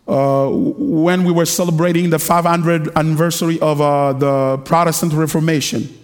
uh, 0.07 0.49
when 0.49 1.23
we 1.23 1.31
were 1.31 1.45
celebrating 1.45 2.09
the 2.09 2.17
500th 2.17 2.93
anniversary 2.95 3.59
of 3.59 3.81
uh, 3.81 4.13
the 4.13 4.57
Protestant 4.59 5.13
Reformation. 5.13 5.97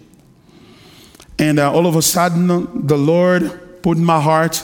And 1.39 1.59
uh, 1.59 1.71
all 1.71 1.85
of 1.85 1.95
a 1.95 2.01
sudden, 2.01 2.87
the 2.87 2.97
Lord 2.97 3.81
put 3.83 3.97
in 3.97 4.03
my 4.03 4.19
heart 4.19 4.63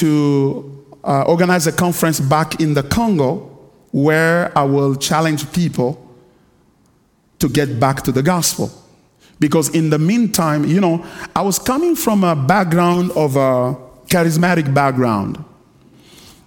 to 0.00 0.86
uh, 1.04 1.22
organize 1.22 1.66
a 1.66 1.72
conference 1.72 2.20
back 2.20 2.60
in 2.60 2.74
the 2.74 2.82
Congo 2.82 3.46
where 3.92 4.56
I 4.56 4.64
will 4.64 4.94
challenge 4.94 5.52
people 5.52 6.06
to 7.38 7.48
get 7.48 7.80
back 7.80 8.02
to 8.02 8.12
the 8.12 8.22
gospel. 8.22 8.70
Because 9.38 9.70
in 9.70 9.90
the 9.90 9.98
meantime, 9.98 10.66
you 10.66 10.80
know, 10.80 11.04
I 11.34 11.42
was 11.42 11.58
coming 11.58 11.96
from 11.96 12.24
a 12.24 12.36
background 12.36 13.10
of 13.12 13.36
a 13.36 13.74
charismatic 14.06 14.72
background. 14.74 15.42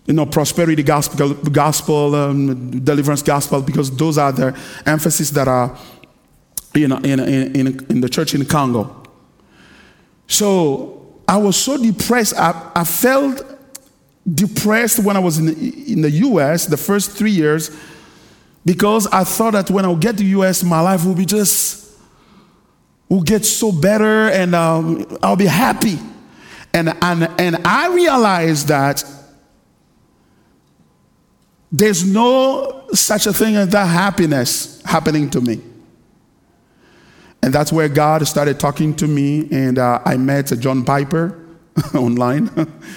You 0.05 0.13
know, 0.13 0.25
prosperity 0.25 0.83
gospel, 0.83 1.33
gospel 1.33 2.13
um, 2.13 2.83
deliverance 2.83 3.23
gospel, 3.23 3.61
because 3.61 3.95
those 3.95 4.17
are 4.17 4.31
the 4.31 4.57
emphasis 4.85 5.31
that 5.31 5.47
are 5.47 5.77
you 6.75 6.87
know, 6.87 6.97
in, 6.97 7.19
in, 7.19 7.85
in 7.89 8.01
the 8.01 8.09
church 8.09 8.33
in 8.33 8.45
Congo. 8.45 9.03
So 10.27 11.02
I 11.27 11.37
was 11.37 11.55
so 11.55 11.77
depressed. 11.81 12.33
I, 12.37 12.71
I 12.75 12.83
felt 12.83 13.43
depressed 14.31 14.99
when 14.99 15.17
I 15.17 15.19
was 15.19 15.37
in 15.37 15.45
the, 15.45 15.91
in 15.91 16.01
the 16.01 16.11
US 16.11 16.65
the 16.65 16.77
first 16.77 17.11
three 17.11 17.31
years 17.31 17.75
because 18.65 19.07
I 19.07 19.23
thought 19.23 19.51
that 19.51 19.69
when 19.69 19.85
I 19.85 19.89
would 19.89 19.99
get 19.99 20.17
to 20.17 20.23
the 20.23 20.29
US, 20.41 20.63
my 20.63 20.79
life 20.79 21.05
will 21.05 21.15
be 21.15 21.25
just, 21.25 21.97
will 23.09 23.21
get 23.21 23.45
so 23.45 23.71
better 23.71 24.29
and 24.29 24.55
um, 24.55 25.17
I'll 25.21 25.35
be 25.35 25.45
happy. 25.45 25.99
And, 26.73 26.89
and, 27.01 27.29
and 27.39 27.57
I 27.65 27.93
realized 27.93 28.69
that 28.69 29.03
there's 31.71 32.05
no 32.05 32.85
such 32.93 33.25
a 33.25 33.33
thing 33.33 33.55
as 33.55 33.69
that 33.69 33.87
happiness 33.87 34.81
happening 34.83 35.29
to 35.31 35.41
me. 35.41 35.61
And 37.43 37.53
that's 37.53 37.73
where 37.73 37.89
God 37.89 38.25
started 38.25 38.57
talking 38.57 38.95
to 38.95 39.05
me, 39.05 39.49
and 39.51 39.77
uh, 39.77 39.99
I 40.05 40.15
met 40.15 40.45
John 40.59 40.85
Piper 40.85 41.37
online. 41.93 42.49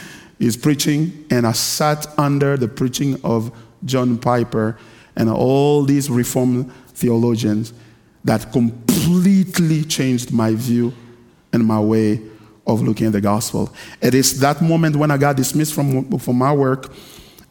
He's 0.38 0.56
preaching, 0.56 1.26
and 1.30 1.44
I 1.44 1.50
sat 1.50 2.06
under 2.16 2.56
the 2.56 2.68
preaching 2.68 3.20
of 3.24 3.50
John 3.84 4.18
Piper 4.18 4.78
and 5.16 5.28
all 5.28 5.82
these 5.82 6.08
Reformed 6.08 6.72
theologians 6.90 7.72
that 8.22 8.52
completely 8.52 9.82
changed 9.82 10.30
my 10.30 10.54
view 10.54 10.94
and 11.52 11.66
my 11.66 11.80
way 11.80 12.20
of 12.68 12.82
looking 12.82 13.08
at 13.08 13.14
the 13.14 13.20
gospel. 13.20 13.74
It 14.00 14.14
is 14.14 14.38
that 14.38 14.62
moment 14.62 14.94
when 14.94 15.10
I 15.10 15.16
got 15.16 15.34
dismissed 15.36 15.74
from, 15.74 16.20
from 16.20 16.38
my 16.38 16.52
work 16.52 16.92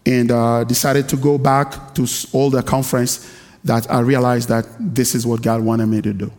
and 0.05 0.31
uh, 0.31 0.63
decided 0.63 1.09
to 1.09 1.17
go 1.17 1.37
back 1.37 1.93
to 1.95 2.07
all 2.31 2.49
the 2.49 2.63
conference 2.63 3.29
that 3.65 3.91
I 3.91 3.99
realized 3.99 4.47
that 4.47 4.65
this 4.79 5.13
is 5.13 5.27
what 5.27 5.41
God 5.41 5.59
wanted 5.59 5.87
me 5.87 6.01
to 6.01 6.13
do. 6.13 6.31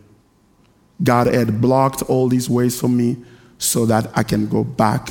God 1.03 1.27
had 1.27 1.61
blocked 1.61 2.01
all 2.03 2.27
these 2.27 2.49
ways 2.49 2.79
for 2.79 2.87
me 2.87 3.17
so 3.57 3.85
that 3.85 4.09
I 4.15 4.23
can 4.23 4.47
go 4.47 4.63
back 4.63 5.09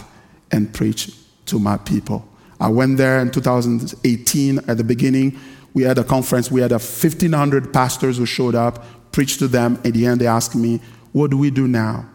and 0.51 0.73
preach 0.73 1.13
to 1.47 1.59
my 1.59 1.77
people. 1.77 2.27
I 2.59 2.69
went 2.69 2.97
there 2.97 3.21
in 3.21 3.31
2018 3.31 4.59
at 4.69 4.77
the 4.77 4.85
beginning. 4.85 5.39
We 5.75 5.83
had 5.83 5.99
a 5.99 6.05
conference. 6.05 6.51
We 6.51 6.61
had 6.61 6.73
a 6.73 6.77
1,500 6.77 7.73
pastors 7.73 8.19
who 8.19 8.27
showed 8.27 8.55
up, 8.55 8.85
preached 9.13 9.39
to 9.41 9.49
them. 9.49 9.75
At 9.85 9.93
the 9.93 10.07
end, 10.07 10.21
they 10.21 10.27
asked 10.27 10.55
me, 10.55 10.81
What 11.13 11.31
do 11.31 11.37
we 11.37 11.51
do 11.51 11.69
now? 11.69 12.09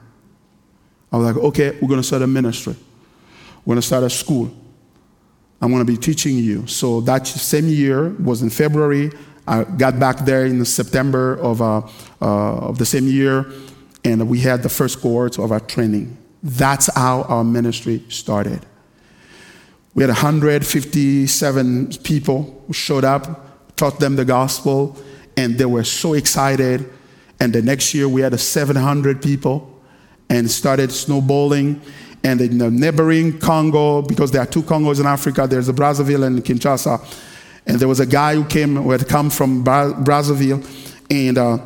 I 1.11 1.17
was 1.17 1.35
like, 1.35 1.43
Okay, 1.43 1.77
we're 1.81 1.87
going 1.87 1.99
to 1.99 2.07
start 2.07 2.23
a 2.23 2.27
ministry. 2.27 2.75
We're 3.63 3.73
going 3.73 3.81
to 3.81 3.87
start 3.87 4.03
a 4.03 4.09
school. 4.09 4.51
I'm 5.61 5.69
going 5.69 5.85
to 5.85 5.91
be 5.91 5.97
teaching 5.97 6.37
you. 6.37 6.65
So 6.65 7.01
that 7.01 7.27
same 7.27 7.67
year 7.67 8.09
was 8.09 8.41
in 8.41 8.49
February. 8.49 9.11
I 9.47 9.63
got 9.63 9.99
back 9.99 10.19
there 10.19 10.45
in 10.45 10.63
September 10.65 11.35
of, 11.39 11.61
uh, 11.61 11.81
uh, 12.21 12.69
of 12.69 12.77
the 12.77 12.85
same 12.85 13.07
year, 13.07 13.45
and 14.03 14.27
we 14.27 14.39
had 14.39 14.63
the 14.63 14.69
first 14.69 15.01
cohort 15.01 15.37
of 15.37 15.51
our 15.51 15.59
training. 15.59 16.17
That's 16.41 16.89
how 16.95 17.23
our 17.23 17.43
ministry 17.43 18.03
started. 18.09 18.65
We 19.93 20.03
had 20.03 20.09
157 20.09 21.87
people 22.03 22.63
who 22.65 22.73
showed 22.73 23.03
up, 23.03 23.75
taught 23.75 23.99
them 23.99 24.15
the 24.15 24.25
gospel, 24.25 24.97
and 25.37 25.57
they 25.57 25.65
were 25.65 25.83
so 25.83 26.13
excited. 26.13 26.89
And 27.39 27.53
the 27.53 27.61
next 27.61 27.93
year, 27.93 28.07
we 28.07 28.21
had 28.21 28.39
700 28.39 29.21
people 29.21 29.67
and 30.29 30.49
started 30.49 30.91
snowballing. 30.91 31.81
And 32.23 32.39
in 32.39 32.57
the 32.59 32.69
neighboring 32.69 33.39
Congo, 33.39 34.01
because 34.01 34.31
there 34.31 34.41
are 34.41 34.45
two 34.45 34.61
Congos 34.61 34.99
in 34.99 35.05
Africa, 35.05 35.47
there's 35.47 35.69
Brazzaville 35.69 36.25
and 36.25 36.43
Kinshasa 36.43 37.29
and 37.65 37.79
there 37.79 37.87
was 37.87 37.99
a 37.99 38.05
guy 38.05 38.35
who 38.35 38.43
came, 38.45 38.75
who 38.75 38.91
had 38.91 39.07
come 39.07 39.29
from 39.29 39.63
Brazzaville, 39.63 40.65
and 41.09 41.37
uh, 41.37 41.59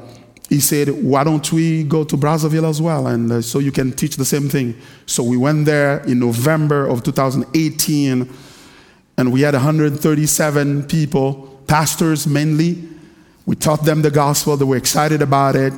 he 0.50 0.60
said, 0.60 0.90
Why 0.90 1.24
don't 1.24 1.52
we 1.52 1.84
go 1.84 2.04
to 2.04 2.18
Brazzaville 2.18 2.70
as 2.70 2.82
well? 2.82 3.08
And 3.08 3.32
uh, 3.32 3.42
so 3.42 3.60
you 3.60 3.72
can 3.72 3.92
teach 3.94 4.18
the 4.18 4.26
same 4.26 4.50
thing. 4.50 4.76
So 5.06 5.24
we 5.24 5.38
went 5.38 5.66
there 5.66 6.04
in 6.06 6.20
November 6.20 6.86
of 6.88 7.04
2018, 7.04 8.30
and 9.18 9.32
we 9.32 9.42
had 9.42 9.54
137 9.54 10.84
people, 10.84 11.62
pastors 11.68 12.28
mainly. 12.28 12.90
We 13.46 13.56
taught 13.56 13.86
them 13.86 14.02
the 14.02 14.12
gospel, 14.12 14.58
they 14.58 14.66
were 14.66 14.78
excited 14.78 15.22
about 15.22 15.56
it. 15.56 15.72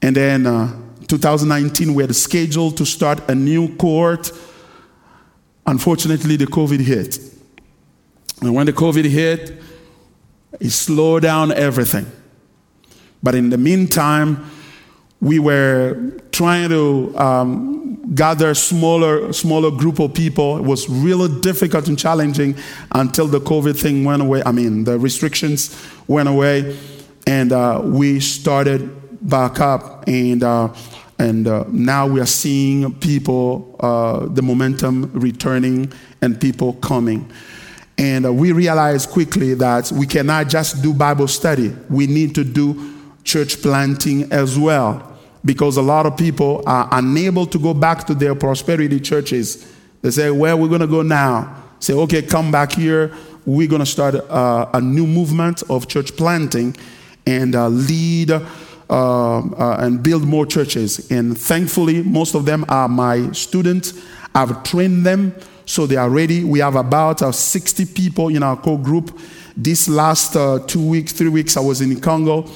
And 0.00 0.14
then 0.14 0.46
uh, 0.46 0.74
2019, 1.08 1.94
we 1.94 2.02
had 2.02 2.14
scheduled 2.14 2.76
to 2.76 2.86
start 2.86 3.28
a 3.28 3.34
new 3.34 3.74
court. 3.76 4.30
Unfortunately, 5.66 6.36
the 6.36 6.46
COVID 6.46 6.80
hit. 6.80 7.18
And 8.40 8.54
when 8.54 8.66
the 8.66 8.72
COVID 8.72 9.04
hit, 9.04 9.60
it 10.60 10.70
slowed 10.70 11.22
down 11.22 11.52
everything. 11.52 12.06
But 13.22 13.34
in 13.34 13.50
the 13.50 13.58
meantime, 13.58 14.50
we 15.20 15.38
were 15.38 16.12
trying 16.30 16.68
to 16.68 17.18
um, 17.18 18.14
gather 18.14 18.54
smaller, 18.54 19.32
smaller 19.32 19.70
group 19.70 19.98
of 19.98 20.14
people. 20.14 20.58
It 20.58 20.62
was 20.62 20.88
really 20.88 21.40
difficult 21.40 21.88
and 21.88 21.98
challenging 21.98 22.54
until 22.92 23.26
the 23.26 23.40
COVID 23.40 23.80
thing 23.80 24.04
went 24.04 24.22
away. 24.22 24.42
I 24.46 24.52
mean, 24.52 24.84
the 24.84 24.98
restrictions 24.98 25.76
went 26.06 26.28
away, 26.28 26.78
and 27.26 27.52
uh, 27.52 27.80
we 27.84 28.20
started 28.20 28.97
back 29.20 29.60
up. 29.60 30.06
And 30.06 30.42
uh, 30.42 30.74
and 31.18 31.48
uh, 31.48 31.64
now 31.68 32.06
we 32.06 32.20
are 32.20 32.26
seeing 32.26 32.94
people, 32.94 33.76
uh, 33.80 34.26
the 34.26 34.40
momentum 34.42 35.10
returning, 35.12 35.92
and 36.22 36.40
people 36.40 36.74
coming. 36.74 37.30
And 37.96 38.24
uh, 38.24 38.32
we 38.32 38.52
realize 38.52 39.04
quickly 39.04 39.54
that 39.54 39.90
we 39.90 40.06
cannot 40.06 40.48
just 40.48 40.80
do 40.80 40.94
Bible 40.94 41.26
study, 41.26 41.74
we 41.90 42.06
need 42.06 42.34
to 42.36 42.44
do 42.44 42.94
church 43.24 43.60
planting 43.60 44.32
as 44.32 44.58
well. 44.58 45.04
Because 45.44 45.76
a 45.76 45.82
lot 45.82 46.06
of 46.06 46.16
people 46.16 46.62
are 46.66 46.88
unable 46.92 47.46
to 47.46 47.58
go 47.58 47.74
back 47.74 48.06
to 48.06 48.14
their 48.14 48.34
prosperity 48.34 49.00
churches. 49.00 49.72
They 50.02 50.10
say, 50.10 50.30
Where 50.30 50.52
are 50.52 50.56
we 50.56 50.68
going 50.68 50.80
to 50.80 50.86
go 50.86 51.02
now? 51.02 51.64
Say, 51.80 51.94
okay, 51.94 52.22
come 52.22 52.50
back 52.50 52.72
here. 52.72 53.14
We're 53.46 53.68
going 53.68 53.80
to 53.80 53.86
start 53.86 54.14
uh, 54.14 54.68
a 54.74 54.80
new 54.80 55.06
movement 55.06 55.62
of 55.70 55.88
church 55.88 56.16
planting 56.16 56.76
and 57.26 57.54
uh, 57.54 57.68
lead 57.68 58.32
uh, 58.90 59.38
uh, 59.38 59.76
and 59.80 60.02
build 60.02 60.24
more 60.24 60.46
churches. 60.46 61.10
And 61.10 61.36
thankfully, 61.38 62.02
most 62.02 62.34
of 62.34 62.44
them 62.44 62.64
are 62.68 62.88
my 62.88 63.32
students. 63.32 63.94
I've 64.34 64.62
trained 64.62 65.04
them 65.04 65.34
so 65.68 65.86
they 65.86 65.96
are 65.96 66.08
ready. 66.08 66.44
We 66.44 66.60
have 66.60 66.76
about 66.76 67.20
uh, 67.20 67.30
60 67.30 67.84
people 67.86 68.28
in 68.28 68.42
our 68.42 68.56
core 68.56 68.78
group. 68.78 69.18
This 69.54 69.86
last 69.86 70.34
uh, 70.34 70.60
two 70.60 70.88
weeks, 70.88 71.12
three 71.12 71.28
weeks, 71.28 71.58
I 71.58 71.60
was 71.60 71.82
in 71.82 72.00
Congo. 72.00 72.48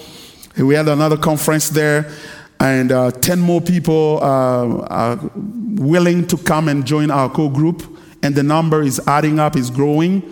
We 0.57 0.75
had 0.75 0.89
another 0.89 1.19
conference 1.19 1.69
there, 1.69 2.11
and 2.59 2.91
uh, 2.91 3.11
10 3.11 3.39
more 3.39 3.61
people 3.61 4.19
uh, 4.23 4.87
are 4.87 5.21
willing 5.35 6.27
to 6.29 6.39
come 6.39 6.69
and 6.69 6.87
join 6.87 7.11
our 7.11 7.29
core 7.29 7.53
group. 7.53 7.83
And 8.23 8.35
the 8.35 8.43
number 8.43 8.83
is 8.83 8.99
adding 9.07 9.39
up, 9.39 9.57
is 9.57 9.69
growing, 9.69 10.23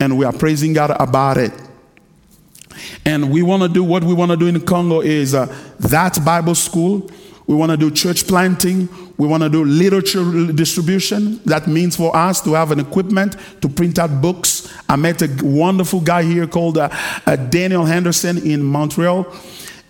and 0.00 0.16
we 0.16 0.24
are 0.24 0.32
praising 0.32 0.72
God 0.72 0.96
about 0.98 1.36
it. 1.36 1.52
And 3.04 3.30
we 3.30 3.42
want 3.42 3.62
to 3.62 3.68
do 3.68 3.84
what 3.84 4.04
we 4.04 4.14
want 4.14 4.30
to 4.30 4.36
do 4.36 4.46
in 4.46 4.60
Congo 4.60 5.00
is 5.00 5.34
uh, 5.34 5.46
that 5.80 6.24
Bible 6.24 6.54
school. 6.54 7.10
We 7.46 7.56
want 7.56 7.70
to 7.70 7.76
do 7.76 7.90
church 7.90 8.26
planting. 8.26 8.88
We 9.18 9.26
want 9.26 9.42
to 9.42 9.48
do 9.48 9.64
literature 9.64 10.52
distribution. 10.52 11.40
That 11.44 11.66
means 11.66 11.96
for 11.96 12.14
us 12.16 12.40
to 12.42 12.54
have 12.54 12.70
an 12.70 12.80
equipment 12.80 13.36
to 13.60 13.68
print 13.68 13.98
out 13.98 14.22
books. 14.22 14.72
I 14.88 14.96
met 14.96 15.22
a 15.22 15.28
wonderful 15.42 16.00
guy 16.00 16.22
here 16.22 16.46
called 16.46 16.78
uh, 16.78 16.88
uh, 17.26 17.36
Daniel 17.36 17.84
Henderson 17.84 18.38
in 18.38 18.62
Montreal. 18.62 19.26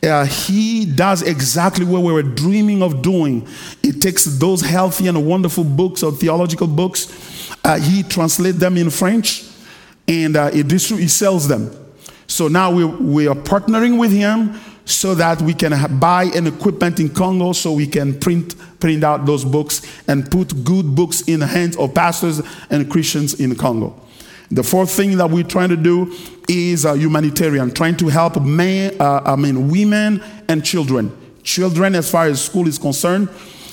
Uh, 0.02 0.24
he 0.24 0.84
does 0.84 1.22
exactly 1.22 1.84
what 1.84 2.02
we 2.02 2.12
were 2.12 2.24
dreaming 2.24 2.82
of 2.82 3.02
doing. 3.02 3.46
He 3.82 3.92
takes 3.92 4.24
those 4.24 4.60
healthy 4.60 5.06
and 5.06 5.24
wonderful 5.26 5.62
books 5.62 6.02
or 6.02 6.10
theological 6.10 6.66
books, 6.66 7.52
uh, 7.64 7.78
he 7.78 8.02
translates 8.02 8.58
them 8.58 8.76
in 8.76 8.90
French, 8.90 9.44
and 10.08 10.36
uh, 10.36 10.50
he, 10.50 10.62
he 10.62 11.06
sells 11.06 11.46
them. 11.46 11.70
So 12.32 12.48
now 12.48 12.70
we, 12.70 12.86
we 12.86 13.28
are 13.28 13.34
partnering 13.34 14.00
with 14.00 14.10
him 14.10 14.58
so 14.86 15.14
that 15.16 15.42
we 15.42 15.52
can 15.52 15.98
buy 16.00 16.24
an 16.34 16.46
equipment 16.46 16.98
in 16.98 17.10
Congo 17.10 17.52
so 17.52 17.72
we 17.72 17.86
can 17.86 18.18
print 18.18 18.54
print 18.80 19.04
out 19.04 19.26
those 19.26 19.44
books 19.44 19.82
and 20.08 20.28
put 20.30 20.64
good 20.64 20.94
books 20.94 21.20
in 21.28 21.40
the 21.40 21.46
hands 21.46 21.76
of 21.76 21.94
pastors 21.94 22.40
and 22.70 22.90
Christians 22.90 23.38
in 23.38 23.54
Congo. 23.54 24.00
The 24.50 24.62
fourth 24.62 24.90
thing 24.90 25.18
that 25.18 25.28
we're 25.28 25.44
trying 25.44 25.68
to 25.68 25.76
do 25.76 26.10
is 26.48 26.86
uh, 26.86 26.94
humanitarian, 26.94 27.70
trying 27.70 27.98
to 27.98 28.08
help 28.08 28.40
men, 28.40 28.98
uh, 28.98 29.20
I 29.26 29.36
mean, 29.36 29.68
women 29.68 30.24
and 30.48 30.64
children. 30.64 31.14
Children, 31.42 31.94
as 31.96 32.10
far 32.10 32.24
as 32.24 32.42
school 32.42 32.66
is 32.66 32.78
concerned, 32.78 33.28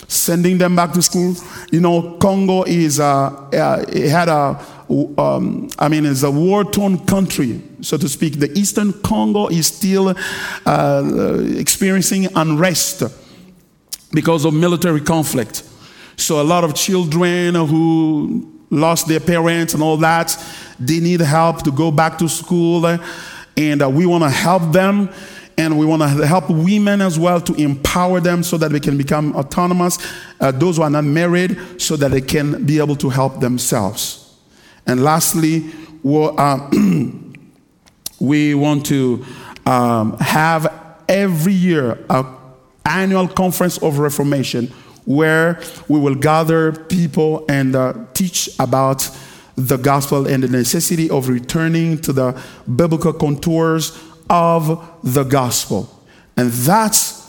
sending 0.10 0.58
them 0.58 0.76
back 0.76 0.92
to 0.92 1.02
school. 1.02 1.36
You 1.72 1.80
know, 1.80 2.18
Congo 2.18 2.64
is, 2.64 3.00
uh 3.00 3.86
it 3.88 4.10
had 4.10 4.28
a, 4.28 4.60
um, 5.18 5.70
I 5.78 5.88
mean, 5.88 6.06
it's 6.06 6.24
a 6.24 6.32
war-torn 6.32 7.06
country, 7.06 7.62
so 7.82 7.96
to 7.98 8.10
speak. 8.10 8.40
The 8.40 8.52
Eastern 8.58 8.92
Congo 8.92 9.48
is 9.48 9.68
still 9.68 10.16
uh, 10.66 11.40
experiencing 11.56 12.28
unrest 12.36 13.04
because 14.12 14.46
of 14.46 14.54
military 14.54 15.02
conflict. 15.02 15.64
So 16.18 16.42
a 16.42 16.44
lot 16.44 16.64
of 16.64 16.74
children 16.74 17.54
who 17.54 18.52
lost 18.72 19.08
their 19.08 19.20
parents 19.20 19.76
and 19.76 19.84
all 19.84 19.98
that, 19.98 20.36
they 20.80 21.00
need 21.00 21.22
help 21.22 21.62
to 21.64 21.72
go 21.72 21.92
back 21.92 22.18
to 22.18 22.28
school, 22.28 22.84
and 23.56 23.82
uh, 23.82 23.90
we 23.90 24.08
want 24.08 24.24
to 24.24 24.30
help 24.30 24.72
them 24.74 25.10
and 25.60 25.78
we 25.78 25.86
want 25.86 26.02
to 26.02 26.26
help 26.26 26.50
women 26.50 27.02
as 27.02 27.20
well 27.20 27.42
to 27.42 27.54
empower 27.56 28.22
them 28.22 28.44
so 28.44 28.58
that 28.58 28.72
they 28.72 28.80
can 28.80 28.98
become 28.98 29.36
autonomous. 29.36 29.98
Uh, 30.40 30.52
those 30.52 30.78
who 30.78 30.84
are 30.84 30.90
not 30.90 31.04
married, 31.04 31.60
so 31.78 31.98
that 31.98 32.12
they 32.12 32.22
can 32.22 32.66
be 32.66 32.80
able 32.80 32.96
to 32.96 33.10
help 33.10 33.42
themselves. 33.42 34.38
And 34.88 35.04
lastly, 35.04 35.70
uh, 36.06 36.70
we 38.22 38.56
want 38.56 38.86
to 38.86 39.26
um, 39.66 40.18
have 40.20 40.74
every 41.10 41.54
year 41.54 42.06
an 42.10 42.26
annual 42.86 43.28
conference 43.28 43.78
of 43.80 44.00
reformation 44.00 44.68
where 45.04 45.62
we 45.90 46.00
will 46.00 46.16
gather 46.16 46.72
people 46.72 47.44
and 47.50 47.76
uh, 47.76 47.94
teach 48.14 48.50
about 48.60 49.10
the 49.58 49.76
gospel 49.76 50.26
and 50.26 50.42
the 50.42 50.48
necessity 50.48 51.10
of 51.10 51.28
returning 51.28 52.00
to 52.00 52.14
the 52.14 52.42
biblical 52.78 53.12
contours 53.12 54.02
of 54.30 55.00
the 55.04 55.24
gospel. 55.24 55.90
And 56.38 56.52
that's 56.52 57.20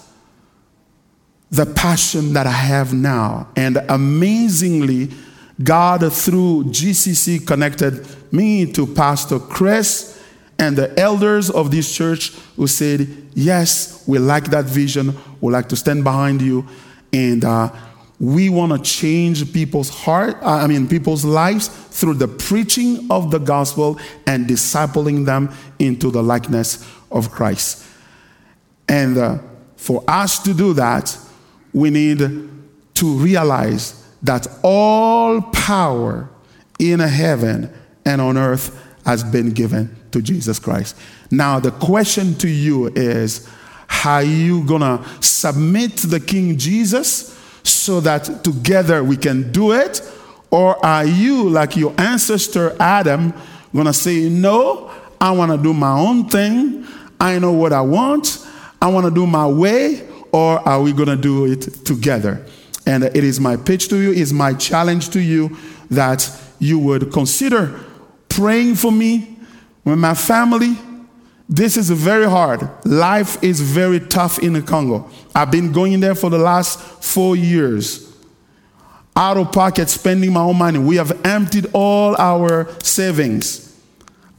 the 1.51 1.67
passion 1.67 2.33
that 2.35 2.47
I 2.47 2.53
have 2.53 2.93
now. 2.95 3.49
And 3.57 3.79
amazingly, 3.89 5.11
God, 5.63 6.13
through 6.13 6.65
GCC, 6.65 7.47
connected 7.47 8.07
me 8.33 8.71
to 8.73 8.87
Pastor 8.87 9.39
Chris 9.39 10.23
and 10.59 10.77
the 10.77 10.99
elders 10.99 11.51
of 11.51 11.71
this 11.71 11.93
church 11.93 12.31
who 12.57 12.67
said, 12.67 13.09
Yes, 13.35 14.05
we 14.07 14.19
like 14.19 14.51
that 14.51 14.67
vision. 14.67 15.17
We 15.41 15.53
like 15.53 15.69
to 15.71 15.77
stand 15.77 16.05
behind 16.05 16.43
you. 16.43 16.67
And 17.13 17.45
uh, 17.45 17.71
we 18.21 18.51
want 18.51 18.71
to 18.71 18.79
change 18.79 19.51
people's 19.51 19.89
heart, 19.89 20.37
uh, 20.43 20.57
I 20.57 20.67
mean, 20.67 20.87
people's 20.87 21.25
lives 21.25 21.69
through 21.69 22.15
the 22.15 22.29
preaching 22.29 23.11
of 23.11 23.31
the 23.31 23.39
gospel 23.39 23.99
and 24.27 24.47
discipling 24.47 25.25
them 25.25 25.53
into 25.79 26.11
the 26.11 26.23
likeness 26.23 26.87
of 27.11 27.31
Christ. 27.31 27.87
And 28.87 29.17
uh, 29.17 29.39
for 29.77 30.05
us 30.07 30.43
to 30.43 30.53
do 30.53 30.75
that, 30.75 31.17
we 31.73 31.89
need 31.89 32.19
to 32.95 33.07
realize 33.17 34.07
that 34.23 34.47
all 34.63 35.41
power 35.41 36.29
in 36.79 37.01
heaven 37.01 37.73
and 38.05 38.21
on 38.21 38.37
earth 38.37 38.79
has 39.07 39.25
been 39.25 39.51
given 39.51 39.97
to 40.11 40.21
Jesus 40.21 40.59
Christ. 40.59 40.95
Now, 41.31 41.59
the 41.59 41.71
question 41.71 42.35
to 42.35 42.49
you 42.49 42.89
is, 42.89 43.49
are 44.05 44.23
you 44.23 44.63
going 44.65 44.83
to 44.83 45.03
submit 45.21 45.97
to 45.99 46.07
the 46.07 46.21
King 46.21 46.59
Jesus? 46.59 47.40
So 47.63 48.01
that 48.01 48.45
together 48.45 49.03
we 49.05 49.17
can 49.17 49.53
do 49.53 49.73
it? 49.73 50.03
Or 50.51 50.85
are 50.85 51.05
you, 51.05 51.49
like 51.49 51.77
your 51.77 51.95
ancestor 51.99 52.77
Adam, 52.81 53.33
gonna 53.75 53.93
say, 53.93 54.29
No, 54.29 54.91
I 55.21 55.31
wanna 55.31 55.59
do 55.59 55.73
my 55.73 55.93
own 55.93 56.29
thing, 56.29 56.87
I 57.21 57.39
know 57.39 57.53
what 57.53 57.73
I 57.73 57.83
want, 57.83 58.45
I 58.81 58.89
wanna 58.89 59.11
do 59.11 59.27
my 59.27 59.47
way, 59.47 60.09
or 60.33 60.67
are 60.69 60.81
we 60.81 60.93
gonna 60.93 61.17
do 61.17 61.47
it 61.47 61.85
together? 61.85 62.45
And 62.87 63.05
it 63.05 63.23
is 63.23 63.39
my 63.39 63.57
pitch 63.57 63.89
to 63.89 63.97
you, 63.97 64.11
is 64.11 64.33
my 64.33 64.55
challenge 64.55 65.11
to 65.11 65.21
you 65.21 65.57
that 65.91 66.29
you 66.59 66.79
would 66.79 67.13
consider 67.13 67.79
praying 68.29 68.77
for 68.77 68.91
me, 68.91 69.37
with 69.85 69.99
my 69.99 70.15
family, 70.15 70.77
this 71.51 71.77
is 71.77 71.91
very 71.91 72.31
hard. 72.31 72.71
Life 72.87 73.43
is 73.43 73.61
very 73.61 73.99
tough 73.99 74.39
in 74.39 74.53
the 74.53 74.63
Congo. 74.63 75.11
I've 75.35 75.51
been 75.51 75.73
going 75.73 75.99
there 75.99 76.15
for 76.15 76.31
the 76.31 76.39
last 76.39 76.79
four 77.03 77.35
years. 77.35 78.17
Out 79.17 79.37
of 79.37 79.51
pocket, 79.51 79.89
spending 79.89 80.33
my 80.33 80.43
own 80.43 80.57
money. 80.57 80.79
We 80.79 80.95
have 80.95 81.27
emptied 81.27 81.67
all 81.73 82.15
our 82.17 82.69
savings. 82.85 83.77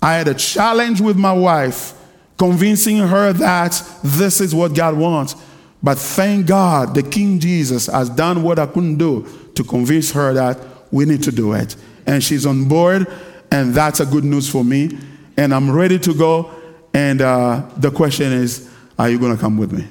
I 0.01 0.13
had 0.13 0.29
a 0.29 0.33
challenge 0.33 1.01
with 1.01 1.17
my 1.17 1.33
wife, 1.33 1.93
convincing 2.37 2.99
her 2.99 3.33
that 3.33 3.83
this 4.01 4.39
is 4.39 4.55
what 4.55 4.73
God 4.73 4.97
wants. 4.97 5.35
But 5.83 5.97
thank 5.97 6.47
God 6.47 6.95
the 6.95 7.03
King 7.03 7.41
Jesus 7.41 7.87
has 7.87 8.09
done 8.09 8.41
what 8.41 8.57
I 8.57 8.67
couldn't 8.67 8.97
do 8.97 9.27
to 9.55 9.65
convince 9.65 10.13
her 10.13 10.33
that 10.33 10.57
we 10.91 11.03
need 11.03 11.23
to 11.23 11.31
do 11.33 11.51
it. 11.51 11.75
And 12.05 12.23
she's 12.23 12.45
on 12.45 12.69
board, 12.69 13.05
and 13.51 13.73
that's 13.73 13.99
a 13.99 14.05
good 14.05 14.23
news 14.23 14.49
for 14.49 14.63
me. 14.63 14.97
And 15.35 15.53
I'm 15.53 15.69
ready 15.69 15.99
to 15.99 16.13
go 16.13 16.60
and 16.93 17.21
uh, 17.21 17.63
the 17.77 17.91
question 17.91 18.31
is, 18.31 18.69
are 18.97 19.09
you 19.09 19.19
going 19.19 19.33
to 19.33 19.39
come 19.39 19.57
with 19.57 19.71
me? 19.71 19.87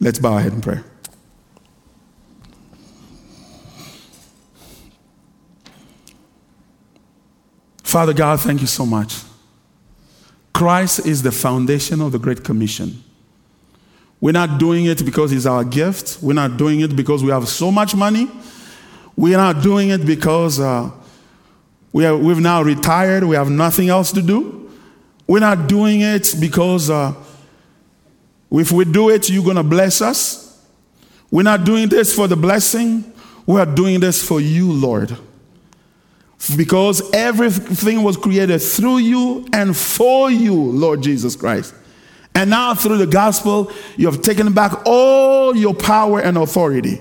Let's 0.00 0.18
bow 0.18 0.34
our 0.34 0.40
head 0.40 0.52
and 0.52 0.62
pray. 0.62 0.80
Father 7.82 8.12
God, 8.12 8.40
thank 8.40 8.60
you 8.60 8.66
so 8.66 8.84
much. 8.84 9.22
Christ 10.52 11.06
is 11.06 11.22
the 11.22 11.32
foundation 11.32 12.00
of 12.00 12.12
the 12.12 12.18
Great 12.18 12.44
Commission. 12.44 13.02
We're 14.20 14.32
not 14.32 14.58
doing 14.58 14.86
it 14.86 15.04
because 15.04 15.32
it's 15.32 15.46
our 15.46 15.64
gift. 15.64 16.18
We're 16.22 16.34
not 16.34 16.56
doing 16.56 16.80
it 16.80 16.96
because 16.96 17.22
we 17.22 17.30
have 17.30 17.48
so 17.48 17.70
much 17.70 17.94
money. 17.94 18.30
We're 19.16 19.36
not 19.36 19.62
doing 19.62 19.90
it 19.90 20.04
because 20.04 20.58
uh, 20.58 20.90
we 21.92 22.04
are, 22.04 22.16
we've 22.16 22.40
now 22.40 22.62
retired. 22.62 23.24
We 23.24 23.36
have 23.36 23.50
nothing 23.50 23.88
else 23.88 24.12
to 24.12 24.22
do. 24.22 24.65
We're 25.26 25.40
not 25.40 25.68
doing 25.68 26.02
it 26.02 26.34
because 26.38 26.88
uh, 26.88 27.14
if 28.50 28.70
we 28.70 28.84
do 28.84 29.10
it, 29.10 29.28
you're 29.28 29.44
going 29.44 29.56
to 29.56 29.62
bless 29.62 30.00
us. 30.00 30.64
We're 31.30 31.42
not 31.42 31.64
doing 31.64 31.88
this 31.88 32.14
for 32.14 32.28
the 32.28 32.36
blessing. 32.36 33.12
We 33.44 33.60
are 33.60 33.66
doing 33.66 34.00
this 34.00 34.26
for 34.26 34.40
you, 34.40 34.70
Lord. 34.72 35.16
Because 36.56 37.12
everything 37.12 38.02
was 38.02 38.16
created 38.16 38.60
through 38.60 38.98
you 38.98 39.46
and 39.52 39.76
for 39.76 40.30
you, 40.30 40.54
Lord 40.54 41.02
Jesus 41.02 41.34
Christ. 41.34 41.74
And 42.34 42.50
now, 42.50 42.74
through 42.74 42.98
the 42.98 43.06
gospel, 43.06 43.72
you 43.96 44.06
have 44.10 44.20
taken 44.20 44.52
back 44.52 44.82
all 44.84 45.56
your 45.56 45.74
power 45.74 46.20
and 46.20 46.36
authority. 46.36 47.00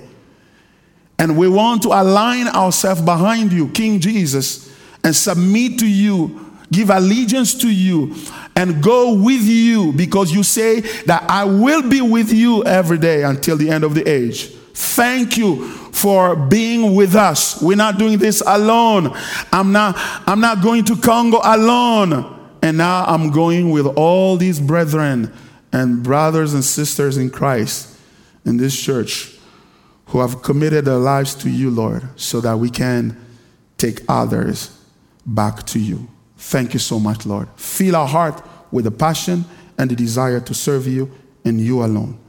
And 1.19 1.37
we 1.37 1.47
want 1.47 1.83
to 1.83 1.89
align 1.89 2.47
ourselves 2.47 3.01
behind 3.01 3.51
you, 3.51 3.67
King 3.69 3.99
Jesus, 3.99 4.73
and 5.03 5.15
submit 5.15 5.79
to 5.79 5.87
you 5.87 6.44
give 6.71 6.89
allegiance 6.89 7.53
to 7.55 7.69
you, 7.69 8.15
and 8.55 8.81
go 8.81 9.13
with 9.13 9.43
you 9.43 9.91
because 9.93 10.33
you 10.33 10.43
say 10.43 10.81
that 11.05 11.29
I 11.29 11.43
will 11.43 11.87
be 11.87 12.01
with 12.01 12.31
you 12.31 12.63
every 12.63 12.97
day 12.97 13.23
until 13.23 13.57
the 13.57 13.69
end 13.69 13.83
of 13.83 13.95
the 13.95 14.07
age. 14.09 14.49
Thank 14.73 15.37
you 15.37 15.69
for 15.93 16.35
being 16.35 16.95
with 16.95 17.15
us. 17.15 17.61
We're 17.61 17.77
not 17.77 17.97
doing 17.97 18.17
this 18.17 18.43
alone. 18.45 19.11
I'm 19.53 19.71
not 19.71 19.95
I'm 20.27 20.41
not 20.41 20.61
going 20.61 20.83
to 20.85 20.97
Congo 20.97 21.39
alone. 21.43 22.33
And 22.61 22.77
now 22.77 23.05
I'm 23.05 23.29
going 23.29 23.69
with 23.69 23.85
all 23.85 24.37
these 24.37 24.59
brethren 24.59 25.31
and 25.71 26.01
brothers 26.01 26.53
and 26.53 26.63
sisters 26.63 27.17
in 27.17 27.29
Christ 27.29 27.97
in 28.43 28.57
this 28.57 28.79
church 28.79 29.37
who 30.07 30.19
have 30.19 30.41
committed 30.41 30.85
their 30.85 30.95
lives 30.95 31.35
to 31.35 31.49
you, 31.49 31.69
Lord, 31.69 32.07
so 32.15 32.41
that 32.41 32.57
we 32.57 32.69
can 32.69 33.23
take 33.77 34.01
others 34.09 34.77
back 35.25 35.63
to 35.67 35.79
you. 35.79 36.07
Thank 36.47 36.73
you 36.73 36.79
so 36.79 36.99
much, 36.99 37.25
Lord. 37.25 37.49
Fill 37.55 37.95
our 37.95 38.07
heart 38.07 38.39
with 38.71 38.85
the 38.85 38.91
passion 38.91 39.45
and 39.79 39.89
the 39.89 39.95
desire 39.95 40.39
to 40.41 40.53
serve 40.53 40.85
you 40.85 41.11
and 41.43 41.59
you 41.59 41.83
alone. 41.83 42.19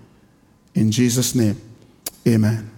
In 0.74 0.90
Jesus' 0.90 1.34
name, 1.34 1.60
amen. 2.26 2.70